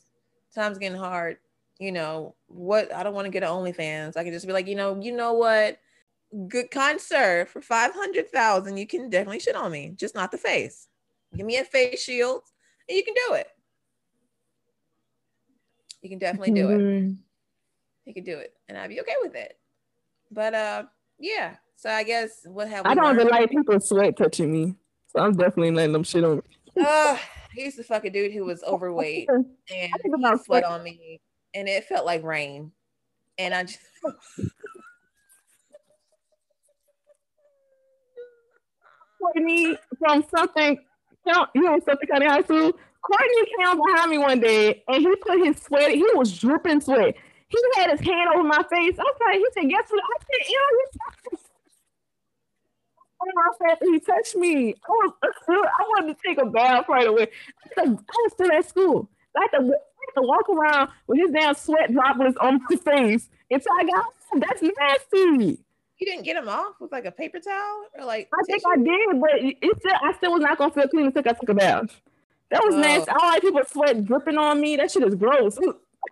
time's 0.56 0.78
getting 0.78 0.98
hard. 0.98 1.38
You 1.80 1.92
know 1.92 2.36
what? 2.48 2.94
I 2.96 3.04
don't 3.04 3.14
want 3.14 3.26
to 3.26 3.32
get 3.32 3.44
an 3.44 3.50
OnlyFans. 3.50 4.16
I 4.16 4.24
can 4.24 4.32
just 4.32 4.48
be 4.48 4.54
like, 4.54 4.68
you 4.68 4.76
know, 4.76 4.98
you 5.02 5.12
know 5.12 5.34
what? 5.34 5.80
Good 6.48 6.72
concert 6.72 7.50
for 7.50 7.62
five 7.62 7.92
hundred 7.94 8.30
thousand, 8.30 8.78
you 8.78 8.88
can 8.88 9.10
definitely 9.10 9.42
shit 9.42 9.56
on 9.56 9.70
me, 9.70 9.92
just 9.98 10.16
not 10.16 10.32
the 10.32 10.38
face. 10.38 10.88
Give 11.36 11.46
me 11.46 11.58
a 11.58 11.66
face 11.66 12.02
shield, 12.02 12.44
and 12.88 12.96
you 12.96 13.04
can 13.04 13.14
do 13.28 13.34
it. 13.34 13.48
You 16.02 16.10
can 16.10 16.20
definitely 16.20 16.52
do 16.52 16.70
it. 16.70 17.16
You 18.06 18.14
can 18.14 18.24
do 18.24 18.38
it, 18.38 18.54
and 18.70 18.78
I'd 18.78 18.90
be 18.90 19.02
okay 19.02 19.16
with 19.22 19.36
it. 19.36 19.58
But 20.32 20.54
uh, 20.54 20.84
yeah, 21.20 21.56
so 21.76 21.90
I 21.90 22.04
guess 22.04 22.46
what 22.46 22.70
have 22.70 22.86
I 22.86 22.96
don't 22.96 23.14
even 23.14 23.28
like 23.28 23.50
people 23.50 23.78
sweat 23.82 24.16
touching 24.16 24.54
me. 24.54 24.76
So 25.12 25.20
I'm 25.20 25.34
definitely 25.34 25.72
letting 25.72 25.92
them 25.94 26.04
shit 26.04 26.24
on 26.24 26.38
me. 26.38 26.86
uh, 26.86 27.18
he's 27.54 27.76
the 27.76 27.84
fucking 27.84 28.14
dude 28.14 28.32
who 28.32 28.46
was 28.46 28.64
overweight 28.64 29.28
and 29.30 29.46
he 29.70 29.90
sweat, 30.44 30.64
on 30.64 30.84
me 30.84 31.20
and 31.54 31.68
it 31.68 31.84
felt 31.86 32.06
like 32.06 32.24
rain. 32.24 32.72
And 33.38 33.54
I 33.54 33.64
just 33.64 33.80
Courtney 39.20 39.78
from 40.00 40.26
something 40.36 40.80
you 41.26 41.62
know 41.62 41.80
something 41.86 42.08
kind 42.10 42.24
of 42.24 42.32
high 42.32 42.42
school. 42.42 42.72
Courtney 43.02 43.46
came 43.58 43.78
behind 43.78 44.12
me 44.12 44.18
one 44.18 44.40
day 44.40 44.84
and 44.88 44.98
he 44.98 45.16
put 45.18 45.46
his 45.46 45.62
sweat, 45.62 45.92
he 45.92 46.06
was 46.16 46.38
dripping 46.38 46.82
sweat. 46.82 47.16
He 47.48 47.58
had 47.76 47.92
his 47.92 48.00
hand 48.00 48.30
over 48.34 48.44
my 48.44 48.64
face. 48.72 48.98
I 48.98 49.04
was 49.04 49.18
like, 49.26 49.36
he 49.36 49.46
said, 49.54 49.70
guess 49.70 49.90
what? 49.90 50.02
I 50.04 50.18
said, 50.22 50.50
you 50.50 50.58
know, 50.58 51.38
he 53.82 54.00
touched 54.00 54.36
me. 54.36 54.74
I 54.74 54.90
was 54.90 55.14
I 55.50 55.84
wanted 55.90 56.16
to 56.16 56.28
take 56.28 56.42
a 56.42 56.46
bath 56.46 56.86
right 56.88 57.08
away. 57.08 57.28
I 57.78 57.84
was 57.84 58.00
still 58.34 58.52
at 58.52 58.68
school. 58.68 59.10
I 59.36 59.48
had, 59.52 59.60
to, 59.60 59.64
I 59.66 59.68
had 59.68 60.22
to 60.22 60.28
walk 60.28 60.50
around 60.50 60.90
with 61.08 61.20
his 61.20 61.32
damn 61.32 61.56
sweat 61.56 61.92
droplets 61.92 62.38
on 62.38 62.60
my 62.70 62.76
face 62.76 63.30
until 63.50 63.72
I 63.80 63.84
got 63.86 64.06
home. 64.30 64.42
That's 64.42 64.62
nasty. 64.62 65.64
You 65.98 66.08
didn't 66.08 66.24
get 66.24 66.36
him 66.36 66.50
off 66.50 66.76
with 66.80 66.92
like 66.92 67.06
a 67.06 67.12
paper 67.12 67.40
towel 67.40 67.86
or 67.98 68.06
like 68.06 68.28
I 68.34 68.44
tissue? 68.46 68.60
think 68.60 68.64
I 68.68 68.84
did, 68.84 69.22
but 69.22 69.30
it 69.36 69.80
still 69.80 69.96
I 70.02 70.14
still 70.14 70.32
was 70.34 70.42
not 70.42 70.58
gonna 70.58 70.72
feel 70.72 70.88
clean 70.88 71.06
until 71.08 71.24
I 71.26 71.34
took 71.34 71.50
a 71.50 71.54
bath. 71.54 72.02
That 72.50 72.64
was 72.66 72.76
oh. 72.76 72.80
nasty. 72.80 73.10
I 73.10 73.14
don't 73.14 73.28
like 73.28 73.42
people 73.42 73.62
sweat 73.72 74.06
dripping 74.06 74.38
on 74.38 74.60
me. 74.60 74.76
That 74.76 74.92
shit 74.92 75.04
is 75.04 75.16
gross. 75.16 75.58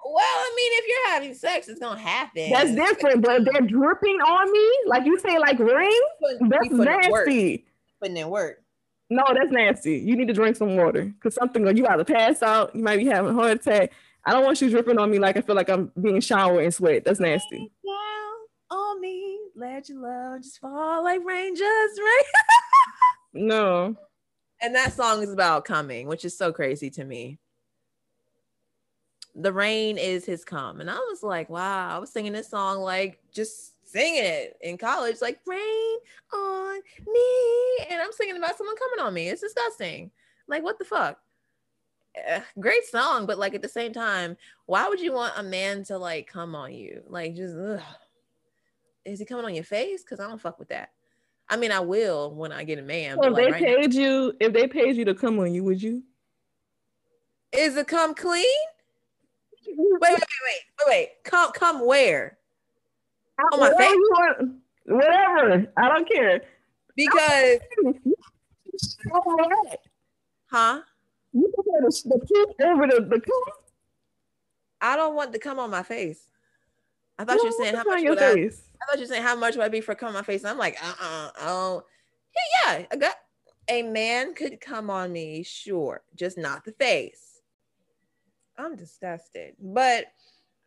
Well, 0.06 0.24
I 0.24 0.54
mean, 0.56 0.72
if 0.74 0.86
you're 0.88 1.14
having 1.14 1.34
sex, 1.34 1.68
it's 1.68 1.80
gonna 1.80 2.00
happen. 2.00 2.50
That's 2.52 2.74
different, 2.74 3.24
but 3.24 3.44
they're 3.46 3.62
dripping 3.62 4.22
on 4.22 4.52
me, 4.52 4.72
like 4.86 5.06
you 5.06 5.20
say, 5.20 5.38
like 5.40 5.60
rain. 5.60 5.92
That's 6.42 6.70
nasty. 6.70 7.66
Putting 8.00 8.18
in 8.18 8.30
work. 8.30 8.64
No, 9.10 9.24
that's 9.34 9.52
nasty. 9.52 9.98
You 9.98 10.16
need 10.16 10.28
to 10.28 10.34
drink 10.34 10.56
some 10.56 10.78
water 10.78 11.06
because 11.06 11.34
something 11.34 11.66
you 11.76 11.88
either 11.88 12.04
pass 12.04 12.44
out, 12.44 12.76
you 12.76 12.84
might 12.84 12.98
be 12.98 13.06
having 13.06 13.32
a 13.32 13.34
heart 13.34 13.54
attack. 13.54 13.92
I 14.26 14.32
don't 14.32 14.44
want 14.44 14.62
you 14.62 14.70
dripping 14.70 15.00
on 15.00 15.10
me 15.10 15.18
like 15.18 15.38
I 15.38 15.42
feel 15.42 15.56
like 15.56 15.70
I'm 15.70 15.92
being 16.00 16.22
showered 16.22 16.64
in 16.64 16.72
sweat. 16.72 17.06
That's 17.06 17.20
nasty. 17.20 17.72
Down 17.86 18.80
on 18.80 19.02
me, 19.02 19.40
let 19.56 19.90
your 19.90 20.00
love 20.02 20.44
just 20.44 20.60
fall 20.60 21.04
like 21.04 21.26
rain, 21.26 21.56
just 21.56 22.00
rain. 22.00 22.24
no. 23.48 23.96
And 24.62 24.76
that 24.76 24.94
song 24.94 25.24
is 25.24 25.32
about 25.32 25.66
coming, 25.66 26.08
which 26.08 26.26
is 26.26 26.38
so 26.38 26.52
crazy 26.52 26.92
to 26.92 27.06
me 27.06 27.40
the 29.40 29.54
rain 29.54 29.98
is 29.98 30.26
his 30.26 30.44
come. 30.44 30.82
And 30.82 30.90
I 30.90 30.98
was 31.10 31.24
like, 31.24 31.50
wow, 31.50 31.96
I 31.96 31.98
was 31.98 32.12
singing 32.12 32.34
this 32.34 32.50
song 32.50 32.80
like 32.80 33.20
just 33.32 33.74
singing 33.90 34.24
it 34.24 34.58
in 34.62 34.78
college, 34.78 35.22
like 35.22 35.40
rain 35.48 35.98
on 36.34 36.76
me. 37.08 37.86
And 37.90 38.02
I'm 38.02 38.12
singing 38.12 38.38
about 38.38 38.58
someone 38.58 38.76
coming 38.76 39.06
on 39.06 39.14
me. 39.14 39.30
It's 39.30 39.42
disgusting. 39.42 40.12
Like, 40.48 40.64
what 40.64 40.78
the 40.78 40.86
fuck? 40.86 41.20
Eh, 42.16 42.42
great 42.60 42.86
song, 42.86 43.26
but 43.26 43.40
like 43.40 43.56
at 43.56 43.62
the 43.62 43.70
same 43.70 43.94
time, 43.94 44.36
why 44.66 44.90
would 44.90 45.00
you 45.00 45.14
want 45.14 45.34
a 45.38 45.44
man 45.44 45.84
to 45.86 45.98
like 45.98 46.28
come 46.28 46.54
on 46.54 46.74
you? 46.74 47.02
Like, 47.08 47.36
just 47.36 47.56
ugh. 47.56 47.82
is 49.06 49.20
he 49.20 49.26
coming 49.26 49.46
on 49.46 49.56
your 49.56 49.64
face? 49.64 50.04
Because 50.04 50.20
I 50.20 50.28
don't 50.28 50.42
fuck 50.42 50.60
with 50.60 50.70
that. 50.70 50.90
I 51.48 51.56
mean, 51.56 51.72
I 51.72 51.80
will 51.80 52.36
when 52.36 52.52
I 52.52 52.64
get 52.64 52.78
a 52.78 52.84
man. 52.84 53.16
So 53.16 53.24
if 53.24 53.34
like 53.34 53.44
they 53.44 53.52
right 53.52 53.64
paid 53.64 53.94
now, 53.94 54.00
you, 54.00 54.34
if 54.40 54.54
they 54.54 54.68
paid 54.68 54.98
you 54.98 55.06
to 55.06 55.16
come 55.16 55.40
on 55.40 55.54
you, 55.54 55.64
would 55.64 55.82
you? 55.82 56.04
Is 57.52 57.78
it 57.78 57.88
come 57.88 58.14
clean? 58.14 58.46
Wait, 59.78 60.00
wait, 60.02 60.02
wait, 60.02 60.12
wait, 60.12 60.22
wait, 60.46 60.88
wait. 60.88 61.10
Come, 61.24 61.52
come 61.52 61.86
where? 61.86 62.38
On 63.54 63.60
my 63.60 63.70
face. 63.70 63.96
Want, 63.96 64.56
whatever. 64.86 65.72
I 65.78 65.88
don't 65.88 66.10
care. 66.10 66.42
Because. 66.96 67.60
huh? 70.52 70.82
You 71.34 71.54
prefer 71.54 71.88
the, 71.88 72.56
the 72.58 72.66
over 72.66 72.88
the, 72.88 73.02
the 73.08 73.22
cum? 73.22 73.44
I 74.82 74.96
don't 74.96 75.16
want 75.16 75.34
to 75.34 75.40
come 75.40 75.60
on 75.60 75.70
my 75.70 75.84
face. 75.84 76.26
I 77.18 77.26
thought 77.26 77.38
you 77.38 77.46
were 77.46 77.52
saying 77.52 77.76
how 77.76 77.84
much 77.84 78.04
would 78.04 78.20
I, 78.20 78.32
I 78.32 78.34
thought 78.34 78.96
you 78.96 79.02
were 79.02 79.06
saying 79.06 79.24
how 79.24 79.36
much 79.36 79.56
would 79.56 79.66
I 79.66 79.70
be 79.70 79.82
for 79.82 79.94
come 79.94 80.08
on 80.08 80.14
my 80.14 80.22
face. 80.22 80.46
I'm 80.46 80.58
like, 80.58 80.78
uh-uh. 80.82 81.32
Oh, 81.42 81.84
yeah, 82.34 82.78
yeah. 82.78 82.86
I 82.92 82.96
got 82.96 83.16
a 83.70 83.84
man 83.84 84.34
could 84.34 84.60
come 84.62 84.90
on 84.90 85.12
me, 85.12 85.44
sure, 85.44 86.02
just 86.16 86.38
not 86.38 86.66
the 86.66 86.72
face. 86.72 87.29
I'm 88.60 88.76
disgusted. 88.76 89.56
But 89.60 90.06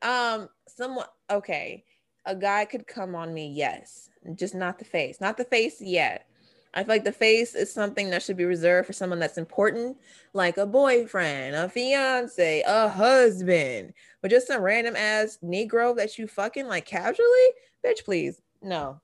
um, 0.01 0.49
someone 0.67 1.07
okay, 1.31 1.85
a 2.25 2.35
guy 2.35 2.65
could 2.65 2.87
come 2.87 3.15
on 3.15 3.33
me, 3.33 3.53
yes, 3.53 4.09
just 4.35 4.55
not 4.55 4.79
the 4.79 4.85
face, 4.85 5.21
not 5.21 5.37
the 5.37 5.45
face 5.45 5.81
yet. 5.81 6.27
I 6.75 6.83
feel 6.83 6.95
like 6.95 7.05
the 7.05 7.13
face 7.13 7.55
is 7.55 7.71
something 7.71 8.09
that 8.11 8.23
should 8.23 8.39
be 8.39 8.47
reserved 8.47 8.87
for 8.87 8.95
someone 8.95 9.19
that's 9.19 9.37
important, 9.37 9.99
like 10.33 10.57
a 10.57 10.65
boyfriend, 10.65 11.55
a 11.55 11.69
fiance, 11.69 12.63
a 12.67 12.89
husband, 12.89 13.93
but 14.23 14.31
just 14.31 14.47
some 14.47 14.63
random 14.63 14.97
ass 14.97 15.39
Negro 15.45 15.95
that 15.97 16.17
you 16.17 16.27
fucking 16.27 16.67
like 16.67 16.87
casually, 16.87 17.49
bitch, 17.85 18.05
please. 18.05 18.41
No. 18.63 19.01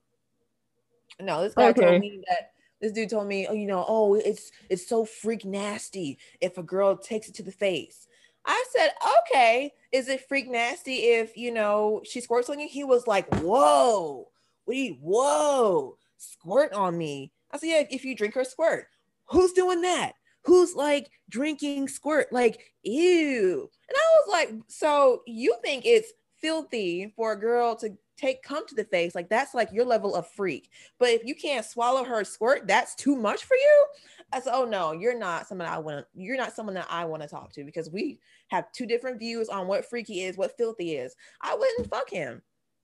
No, 1.19 1.43
this 1.43 1.53
guy 1.53 1.69
okay. 1.69 1.81
told 1.81 2.01
me 2.01 2.23
that 2.27 2.53
this 2.81 2.93
dude 2.93 3.09
told 3.09 3.27
me, 3.27 3.45
oh, 3.47 3.53
you 3.53 3.67
know, 3.67 3.85
oh, 3.87 4.15
it's 4.15 4.51
it's 4.69 4.87
so 4.87 5.05
freak 5.05 5.45
nasty 5.45 6.17
if 6.41 6.57
a 6.57 6.63
girl 6.63 6.97
takes 6.97 7.27
it 7.27 7.35
to 7.35 7.43
the 7.43 7.51
face. 7.51 8.07
I 8.49 8.65
said, 8.75 8.89
okay, 9.19 9.71
is 9.91 10.09
it 10.09 10.27
freak 10.27 10.49
nasty 10.49 11.11
if 11.11 11.37
you 11.37 11.53
know 11.53 12.01
she 12.03 12.19
squirts 12.19 12.49
on 12.49 12.59
you? 12.59 12.67
He 12.67 12.83
was 12.83 13.05
like, 13.05 13.31
whoa, 13.35 14.27
we 14.65 14.97
whoa, 15.01 15.97
squirt 16.17 16.73
on 16.73 16.97
me. 16.97 17.31
I 17.51 17.59
said, 17.59 17.67
yeah, 17.67 17.83
if 17.91 18.03
you 18.03 18.15
drink 18.15 18.33
her 18.33 18.43
squirt, 18.43 18.87
who's 19.25 19.53
doing 19.53 19.81
that? 19.83 20.13
Who's 20.41 20.73
like 20.73 21.11
drinking 21.29 21.89
squirt? 21.89 22.33
Like, 22.33 22.73
ew. 22.81 23.69
And 23.87 23.95
I 23.95 24.17
was 24.17 24.29
like, 24.31 24.49
so 24.67 25.21
you 25.27 25.55
think 25.61 25.85
it's 25.85 26.11
filthy 26.41 27.13
for 27.15 27.33
a 27.33 27.39
girl 27.39 27.75
to 27.75 27.95
take 28.17 28.43
come 28.43 28.67
to 28.67 28.75
the 28.75 28.83
face 28.83 29.15
like 29.15 29.29
that's 29.29 29.53
like 29.53 29.71
your 29.71 29.85
level 29.85 30.13
of 30.13 30.27
freak 30.27 30.69
but 30.97 31.09
if 31.09 31.23
you 31.23 31.33
can't 31.33 31.65
swallow 31.65 32.03
her 32.03 32.23
squirt 32.25 32.67
that's 32.67 32.93
too 32.95 33.15
much 33.15 33.45
for 33.45 33.55
you 33.55 33.85
i 34.33 34.39
said 34.39 34.53
oh 34.53 34.65
no 34.65 34.91
you're 34.91 35.17
not 35.17 35.47
someone 35.47 35.67
i 35.67 35.77
want 35.77 36.05
you're 36.13 36.37
not 36.37 36.53
someone 36.53 36.75
that 36.75 36.87
i 36.89 37.03
want 37.05 37.21
to 37.21 37.27
talk 37.27 37.51
to 37.51 37.63
because 37.63 37.89
we 37.89 38.19
have 38.49 38.71
two 38.71 38.85
different 38.85 39.19
views 39.19 39.49
on 39.49 39.67
what 39.67 39.89
freaky 39.89 40.23
is 40.23 40.37
what 40.37 40.57
filthy 40.57 40.95
is 40.95 41.15
i 41.41 41.55
wouldn't 41.55 41.89
fuck 41.89 42.09
him 42.09 42.41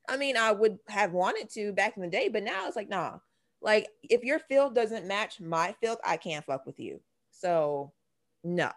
i 0.09 0.17
mean 0.17 0.37
i 0.37 0.51
would 0.51 0.77
have 0.87 1.11
wanted 1.11 1.49
to 1.49 1.71
back 1.73 1.95
in 1.95 2.03
the 2.03 2.09
day 2.09 2.29
but 2.29 2.43
now 2.43 2.67
it's 2.67 2.75
like 2.75 2.89
nah 2.89 3.17
like 3.65 3.87
if 4.03 4.23
your 4.23 4.37
filth 4.37 4.75
doesn't 4.75 5.07
match 5.07 5.41
my 5.41 5.75
filth, 5.81 5.99
I 6.05 6.17
can't 6.17 6.45
fuck 6.45 6.67
with 6.67 6.79
you. 6.79 7.01
So 7.31 7.91
no. 8.43 8.69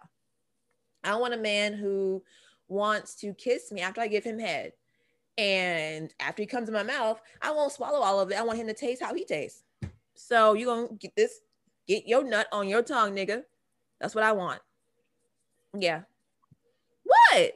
I 1.03 1.15
want 1.15 1.35
a 1.35 1.37
man 1.37 1.73
who 1.73 2.23
wants 2.67 3.13
to 3.17 3.35
kiss 3.35 3.71
me 3.71 3.81
after 3.81 4.01
I 4.01 4.07
give 4.07 4.23
him 4.23 4.39
head. 4.39 4.73
And 5.37 6.11
after 6.19 6.41
he 6.41 6.47
comes 6.47 6.67
in 6.67 6.73
my 6.73 6.83
mouth, 6.83 7.21
I 7.39 7.51
won't 7.51 7.71
swallow 7.71 7.99
all 7.99 8.19
of 8.19 8.31
it. 8.31 8.37
I 8.37 8.41
want 8.41 8.57
him 8.57 8.65
to 8.65 8.73
taste 8.73 9.01
how 9.01 9.13
he 9.13 9.25
tastes. 9.25 9.63
So 10.15 10.53
you're 10.53 10.75
gonna 10.75 10.93
get 10.97 11.15
this, 11.15 11.39
get 11.89 12.07
your 12.07 12.23
nut 12.23 12.47
on 12.51 12.69
your 12.69 12.83
tongue, 12.83 13.15
nigga. 13.15 13.41
That's 13.99 14.15
what 14.15 14.23
I 14.23 14.31
want. 14.31 14.61
Yeah. 15.77 16.01
What? 17.03 17.53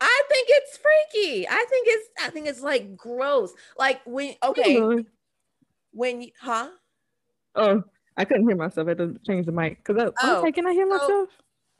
I 0.00 0.22
think 0.28 0.48
it's 0.50 0.78
freaky. 0.78 1.46
I 1.48 1.64
think 1.68 1.86
it's 1.88 2.08
I 2.24 2.30
think 2.30 2.46
it's 2.46 2.62
like 2.62 2.96
gross. 2.96 3.52
Like 3.78 4.00
when 4.06 4.34
okay, 4.42 4.80
when 5.92 6.22
you, 6.22 6.30
huh? 6.40 6.70
Oh, 7.54 7.82
I 8.16 8.24
couldn't 8.24 8.48
hear 8.48 8.56
myself. 8.56 8.86
I 8.86 8.90
had 8.90 8.98
to 8.98 9.16
change 9.26 9.46
the 9.46 9.52
mic 9.52 9.84
because 9.84 10.02
I, 10.02 10.06
oh, 10.06 10.12
I 10.22 10.34
was 10.34 10.42
like, 10.42 10.54
can 10.54 10.66
I 10.66 10.72
hear 10.72 10.86
myself? 10.86 11.28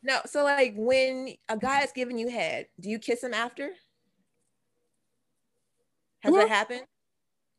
No. 0.02 0.20
So 0.26 0.44
like 0.44 0.74
when 0.76 1.34
a 1.48 1.56
guy 1.56 1.82
is 1.82 1.92
giving 1.92 2.18
you 2.18 2.28
head, 2.28 2.66
do 2.80 2.90
you 2.90 2.98
kiss 2.98 3.22
him 3.22 3.34
after? 3.34 3.70
Has 6.20 6.34
yeah. 6.34 6.40
that 6.40 6.48
happened? 6.48 6.82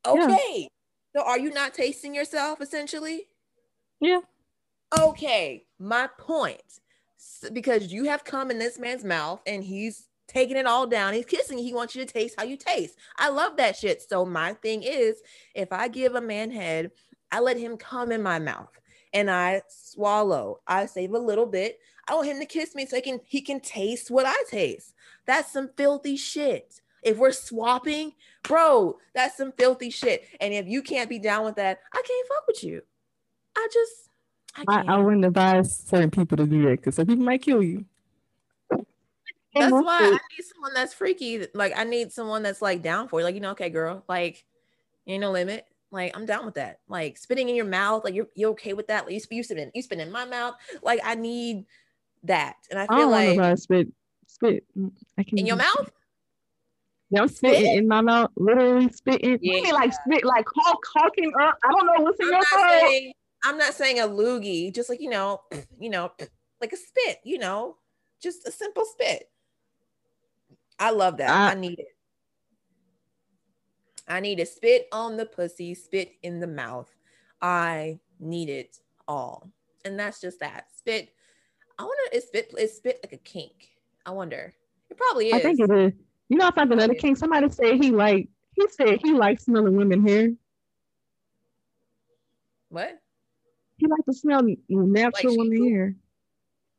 Okay. 0.05 0.57
Yeah. 0.57 0.67
So 1.15 1.25
are 1.25 1.39
you 1.39 1.51
not 1.51 1.73
tasting 1.73 2.13
yourself 2.13 2.61
essentially? 2.61 3.28
Yeah. 3.99 4.21
Okay. 4.99 5.65
My 5.79 6.09
point. 6.17 6.61
Because 7.51 7.91
you 7.91 8.05
have 8.05 8.23
come 8.23 8.49
in 8.49 8.59
this 8.59 8.79
man's 8.79 9.03
mouth 9.03 9.41
and 9.45 9.63
he's 9.63 10.07
taking 10.27 10.57
it 10.57 10.65
all 10.65 10.87
down. 10.87 11.13
He's 11.13 11.25
kissing 11.25 11.57
He 11.57 11.73
wants 11.73 11.95
you 11.95 12.05
to 12.05 12.11
taste 12.11 12.35
how 12.37 12.45
you 12.45 12.55
taste. 12.55 12.95
I 13.17 13.29
love 13.29 13.57
that 13.57 13.75
shit. 13.75 14.01
So 14.01 14.25
my 14.25 14.53
thing 14.53 14.83
is, 14.83 15.21
if 15.53 15.73
I 15.73 15.87
give 15.87 16.15
a 16.15 16.21
man 16.21 16.51
head, 16.51 16.91
I 17.31 17.39
let 17.39 17.57
him 17.57 17.77
come 17.77 18.11
in 18.11 18.23
my 18.23 18.39
mouth 18.39 18.69
and 19.13 19.29
I 19.29 19.61
swallow. 19.67 20.59
I 20.67 20.85
save 20.85 21.13
a 21.13 21.19
little 21.19 21.45
bit. 21.45 21.79
I 22.07 22.15
want 22.15 22.27
him 22.27 22.39
to 22.39 22.45
kiss 22.45 22.73
me 22.73 22.85
so 22.85 22.95
he 22.95 23.01
can 23.01 23.19
he 23.25 23.41
can 23.41 23.59
taste 23.59 24.09
what 24.09 24.25
I 24.25 24.35
taste. 24.49 24.93
That's 25.25 25.51
some 25.51 25.69
filthy 25.75 26.15
shit. 26.15 26.81
If 27.01 27.17
we're 27.17 27.31
swapping, 27.31 28.13
bro, 28.43 28.97
that's 29.13 29.37
some 29.37 29.53
filthy 29.53 29.89
shit. 29.89 30.25
And 30.41 30.53
if 30.53 30.67
you 30.67 30.81
can't 30.81 31.09
be 31.09 31.19
down 31.19 31.45
with 31.45 31.55
that, 31.55 31.79
I 31.93 32.01
can't 32.05 32.27
fuck 32.27 32.47
with 32.47 32.63
you. 32.63 32.81
I 33.59 33.67
just 33.73 34.09
I, 34.55 34.63
I, 34.67 34.95
I 34.95 34.97
wouldn't 34.97 35.25
advise 35.25 35.75
certain 35.75 36.11
people 36.11 36.37
to 36.37 36.45
do 36.45 36.63
that 36.63 36.77
because 36.77 36.95
some 36.95 37.05
people 37.05 37.25
might 37.25 37.41
kill 37.41 37.61
you. 37.61 37.85
That's 39.55 39.71
why 39.71 39.99
I 39.99 40.11
need 40.11 40.45
someone 40.53 40.73
that's 40.73 40.93
freaky. 40.93 41.45
Like 41.53 41.73
I 41.75 41.83
need 41.83 42.11
someone 42.11 42.43
that's 42.43 42.61
like 42.61 42.81
down 42.81 43.07
for 43.07 43.19
you. 43.19 43.25
Like, 43.25 43.35
you 43.35 43.41
know, 43.41 43.51
okay, 43.51 43.69
girl, 43.69 44.03
like 44.07 44.45
ain't 45.07 45.21
no 45.21 45.31
limit. 45.31 45.65
Like 45.91 46.15
I'm 46.15 46.25
down 46.25 46.45
with 46.45 46.55
that. 46.55 46.79
Like 46.87 47.17
spitting 47.17 47.49
in 47.49 47.55
your 47.55 47.65
mouth, 47.65 48.03
like 48.03 48.13
you're 48.13 48.27
you 48.35 48.49
okay 48.49 48.73
with 48.73 48.87
that? 48.87 49.05
Like 49.05 49.13
you, 49.13 49.21
you 49.31 49.43
spit 49.43 49.57
in 49.57 49.71
you 49.73 49.81
spit 49.81 49.99
in 49.99 50.11
my 50.11 50.25
mouth. 50.25 50.55
Like 50.81 50.99
I 51.03 51.15
need 51.15 51.65
that. 52.23 52.55
And 52.69 52.79
I 52.79 52.87
feel 52.87 53.13
I 53.13 53.33
like 53.33 53.57
spit 53.57 53.87
spit. 54.27 54.63
I 55.17 55.23
can 55.23 55.39
in 55.39 55.45
your 55.45 55.57
mouth. 55.57 55.91
Yeah, 57.09 57.21
I'm 57.21 57.27
spitting 57.27 57.61
spit? 57.61 57.77
in 57.79 57.87
my 57.87 58.01
mouth, 58.01 58.29
literally 58.35 58.89
spitting. 58.89 59.39
Yeah. 59.41 59.61
mean 59.61 59.73
like 59.73 59.93
spit, 59.93 60.23
like 60.23 60.45
hawk, 60.55 60.79
hawking 60.93 61.31
up. 61.41 61.57
I 61.63 61.71
don't 61.71 61.85
know 61.87 62.03
what's 62.03 62.19
in 62.19 62.27
I'm 62.27 62.33
your 62.33 62.43
throat. 62.43 63.13
I'm 63.43 63.57
not 63.57 63.73
saying 63.73 63.99
a 63.99 64.03
loogie, 64.03 64.73
just 64.73 64.89
like 64.89 65.01
you 65.01 65.09
know, 65.09 65.41
you 65.79 65.89
know, 65.89 66.11
like 66.61 66.73
a 66.73 66.77
spit, 66.77 67.19
you 67.23 67.37
know, 67.37 67.77
just 68.21 68.47
a 68.47 68.51
simple 68.51 68.85
spit. 68.85 69.29
I 70.77 70.91
love 70.91 71.17
that. 71.17 71.29
I, 71.29 71.51
I 71.51 71.55
need 71.55 71.79
it. 71.79 71.87
I 74.07 74.19
need 74.19 74.39
a 74.39 74.45
spit 74.45 74.87
on 74.91 75.17
the 75.17 75.25
pussy, 75.25 75.75
spit 75.75 76.13
in 76.23 76.39
the 76.39 76.47
mouth. 76.47 76.89
I 77.41 77.99
need 78.19 78.49
it 78.49 78.79
all. 79.07 79.51
And 79.85 79.99
that's 79.99 80.19
just 80.19 80.39
that. 80.39 80.65
Spit. 80.75 81.09
I 81.77 81.83
wonder 81.83 82.01
is 82.11 82.25
spit 82.25 82.53
is 82.57 82.75
spit 82.75 82.99
like 83.03 83.13
a 83.13 83.17
kink. 83.17 83.69
I 84.05 84.11
wonder. 84.11 84.53
It 84.89 84.97
probably 84.97 85.27
is. 85.27 85.33
I 85.35 85.39
think 85.39 85.59
it 85.59 85.71
is. 85.71 85.93
You 86.29 86.37
know, 86.37 86.47
if 86.47 86.53
I 86.53 86.61
found 86.61 86.73
another 86.73 86.95
kink. 86.95 87.17
Somebody 87.17 87.49
said 87.49 87.75
he 87.75 87.91
like 87.91 88.27
he 88.55 88.67
said 88.69 88.99
he 89.01 89.13
likes 89.13 89.45
smelling 89.45 89.75
women 89.75 90.05
hair. 90.05 90.31
What? 92.69 92.99
He 93.79 93.87
likes 93.87 94.05
to 94.05 94.13
smell 94.13 94.41
natural 94.69 95.37
like 95.37 95.49
the 95.49 95.69
hair. 95.69 95.95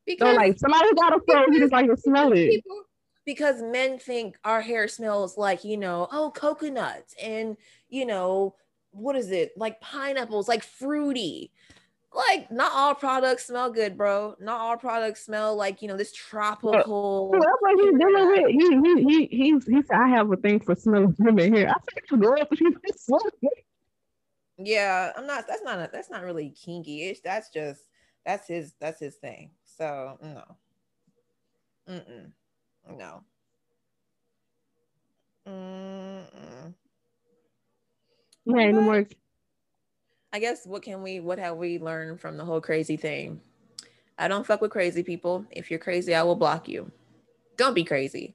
Because 0.07 0.31
so 0.31 0.37
like 0.37 0.59
somebody 0.59 0.95
got 0.95 1.17
a 1.17 1.21
phone, 1.27 1.53
he 1.53 1.59
just 1.59 1.73
like 1.73 1.87
to 1.87 1.97
smell 1.97 2.33
it. 2.33 2.51
People, 2.51 2.83
because 3.25 3.63
men 3.63 3.99
think 3.99 4.37
our 4.45 4.61
hair 4.61 4.89
smells 4.89 5.37
like, 5.39 5.65
you 5.65 5.77
know, 5.77 6.09
oh, 6.11 6.31
coconuts 6.31 7.15
and, 7.23 7.57
you 7.89 8.05
know, 8.07 8.55
what 8.93 9.17
is 9.17 9.31
it? 9.31 9.53
Like 9.57 9.81
pineapples, 9.81 10.49
like 10.49 10.63
fruity. 10.63 11.53
Like, 12.13 12.51
not 12.51 12.73
all 12.75 12.95
products 12.97 13.47
smell 13.47 13.71
good, 13.71 13.97
bro. 13.97 14.35
Not 14.41 14.61
all 14.61 14.77
products 14.77 15.25
smell 15.25 15.55
like, 15.55 15.81
you 15.81 15.87
know, 15.87 15.97
this 15.97 16.13
tropical. 16.13 17.31
Well, 17.31 17.41
that's 17.41 17.61
what 17.61 17.81
he's 17.81 17.99
dealing 17.99 18.27
with. 18.27 18.47
He, 18.51 19.05
he, 19.05 19.05
he, 19.05 19.27
he's, 19.37 19.67
he 19.67 19.83
said, 19.83 19.97
I 19.97 20.09
have 20.09 20.33
a 20.33 20.37
thing 20.37 20.59
for 20.59 20.75
smelling 20.75 21.15
women 21.21 21.55
hair. 21.55 21.69
I 21.69 21.75
said, 21.95 22.21
girl, 22.21 22.37
yeah, 24.63 25.13
I'm 25.17 25.27
not. 25.27 25.47
That's 25.49 25.63
not. 25.63 25.79
A, 25.79 25.89
that's 25.91 26.11
not 26.11 26.23
really 26.23 26.51
kinky 26.51 27.09
ish. 27.09 27.21
That's 27.21 27.49
just. 27.51 27.83
That's 28.27 28.47
his. 28.47 28.75
That's 28.79 29.01
his 29.01 29.15
thing. 29.17 29.51
So 29.65 30.19
no. 30.23 30.45
Mm-mm. 31.89 32.31
No. 32.91 33.23
Mm-mm. 35.49 36.75
Yeah, 38.45 38.87
work. 38.87 39.15
I 40.33 40.39
guess 40.39 40.67
what 40.67 40.83
can 40.83 41.03
we? 41.03 41.21
What 41.21 41.39
have 41.39 41.57
we 41.57 41.79
learned 41.79 42.21
from 42.21 42.37
the 42.37 42.45
whole 42.45 42.61
crazy 42.61 42.97
thing? 42.97 43.41
I 44.19 44.29
don't 44.29 44.47
fuck 44.47 44.61
with 44.61 44.71
crazy 44.71 45.03
people. 45.03 45.47
If 45.51 45.71
you're 45.71 45.81
crazy, 45.81 46.15
I 46.15 46.23
will 46.23 46.37
block 46.37 46.69
you. 46.69 46.91
Don't 47.57 47.75
be 47.75 47.85
crazy. 47.85 48.35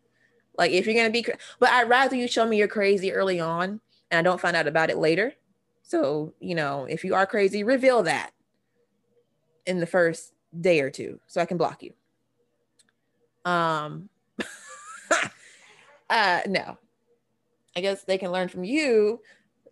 Like 0.58 0.72
if 0.72 0.88
you're 0.88 0.96
gonna 0.96 1.12
be, 1.12 1.26
but 1.60 1.70
I'd 1.70 1.90
rather 1.90 2.16
you 2.16 2.28
show 2.28 2.48
me 2.48 2.58
you're 2.58 2.68
crazy 2.68 3.12
early 3.12 3.40
on, 3.40 3.80
and 4.10 4.18
I 4.18 4.22
don't 4.22 4.42
find 4.42 4.56
out 4.56 4.68
about 4.68 4.90
it 4.90 4.98
later 4.98 5.34
so 5.88 6.34
you 6.40 6.56
know, 6.56 6.86
if 6.90 7.04
you 7.04 7.14
are 7.16 7.26
crazy, 7.26 7.64
reveal 7.64 8.04
that 8.04 8.32
in 9.66 9.80
the 9.80 9.86
first 9.86 10.34
day 10.60 10.82
or 10.82 10.90
two, 10.90 11.20
so 11.28 11.40
I 11.40 11.46
can 11.46 11.58
block 11.58 11.84
you. 11.84 11.94
Um, 13.50 14.10
uh, 16.10 16.42
no, 16.48 16.78
I 17.76 17.82
guess 17.82 18.04
they 18.04 18.18
can 18.18 18.32
learn 18.32 18.48
from 18.48 18.64
you. 18.64 19.20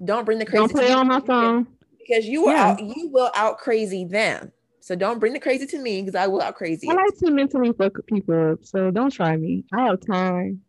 Don't 0.04 0.26
bring 0.26 0.38
the 0.38 0.46
crazy. 0.46 0.60
Don't 0.60 0.72
play 0.72 0.92
on 0.92 1.08
my 1.08 1.20
phone 1.20 1.68
because 2.00 2.26
you 2.26 2.44
will 2.44 2.52
yeah. 2.52 2.72
out, 2.72 2.80
you 2.80 3.10
will 3.12 3.32
out 3.36 3.58
crazy 3.58 4.06
them. 4.06 4.52
So 4.80 4.96
don't 4.96 5.20
bring 5.20 5.34
the 5.34 5.40
crazy 5.40 5.66
to 5.66 5.80
me 5.80 6.02
because 6.02 6.16
I 6.16 6.28
will 6.28 6.42
out 6.42 6.56
crazy. 6.56 6.90
I 6.90 6.94
like 6.94 7.18
to 7.20 7.32
mentally 7.32 7.72
fuck 7.72 7.94
people 8.06 8.52
up, 8.52 8.66
so 8.66 8.92
don't 8.92 9.12
try 9.12 9.36
me. 9.38 9.64
I 9.74 9.86
have 9.86 10.00
time, 10.06 10.62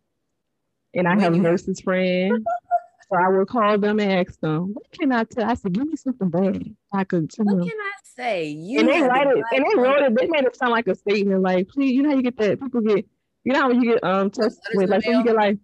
and 0.93 1.07
I 1.07 1.11
when 1.11 1.19
have 1.19 1.35
nurses 1.35 1.81
friends. 1.81 2.43
so 3.09 3.17
I 3.17 3.29
will 3.29 3.45
call 3.45 3.77
them 3.77 3.99
and 3.99 4.11
ask 4.11 4.39
them, 4.39 4.73
"What 4.73 4.91
can 4.91 5.11
I 5.11 5.23
tell?" 5.23 5.49
I 5.49 5.53
said, 5.53 5.73
"Give 5.73 5.87
me 5.87 5.95
something 5.95 6.29
bad 6.29 6.75
I 6.93 7.03
could." 7.03 7.29
Tell 7.29 7.45
What 7.45 7.69
can 7.69 7.79
I 7.79 7.91
say? 8.03 8.47
You 8.47 8.79
and 8.79 8.89
they 8.89 9.01
write 9.01 9.27
it, 9.27 9.43
and 9.51 9.65
they 9.65 9.81
wrote 9.81 10.01
it. 10.01 10.15
They 10.19 10.27
made 10.27 10.45
it 10.45 10.55
sound 10.55 10.71
like 10.71 10.87
a 10.87 10.95
statement, 10.95 11.41
like, 11.41 11.67
"Please, 11.69 11.91
you 11.93 12.03
know 12.03 12.09
how 12.09 12.15
you 12.15 12.23
get 12.23 12.37
that 12.37 12.59
people 12.59 12.81
get, 12.81 13.05
you 13.43 13.53
know 13.53 13.61
how 13.61 13.71
you 13.71 13.83
get 13.83 14.03
um 14.03 14.31
tested 14.31 14.59
with 14.75 14.89
like, 14.89 15.05
when 15.05 15.19
you 15.19 15.23
get 15.23 15.35
like, 15.35 15.57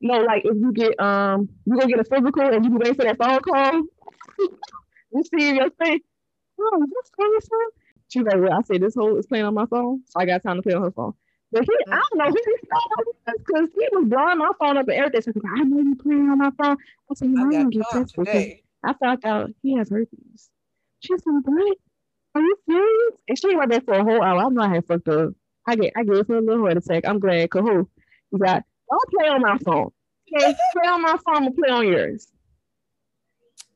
no, 0.00 0.20
like 0.20 0.42
if 0.44 0.54
you 0.54 0.72
get 0.72 1.00
um, 1.00 1.48
you 1.64 1.78
go 1.78 1.86
get 1.86 2.00
a 2.00 2.04
physical 2.04 2.42
and 2.42 2.64
you 2.64 2.70
be 2.70 2.76
waiting 2.76 2.94
for 2.94 3.04
that 3.04 3.18
phone 3.18 3.40
call." 3.40 3.82
you 5.12 5.22
see 5.24 5.54
your 5.54 5.70
face. 5.70 6.02
Oh, 6.60 6.86
that's 6.94 7.10
crazy. 7.10 7.48
She's 8.08 8.22
like, 8.24 8.36
well, 8.36 8.52
I 8.52 8.62
said 8.62 8.82
this 8.82 8.94
whole 8.94 9.16
is 9.16 9.26
playing 9.26 9.46
on 9.46 9.54
my 9.54 9.64
phone, 9.66 10.02
so 10.06 10.20
I 10.20 10.26
got 10.26 10.42
time 10.42 10.56
to 10.56 10.62
play 10.62 10.74
on 10.74 10.82
her 10.82 10.90
phone. 10.90 11.14
But 11.52 11.64
he, 11.64 11.76
I 11.90 12.00
don't 12.10 12.18
know, 12.18 12.24
he 12.26 13.34
because 13.38 13.68
he 13.74 13.88
was 13.92 14.08
blowing 14.08 14.38
my 14.38 14.50
phone 14.58 14.78
up 14.78 14.88
and 14.88 14.96
everything. 14.96 15.20
So 15.20 15.32
like, 15.34 15.60
I 15.60 15.64
know 15.64 15.80
you 15.80 15.96
playing 15.96 16.30
on 16.30 16.38
my 16.38 16.50
phone. 16.50 16.76
I 17.10 17.14
said, 17.14 17.28
you 17.28 17.36
might 17.36 17.70
get 17.70 17.82
tested. 17.90 18.56
I 18.84 18.94
found 18.94 19.24
out 19.24 19.50
he 19.62 19.76
has 19.76 19.90
herpes. 19.90 20.50
She's 21.00 21.22
like, 21.26 21.44
what? 21.46 21.76
Are 22.34 22.40
you 22.40 22.56
serious? 22.68 23.14
And 23.28 23.38
she 23.38 23.54
went 23.54 23.70
there 23.70 23.82
for 23.82 23.94
a 23.94 24.02
whole 24.02 24.22
hour. 24.22 24.42
I'm 24.42 24.54
not 24.54 24.68
having 24.68 24.82
fucked 24.82 25.08
up. 25.08 25.30
I 25.66 25.76
get 25.76 25.92
I 25.94 26.02
gave 26.02 26.26
her 26.26 26.36
a 26.36 26.40
little 26.40 26.62
heart 26.62 26.78
attack. 26.78 27.04
I'm 27.06 27.20
glad. 27.20 27.50
Cause 27.50 27.62
he 28.30 28.38
got 28.38 28.64
don't 28.90 29.10
play 29.10 29.28
on 29.28 29.42
my 29.42 29.58
phone. 29.58 29.90
Okay, 30.34 30.54
play 30.72 30.88
on 30.88 31.02
my 31.02 31.16
phone 31.24 31.46
and 31.46 31.54
play 31.54 31.68
on 31.68 31.86
yours. 31.86 32.28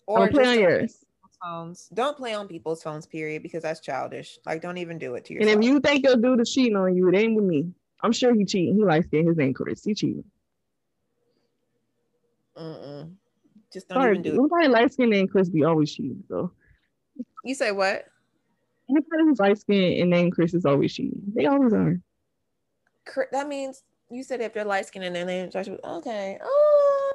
Or 0.06 0.28
play 0.28 0.46
on 0.46 0.58
yours 0.58 1.05
phones. 1.42 1.88
Don't 1.94 2.16
play 2.16 2.34
on 2.34 2.48
people's 2.48 2.82
phones, 2.82 3.06
period, 3.06 3.42
because 3.42 3.62
that's 3.62 3.80
childish. 3.80 4.38
Like, 4.46 4.62
don't 4.62 4.78
even 4.78 4.98
do 4.98 5.14
it 5.14 5.24
to 5.26 5.34
yourself. 5.34 5.54
And 5.54 5.64
if 5.64 5.68
you 5.68 5.80
think 5.80 6.04
your 6.04 6.16
dude 6.16 6.40
is 6.40 6.52
cheating 6.52 6.76
on 6.76 6.96
you, 6.96 7.08
it 7.08 7.16
ain't 7.16 7.34
with 7.34 7.44
me. 7.44 7.70
I'm 8.02 8.12
sure 8.12 8.34
he 8.34 8.44
cheating. 8.44 8.76
He 8.76 8.84
likes 8.84 9.06
getting 9.06 9.28
his 9.28 9.36
name 9.36 9.54
Chris. 9.54 9.84
He 9.84 9.94
cheating. 9.94 10.24
Mm-mm. 12.56 13.12
Just 13.72 13.88
don't 13.88 13.98
Sorry, 13.98 14.12
even 14.12 14.22
do 14.22 14.30
it. 14.30 14.36
Nobody 14.36 14.68
light 14.68 14.92
skin 14.92 15.10
named 15.10 15.30
Chris 15.30 15.48
be 15.48 15.64
always 15.64 15.92
cheating, 15.92 16.22
so. 16.28 16.52
You 17.44 17.54
say 17.54 17.72
what? 17.72 18.06
Anybody 18.88 19.24
who's 19.24 19.38
light 19.38 19.58
skin 19.58 20.00
and 20.00 20.10
named 20.10 20.32
Chris 20.32 20.54
is 20.54 20.64
always 20.64 20.94
cheating. 20.94 21.20
They 21.34 21.46
always 21.46 21.72
are. 21.72 22.00
That 23.32 23.48
means 23.48 23.82
you 24.10 24.22
said 24.22 24.40
if 24.40 24.54
they're 24.54 24.64
light 24.64 24.86
skin 24.86 25.02
and 25.02 25.14
their 25.14 25.24
name 25.24 25.50
starts 25.50 25.68
with 25.68 25.84
okay. 25.84 26.38
Oh, 26.42 27.12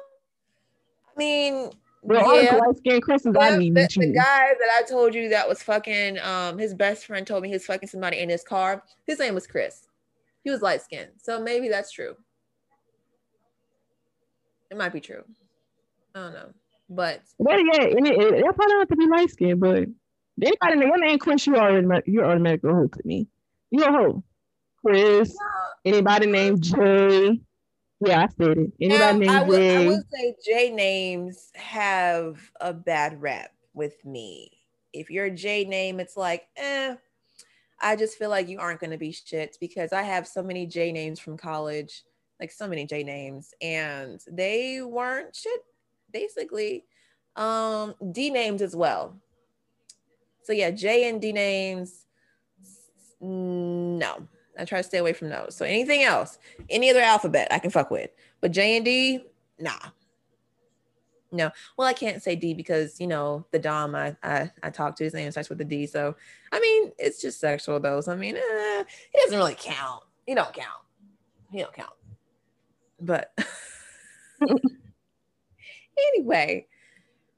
I 1.08 1.18
mean, 1.18 1.70
well, 2.02 2.42
yeah. 2.42 2.56
light 2.56 2.76
skinned 2.78 3.02
Christians, 3.02 3.36
I 3.40 3.56
mean, 3.56 3.74
the, 3.74 3.88
the, 3.96 4.12
guy 4.12 4.54
that 4.58 4.68
I 4.76 4.82
told 4.88 5.14
you 5.14 5.28
that 5.28 5.48
was 5.48 5.62
fucking, 5.62 6.18
um, 6.18 6.58
his 6.58 6.74
best 6.74 7.06
friend 7.06 7.24
told 7.24 7.42
me 7.42 7.48
he 7.48 7.54
was 7.54 7.64
fucking 7.64 7.88
somebody 7.88 8.18
in 8.18 8.28
his 8.28 8.42
car. 8.42 8.82
His 9.06 9.20
name 9.20 9.34
was 9.34 9.46
Chris. 9.46 9.86
He 10.42 10.50
was 10.50 10.62
light 10.62 10.82
skinned, 10.82 11.10
so 11.18 11.40
maybe 11.40 11.68
that's 11.68 11.92
true. 11.92 12.16
It 14.70 14.76
might 14.76 14.92
be 14.92 15.00
true. 15.00 15.22
I 16.14 16.20
don't 16.20 16.32
know, 16.32 16.48
but 16.90 17.22
well, 17.38 17.58
yeah, 17.58 17.82
it, 17.82 18.04
it, 18.04 18.34
it 18.34 18.56
probably 18.56 18.74
have 18.74 18.88
to 18.88 18.96
be 18.96 19.06
light 19.06 19.30
skinned, 19.30 19.60
but 19.60 19.86
anybody 20.42 20.72
in 20.72 20.80
your 20.80 20.98
name 20.98 21.18
Chris, 21.18 21.46
you 21.46 21.56
already 21.56 21.86
you're 22.06 22.24
automatically 22.24 22.70
a 22.70 22.74
hoe 22.74 22.88
to 22.88 23.00
me. 23.04 23.28
You're 23.70 23.88
a 23.88 23.92
hoe, 23.92 24.24
Chris. 24.84 25.36
Anybody 25.84 26.26
named 26.26 26.62
Jay. 26.62 27.40
Yeah, 28.04 28.22
I 28.22 28.28
said 28.36 28.58
it. 28.58 28.72
Anybody 28.80 29.26
now, 29.26 29.44
I 29.44 29.48
would, 29.48 29.62
I 29.62 29.86
would 29.86 30.02
say 30.12 30.34
J 30.44 30.70
names 30.70 31.52
have 31.54 32.50
a 32.60 32.72
bad 32.72 33.20
rep 33.20 33.52
with 33.74 34.04
me. 34.04 34.50
If 34.92 35.10
you're 35.10 35.26
a 35.26 35.30
J 35.30 35.64
name, 35.64 36.00
it's 36.00 36.16
like, 36.16 36.48
eh, 36.56 36.96
I 37.80 37.96
just 37.96 38.18
feel 38.18 38.30
like 38.30 38.48
you 38.48 38.58
aren't 38.58 38.80
going 38.80 38.90
to 38.90 38.98
be 38.98 39.12
shit 39.12 39.56
because 39.60 39.92
I 39.92 40.02
have 40.02 40.26
so 40.26 40.42
many 40.42 40.66
J 40.66 40.92
names 40.92 41.20
from 41.20 41.36
college, 41.36 42.02
like 42.40 42.50
so 42.50 42.66
many 42.66 42.86
J 42.86 43.04
names, 43.04 43.54
and 43.62 44.20
they 44.30 44.80
weren't 44.82 45.34
shit, 45.34 45.60
basically. 46.12 46.84
Um, 47.36 47.94
D 48.12 48.30
names 48.30 48.62
as 48.62 48.74
well. 48.74 49.16
So 50.42 50.52
yeah, 50.52 50.70
J 50.70 51.08
and 51.08 51.20
D 51.20 51.32
names, 51.32 52.04
no, 53.20 54.28
I 54.58 54.64
try 54.64 54.78
to 54.78 54.84
stay 54.84 54.98
away 54.98 55.12
from 55.12 55.28
those. 55.28 55.56
So 55.56 55.64
anything 55.64 56.02
else, 56.02 56.38
any 56.68 56.90
other 56.90 57.00
alphabet, 57.00 57.48
I 57.50 57.58
can 57.58 57.70
fuck 57.70 57.90
with. 57.90 58.10
But 58.40 58.52
J 58.52 58.76
and 58.76 58.84
D, 58.84 59.24
nah. 59.58 59.78
No. 61.30 61.50
Well, 61.78 61.88
I 61.88 61.94
can't 61.94 62.22
say 62.22 62.36
D 62.36 62.52
because 62.52 63.00
you 63.00 63.06
know 63.06 63.46
the 63.52 63.58
Dom 63.58 63.94
I 63.94 64.14
I, 64.22 64.50
I 64.62 64.70
talked 64.70 64.98
to 64.98 65.04
his 65.04 65.14
name 65.14 65.30
starts 65.30 65.48
with 65.48 65.58
the 65.58 65.64
D. 65.64 65.86
So 65.86 66.14
I 66.52 66.60
mean, 66.60 66.92
it's 66.98 67.20
just 67.20 67.40
sexual 67.40 67.80
though. 67.80 68.02
So 68.02 68.12
I 68.12 68.16
mean, 68.16 68.36
eh, 68.36 68.84
he 69.12 69.20
doesn't 69.22 69.38
really 69.38 69.56
count. 69.58 70.04
He 70.26 70.34
don't 70.34 70.52
count. 70.52 70.82
He 71.50 71.60
don't 71.60 71.72
count. 71.72 71.94
But 73.00 73.36
anyway, 76.16 76.66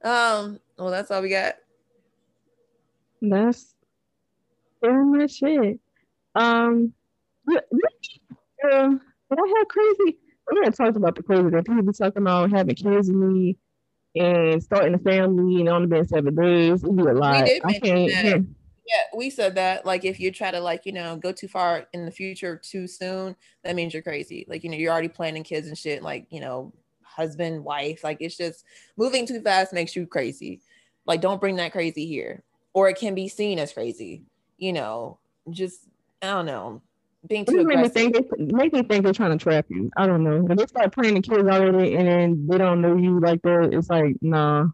um, 0.02 0.58
well, 0.76 0.90
that's 0.90 1.10
all 1.10 1.22
we 1.22 1.30
got. 1.30 1.54
That's 3.22 3.74
pretty 4.80 4.98
much 4.98 5.42
it. 5.42 5.80
Um, 6.34 6.92
yeah, 7.48 8.94
but 9.28 9.38
I 9.38 9.54
had 9.58 9.68
crazy. 9.68 10.18
We're 10.46 10.62
gonna 10.62 10.90
about 10.90 11.14
the 11.14 11.22
crazy 11.22 11.48
that 11.50 11.66
people 11.66 11.82
be 11.82 11.92
talking 11.92 12.22
about 12.22 12.50
having 12.50 12.74
kids 12.74 13.08
with 13.08 13.16
me 13.16 13.56
and 14.14 14.62
starting 14.62 14.94
a 14.94 14.98
family 14.98 15.60
and 15.60 15.68
only 15.68 15.86
been 15.86 16.06
seven 16.06 16.34
days. 16.34 16.84
It'd 16.84 16.96
be 16.96 17.02
a 17.02 17.12
lot. 17.12 17.44
We 17.44 17.48
did 17.48 17.62
can't. 17.62 18.10
That. 18.10 18.46
Yeah, 18.86 19.02
we 19.16 19.30
said 19.30 19.54
that. 19.54 19.86
Like, 19.86 20.04
if 20.04 20.20
you 20.20 20.30
try 20.30 20.50
to 20.50 20.60
like, 20.60 20.84
you 20.84 20.92
know, 20.92 21.16
go 21.16 21.32
too 21.32 21.48
far 21.48 21.86
in 21.94 22.04
the 22.04 22.10
future 22.10 22.60
too 22.62 22.86
soon, 22.86 23.34
that 23.62 23.74
means 23.74 23.94
you're 23.94 24.02
crazy. 24.02 24.44
Like, 24.46 24.62
you 24.62 24.70
know, 24.70 24.76
you're 24.76 24.92
already 24.92 25.08
planning 25.08 25.42
kids 25.42 25.66
and 25.66 25.78
shit. 25.78 26.02
Like, 26.02 26.26
you 26.28 26.40
know, 26.40 26.72
husband, 27.02 27.64
wife. 27.64 28.04
Like, 28.04 28.18
it's 28.20 28.36
just 28.36 28.64
moving 28.98 29.26
too 29.26 29.40
fast 29.40 29.72
makes 29.72 29.96
you 29.96 30.06
crazy. 30.06 30.60
Like, 31.06 31.22
don't 31.22 31.40
bring 31.40 31.56
that 31.56 31.72
crazy 31.72 32.06
here, 32.06 32.42
or 32.74 32.90
it 32.90 32.98
can 32.98 33.14
be 33.14 33.28
seen 33.28 33.58
as 33.58 33.72
crazy. 33.72 34.22
You 34.58 34.74
know, 34.74 35.18
just 35.50 35.88
I 36.20 36.26
don't 36.26 36.46
know 36.46 36.82
being 37.26 37.44
too 37.44 37.64
make 37.64 37.78
me 37.78 37.88
think 37.88 38.14
they 38.14 38.44
make 38.44 38.72
me 38.72 38.82
think 38.82 39.04
they're 39.04 39.12
trying 39.12 39.36
to 39.36 39.42
trap 39.42 39.66
you. 39.68 39.90
I 39.96 40.06
don't 40.06 40.24
know. 40.24 40.40
When 40.42 40.56
they 40.56 40.66
start 40.66 40.94
playing 40.94 41.14
the 41.14 41.22
kids 41.22 41.48
already 41.48 41.94
and 41.94 42.06
then 42.06 42.46
they 42.46 42.58
don't 42.58 42.80
know 42.80 42.96
you 42.96 43.20
like 43.20 43.42
that, 43.42 43.70
it's 43.72 43.88
like 43.88 44.16
nah. 44.20 44.66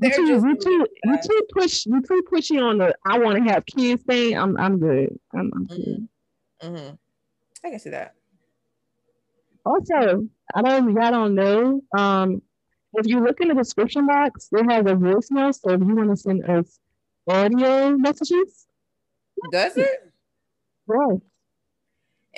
you 0.00 0.10
too, 0.10 0.26
you 0.26 0.56
too, 0.56 0.86
you 1.04 1.18
too 1.22 1.42
push, 1.52 1.86
you 1.86 2.00
too 2.02 2.22
pushy 2.30 2.62
on 2.62 2.78
the 2.78 2.94
I 3.04 3.18
want 3.18 3.38
to 3.38 3.52
have 3.52 3.66
kids 3.66 4.02
thing. 4.04 4.38
I'm, 4.38 4.56
I'm 4.56 4.78
good. 4.78 5.18
I'm, 5.34 5.50
I'm 5.54 5.66
mm-hmm. 5.66 5.74
good. 5.76 6.08
Mm-hmm. 6.62 6.94
I 7.64 7.70
can 7.70 7.78
see 7.78 7.90
that. 7.90 8.14
Also, 9.66 10.28
I 10.54 10.62
don't, 10.62 10.92
y'all 10.94 11.10
don't 11.10 11.34
know. 11.34 11.82
Um, 11.96 12.42
if 12.94 13.06
you 13.06 13.22
look 13.22 13.40
in 13.40 13.48
the 13.48 13.54
description 13.54 14.06
box, 14.06 14.48
it 14.52 14.70
has 14.70 14.86
a 14.86 14.94
voicemail. 14.94 15.54
So 15.54 15.72
if 15.72 15.80
you 15.80 15.94
want 15.94 16.10
to 16.10 16.16
send 16.16 16.48
us 16.48 16.78
audio 17.26 17.96
messages, 17.96 18.66
does 19.52 19.76
it? 19.76 20.12
Right. 20.86 21.20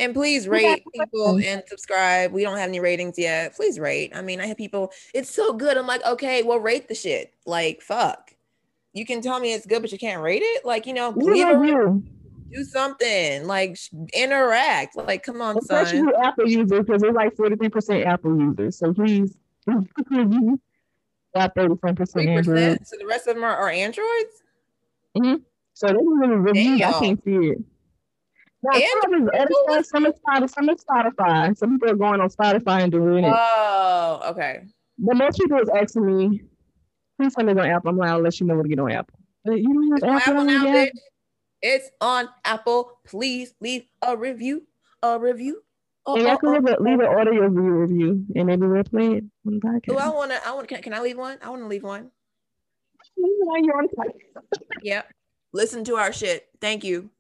And 0.01 0.15
please 0.15 0.49
rate 0.49 0.83
people 0.95 1.39
and 1.45 1.63
subscribe. 1.67 2.33
We 2.33 2.43
don't 2.43 2.57
have 2.57 2.71
any 2.71 2.81
ratings 2.81 3.19
yet. 3.19 3.55
Please 3.55 3.79
rate. 3.79 4.13
I 4.17 4.23
mean, 4.23 4.41
I 4.41 4.47
have 4.47 4.57
people, 4.57 4.93
it's 5.13 5.29
so 5.29 5.53
good. 5.53 5.77
I'm 5.77 5.87
like, 5.87 6.03
okay, 6.07 6.43
well, 6.43 6.59
rate 6.59 6.89
the 6.89 6.95
shit. 6.95 7.35
Like, 7.45 7.83
fuck. 7.83 8.35
You 8.95 9.05
can 9.05 9.21
tell 9.21 9.39
me 9.39 9.53
it's 9.53 9.67
good, 9.67 9.83
but 9.83 9.93
you 9.93 9.99
can't 9.99 10.23
rate 10.23 10.43
it. 10.43 10.65
Like, 10.65 10.87
you 10.87 10.95
know, 10.95 11.11
leave 11.11 11.47
a 11.47 12.01
do 12.51 12.65
something. 12.65 13.47
Like, 13.47 13.77
interact. 14.15 14.97
Like, 14.97 15.23
come 15.23 15.43
on, 15.43 15.59
Especially 15.59 15.99
son. 15.99 16.13
Apple 16.25 16.49
users, 16.49 16.87
because 16.87 17.03
they're 17.03 17.13
like 17.13 17.37
43% 17.37 18.07
Apple 18.07 18.41
users. 18.41 18.79
So 18.79 18.95
please, 18.95 19.37
got 19.67 21.55
35% 21.55 22.27
Android. 22.27 22.87
So 22.87 22.97
the 22.99 23.07
rest 23.07 23.29
of 23.29 23.35
them 23.35 23.45
are, 23.45 23.55
are 23.55 23.69
Androids? 23.69 24.43
Mm-hmm. 25.17 25.43
So 25.75 25.87
they 25.89 25.93
don't 25.93 26.19
really 26.19 26.37
review. 26.37 26.85
I 26.87 26.93
can't 26.93 27.23
see 27.23 27.33
it. 27.33 27.59
Yeah, 28.63 28.87
some 29.03 29.15
is 29.15 29.89
some 29.89 30.07
is 30.07 30.13
Spotify, 30.27 30.51
some 30.51 30.69
is 30.69 30.85
Spotify. 30.85 31.57
Some 31.57 31.79
people 31.79 31.91
are 31.91 31.97
going 31.97 32.21
on 32.21 32.29
Spotify 32.29 32.83
and 32.83 32.93
doing 32.93 33.25
it. 33.25 33.33
Oh, 33.35 34.21
okay. 34.27 34.65
But 34.99 35.17
most 35.17 35.39
people 35.39 35.59
is 35.59 35.71
asking 35.71 36.05
me, 36.05 36.43
Please 37.21 37.35
tell 37.35 37.45
me 37.45 37.53
on 37.53 37.59
Apple. 37.59 37.91
I'm 37.91 37.99
like, 37.99 38.09
I'll 38.09 38.23
let 38.23 38.41
you 38.41 38.47
know 38.47 38.55
when 38.55 38.63
to 38.63 38.69
get 38.71 38.79
on 38.79 38.91
Apple. 38.93 39.19
You 39.45 39.63
don't 39.63 40.03
have 40.03 40.23
Apple, 40.23 40.33
Apple 40.33 40.45
now, 40.45 40.65
bitch. 40.65 40.91
It's 41.61 41.91
on 42.01 42.31
Apple. 42.47 42.93
Please 43.07 43.53
leave 43.61 43.85
a 44.01 44.17
review. 44.17 44.67
A 45.03 45.19
review. 45.19 45.63
Oh, 46.07 46.17
and 46.17 46.27
oh, 46.27 46.39
can 46.39 46.49
oh, 46.49 46.53
leave, 46.53 46.65
a, 46.65 46.83
leave 46.83 46.99
an 46.99 47.07
audio 47.07 47.47
review, 47.47 48.25
and 48.35 48.47
maybe 48.47 48.67
we'll 48.67 48.85
play 48.85 49.17
it 49.17 49.25
on 49.47 49.55
the 49.55 49.61
podcast. 49.61 49.95
Oh, 49.95 49.99
I 49.99 50.09
want 50.09 50.31
to. 50.31 50.47
I 50.47 50.53
want. 50.53 50.69
Can, 50.69 50.81
can 50.81 50.95
I 50.95 51.01
leave 51.01 51.19
one? 51.19 51.37
I 51.43 51.51
want 51.51 51.61
to 51.61 51.69
leave 51.69 51.83
one. 51.83 52.11
Yep. 54.83 55.13
Listen 55.53 55.85
to 55.85 55.97
our 55.97 56.13
shit. 56.13 56.49
Thank 56.63 56.85
you, 56.85 57.11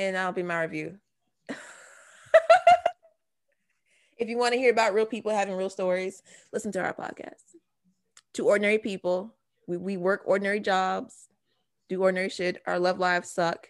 and 0.00 0.16
that'll 0.16 0.32
be 0.32 0.42
my 0.42 0.62
review. 0.62 0.96
if 4.18 4.28
you 4.28 4.38
want 4.38 4.54
to 4.54 4.58
hear 4.58 4.72
about 4.72 4.94
real 4.94 5.04
people 5.04 5.30
having 5.30 5.54
real 5.54 5.68
stories, 5.68 6.22
listen 6.52 6.72
to 6.72 6.80
our 6.80 6.94
podcast. 6.94 7.42
To 8.34 8.46
ordinary 8.46 8.78
people, 8.78 9.34
we, 9.66 9.76
we 9.76 9.96
work 9.98 10.22
ordinary 10.24 10.60
jobs, 10.60 11.28
do 11.90 12.02
ordinary 12.02 12.30
shit. 12.30 12.62
Our 12.66 12.78
love 12.78 12.98
lives 12.98 13.28
suck. 13.28 13.68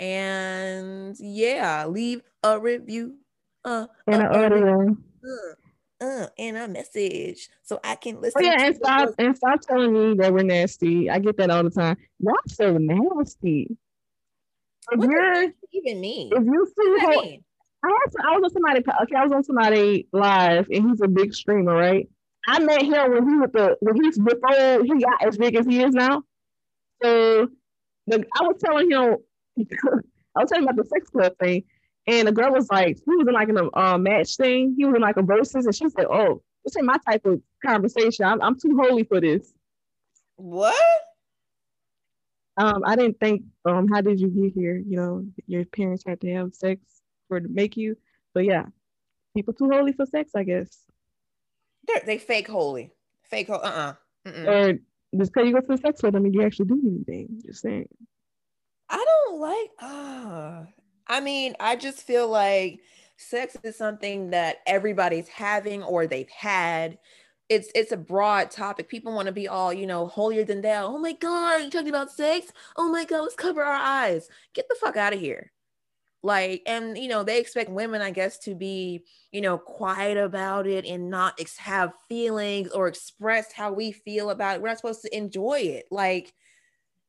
And 0.00 1.14
yeah, 1.18 1.84
leave 1.86 2.22
a 2.42 2.58
review. 2.58 3.16
Uh, 3.64 3.88
and 4.06 4.22
an 4.22 4.28
audio. 4.28 4.96
Uh, 5.22 5.54
uh, 6.00 6.28
and 6.38 6.56
a 6.56 6.68
message 6.68 7.50
so 7.62 7.78
I 7.84 7.96
can 7.96 8.22
listen. 8.22 8.40
Oh, 8.42 8.46
yeah, 8.46 8.64
and 8.64 8.76
stop 8.76 9.10
and 9.18 9.36
stop 9.36 9.60
telling 9.60 9.92
me 9.92 10.14
that 10.18 10.32
we're 10.32 10.44
nasty. 10.44 11.10
I 11.10 11.18
get 11.18 11.36
that 11.36 11.50
all 11.50 11.64
the 11.64 11.70
time. 11.70 11.96
Y'all 12.20 12.36
so 12.46 12.78
nasty. 12.78 13.76
If 14.90 14.98
what 14.98 15.10
does 15.10 15.50
even 15.72 16.00
mean? 16.00 16.32
If 16.32 16.44
you 16.44 16.66
see 16.66 17.06
what 17.06 17.24
mean? 17.24 17.44
I 17.84 17.88
had 17.88 18.10
to, 18.10 18.18
I 18.26 18.36
was 18.36 18.44
on 18.44 18.50
somebody 18.50 18.80
okay, 18.80 19.16
I 19.16 19.24
was 19.24 19.32
on 19.32 19.44
somebody 19.44 20.08
live 20.12 20.68
and 20.70 20.90
he's 20.90 21.00
a 21.00 21.08
big 21.08 21.34
streamer, 21.34 21.74
right? 21.74 22.08
I 22.46 22.58
met 22.60 22.82
him 22.82 23.12
when 23.12 23.28
he 23.28 23.36
was 23.36 23.50
the 23.52 23.76
when 23.80 24.02
he's 24.02 24.18
before 24.18 24.84
he 24.84 25.02
got 25.02 25.26
as 25.26 25.36
big 25.36 25.54
as 25.54 25.66
he 25.66 25.82
is 25.82 25.92
now. 25.92 26.22
So 27.02 27.48
the, 28.06 28.24
I 28.38 28.42
was 28.42 28.56
telling 28.64 28.90
him, 28.90 29.16
I 30.36 30.40
was 30.40 30.50
telling 30.50 30.64
him 30.64 30.68
about 30.68 30.76
the 30.76 30.88
sex 30.88 31.10
club 31.10 31.34
thing, 31.38 31.64
and 32.06 32.26
the 32.26 32.32
girl 32.32 32.50
was 32.52 32.68
like, 32.70 32.96
he 32.96 33.14
was 33.16 33.28
in 33.28 33.34
like 33.34 33.48
in 33.48 33.58
a 33.58 33.68
uh, 33.76 33.98
match 33.98 34.36
thing. 34.36 34.74
He 34.76 34.84
was 34.86 34.94
in 34.96 35.02
like 35.02 35.16
a 35.18 35.22
verses, 35.22 35.66
and 35.66 35.74
she 35.74 35.88
said, 35.90 36.06
"Oh, 36.10 36.42
this 36.64 36.76
ain't 36.76 36.86
my 36.86 36.96
type 37.06 37.24
of 37.26 37.40
conversation. 37.64 38.24
I'm, 38.24 38.40
I'm 38.40 38.58
too 38.58 38.78
holy 38.80 39.04
for 39.04 39.20
this." 39.20 39.52
What? 40.36 40.74
Um, 42.58 42.82
I 42.84 42.96
didn't 42.96 43.20
think. 43.20 43.44
Um, 43.64 43.88
how 43.88 44.00
did 44.00 44.20
you 44.20 44.28
get 44.28 44.52
here? 44.52 44.76
You 44.76 44.96
know, 44.96 45.26
your 45.46 45.64
parents 45.64 46.02
had 46.06 46.20
to 46.22 46.34
have 46.34 46.54
sex 46.54 46.80
for 47.28 47.40
to 47.40 47.48
make 47.48 47.76
you. 47.76 47.96
But 48.34 48.44
yeah, 48.44 48.66
people 49.34 49.54
too 49.54 49.70
holy 49.70 49.92
for 49.92 50.04
sex, 50.06 50.32
I 50.34 50.42
guess. 50.42 50.68
They're, 51.86 52.02
they 52.04 52.18
fake 52.18 52.48
holy, 52.48 52.90
fake. 53.22 53.46
Ho- 53.46 53.54
uh 53.54 53.94
uh-uh. 54.26 54.30
uh. 54.30 54.50
Or 54.50 54.78
just 55.16 55.32
because 55.32 55.46
you 55.46 55.54
go 55.54 55.60
to 55.60 55.66
the 55.68 55.78
sex 55.78 56.02
with 56.02 56.12
them 56.12 56.24
and 56.24 56.34
you 56.34 56.42
actually 56.42 56.66
do 56.66 56.80
anything. 56.84 57.40
Just 57.46 57.62
saying. 57.62 57.88
I 58.90 59.04
don't 59.04 59.40
like. 59.40 59.70
Uh, 59.80 60.64
I 61.06 61.20
mean, 61.20 61.54
I 61.60 61.76
just 61.76 62.02
feel 62.02 62.28
like 62.28 62.80
sex 63.16 63.56
is 63.62 63.76
something 63.76 64.30
that 64.30 64.56
everybody's 64.66 65.28
having 65.28 65.82
or 65.82 66.06
they've 66.06 66.28
had. 66.28 66.98
It's 67.48 67.70
it's 67.74 67.92
a 67.92 67.96
broad 67.96 68.50
topic. 68.50 68.88
People 68.88 69.14
want 69.14 69.26
to 69.26 69.32
be 69.32 69.48
all, 69.48 69.72
you 69.72 69.86
know, 69.86 70.06
holier 70.06 70.44
than 70.44 70.60
thou. 70.60 70.86
Oh 70.86 70.98
my 70.98 71.12
God, 71.12 71.62
you 71.62 71.70
talking 71.70 71.88
about 71.88 72.10
sex? 72.10 72.52
Oh 72.76 72.90
my 72.90 73.04
God, 73.04 73.22
let's 73.22 73.34
cover 73.34 73.62
our 73.62 73.72
eyes. 73.72 74.28
Get 74.54 74.68
the 74.68 74.76
fuck 74.80 74.96
out 74.96 75.14
of 75.14 75.20
here 75.20 75.52
like 76.22 76.62
and 76.66 76.98
you 76.98 77.08
know 77.08 77.22
they 77.22 77.38
expect 77.38 77.70
women 77.70 78.02
i 78.02 78.10
guess 78.10 78.38
to 78.38 78.54
be 78.54 79.04
you 79.30 79.40
know 79.40 79.56
quiet 79.56 80.16
about 80.16 80.66
it 80.66 80.84
and 80.84 81.08
not 81.08 81.38
ex- 81.38 81.56
have 81.56 81.92
feelings 82.08 82.70
or 82.70 82.88
express 82.88 83.52
how 83.52 83.72
we 83.72 83.92
feel 83.92 84.30
about 84.30 84.56
it 84.56 84.62
we're 84.62 84.68
not 84.68 84.76
supposed 84.76 85.02
to 85.02 85.16
enjoy 85.16 85.60
it 85.60 85.86
like 85.90 86.34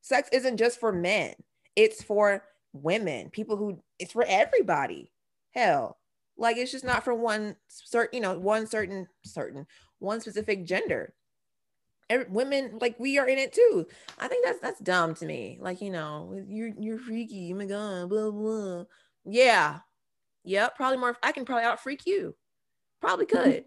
sex 0.00 0.28
isn't 0.32 0.56
just 0.56 0.78
for 0.78 0.92
men 0.92 1.34
it's 1.74 2.02
for 2.02 2.44
women 2.72 3.28
people 3.30 3.56
who 3.56 3.82
it's 3.98 4.12
for 4.12 4.24
everybody 4.28 5.10
hell 5.50 5.98
like 6.36 6.56
it's 6.56 6.70
just 6.70 6.84
not 6.84 7.02
for 7.02 7.14
one 7.14 7.56
certain 7.66 8.16
you 8.16 8.20
know 8.20 8.38
one 8.38 8.64
certain 8.64 9.08
certain 9.24 9.66
one 10.00 10.20
specific 10.20 10.66
gender 10.66 11.14
Every, 12.10 12.26
women 12.28 12.78
like 12.80 12.98
we 12.98 13.18
are 13.18 13.28
in 13.28 13.38
it 13.38 13.52
too 13.52 13.86
i 14.18 14.26
think 14.26 14.44
that's 14.44 14.58
that's 14.58 14.80
dumb 14.80 15.14
to 15.14 15.26
me 15.26 15.58
like 15.60 15.80
you 15.80 15.90
know 15.90 16.42
you're 16.48 16.72
you're 16.76 16.98
freaky 16.98 17.52
oh 17.52 17.56
my 17.56 17.66
god 17.66 18.08
blah 18.08 18.30
blah 18.32 18.84
yeah. 19.24 19.78
Yep. 20.44 20.76
Probably 20.76 20.98
more. 20.98 21.16
I 21.22 21.32
can 21.32 21.44
probably 21.44 21.64
out 21.64 21.80
freak 21.80 22.06
you. 22.06 22.34
Probably 23.00 23.26
hmm. 23.26 23.36
could. 23.36 23.64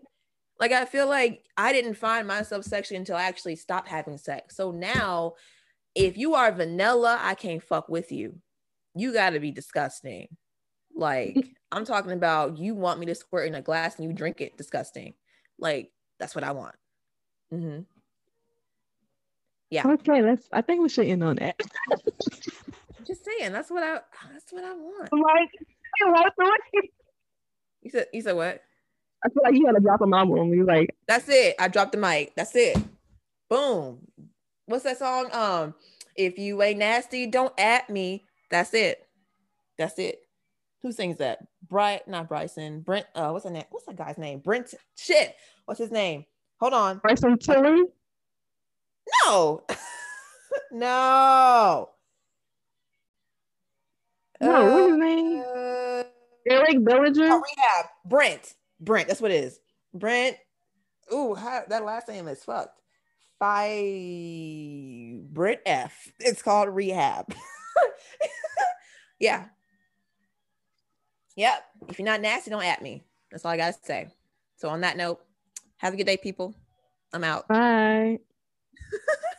like, 0.60 0.72
I 0.72 0.86
feel 0.86 1.08
like 1.08 1.46
I 1.58 1.74
didn't 1.74 1.96
find 1.96 2.28
myself 2.28 2.66
sexually 2.66 2.98
until 2.98 3.16
I 3.16 3.24
actually 3.24 3.56
stopped 3.56 3.88
having 3.88 4.18
sex. 4.18 4.56
So 4.56 4.72
now, 4.72 5.34
if 5.96 6.18
you 6.18 6.36
are 6.36 6.52
vanilla, 6.52 7.20
I 7.22 7.36
can't 7.36 7.64
fuck 7.64 7.90
with 7.90 8.12
you. 8.12 8.36
You 8.96 9.14
got 9.14 9.32
to 9.32 9.40
be 9.40 9.52
disgusting. 9.52 10.28
Like, 10.96 11.38
I'm 11.72 11.86
talking 11.86 12.12
about 12.12 12.58
you 12.58 12.76
want 12.76 13.00
me 13.00 13.08
to 13.08 13.16
squirt 13.16 13.48
in 13.48 13.56
a 13.56 13.62
glass 13.62 13.98
and 13.98 14.08
you 14.08 14.14
drink 14.14 14.42
it. 14.42 14.58
Disgusting. 14.58 15.14
Like, 15.60 15.92
that's 16.24 16.36
what 16.36 16.46
I 16.46 16.54
want. 16.54 16.76
Mm-hmm. 17.54 17.82
Yeah. 19.70 19.86
Okay, 19.86 20.22
let's. 20.22 20.48
I 20.54 20.62
think 20.62 20.82
we 20.82 20.88
should 20.88 21.08
end 21.08 21.22
on 21.22 21.36
that. 21.36 21.60
Just 23.06 23.26
saying, 23.26 23.52
that's 23.52 23.70
what 23.70 23.84
I 23.84 24.00
that's 24.32 24.52
what 24.52 24.64
I 24.64 24.72
want. 24.72 25.10
Like, 25.12 25.50
you 27.82 27.92
said 27.92 28.06
you 28.14 28.22
said 28.22 28.38
what? 28.38 28.62
I 29.26 29.30
feel 29.30 29.44
like 29.44 29.56
you 29.56 29.66
had 29.66 29.74
to 29.74 29.82
drop 29.82 30.00
a 30.00 30.08
mom 30.08 30.32
on 30.32 30.50
me. 30.50 30.64
Like, 30.64 30.96
that's 31.10 31.28
it. 31.28 31.56
I 31.60 31.68
dropped 31.68 31.92
the 31.92 31.98
mic. 31.98 32.34
That's 32.38 32.56
it. 32.56 32.78
Boom. 33.50 34.08
What's 34.66 34.86
that 34.86 35.00
song? 35.00 35.30
Um, 35.34 35.76
if 36.16 36.40
you 36.40 36.62
ain't 36.62 36.80
nasty, 36.80 37.28
don't 37.28 37.54
at 37.60 37.90
me. 37.90 38.24
That's 38.50 38.74
it. 38.74 39.06
That's 39.78 40.00
it. 40.00 40.22
Who 40.84 40.94
sings 40.94 41.18
that? 41.18 41.40
Bright, 41.68 42.08
not 42.08 42.30
Bryson. 42.30 42.80
Brent. 42.80 43.08
Uh, 43.14 43.32
what's 43.32 43.44
the 43.44 43.52
name? 43.52 43.66
What's 43.72 43.88
that 43.88 43.98
guy's 43.98 44.18
name? 44.18 44.40
Brent. 44.40 44.74
Shit. 44.96 45.36
What's 45.66 45.80
his 45.80 45.92
name? 45.92 46.26
Hold 46.60 46.74
on. 46.74 46.98
Bryson 47.00 47.38
Tiller. 47.38 47.78
No. 49.26 49.64
no. 50.72 51.90
No, 54.42 54.72
what's 54.74 54.90
his 54.90 54.98
name? 54.98 55.42
Uh, 55.42 56.04
Eric 56.50 56.84
Bellinger. 56.84 57.28
Oh, 57.32 57.42
rehab. 57.42 57.86
Brent. 58.06 58.54
Brent. 58.80 59.08
That's 59.08 59.22
what 59.22 59.32
it 59.32 59.44
is. 59.44 59.60
Brent. 59.94 60.38
Ooh, 61.14 61.34
how, 61.36 61.64
that 61.68 61.86
last 61.86 62.08
name 62.08 62.28
is 62.28 62.44
fucked. 62.44 62.82
Five 63.40 63.74
Brent 65.34 65.62
F. 65.66 66.08
It's 66.20 66.42
called 66.42 66.70
rehab. 66.70 67.34
yeah. 69.20 69.46
Yep. 71.36 71.64
If 71.90 72.00
you're 72.00 72.06
not 72.06 72.22
nasty, 72.22 72.52
don't 72.52 72.64
at 72.64 72.82
me. 72.82 73.04
That's 73.32 73.46
all 73.46 73.52
I 73.52 73.58
gotta 73.58 73.78
say. 73.84 74.08
So 74.58 74.70
on 74.70 74.82
that 74.82 74.98
note, 74.98 75.20
have 75.84 75.94
a 75.94 75.98
good 75.98 76.06
day, 76.06 76.18
people. 76.18 76.56
I'm 77.14 77.24
out. 77.24 77.48
Bye. 77.48 78.20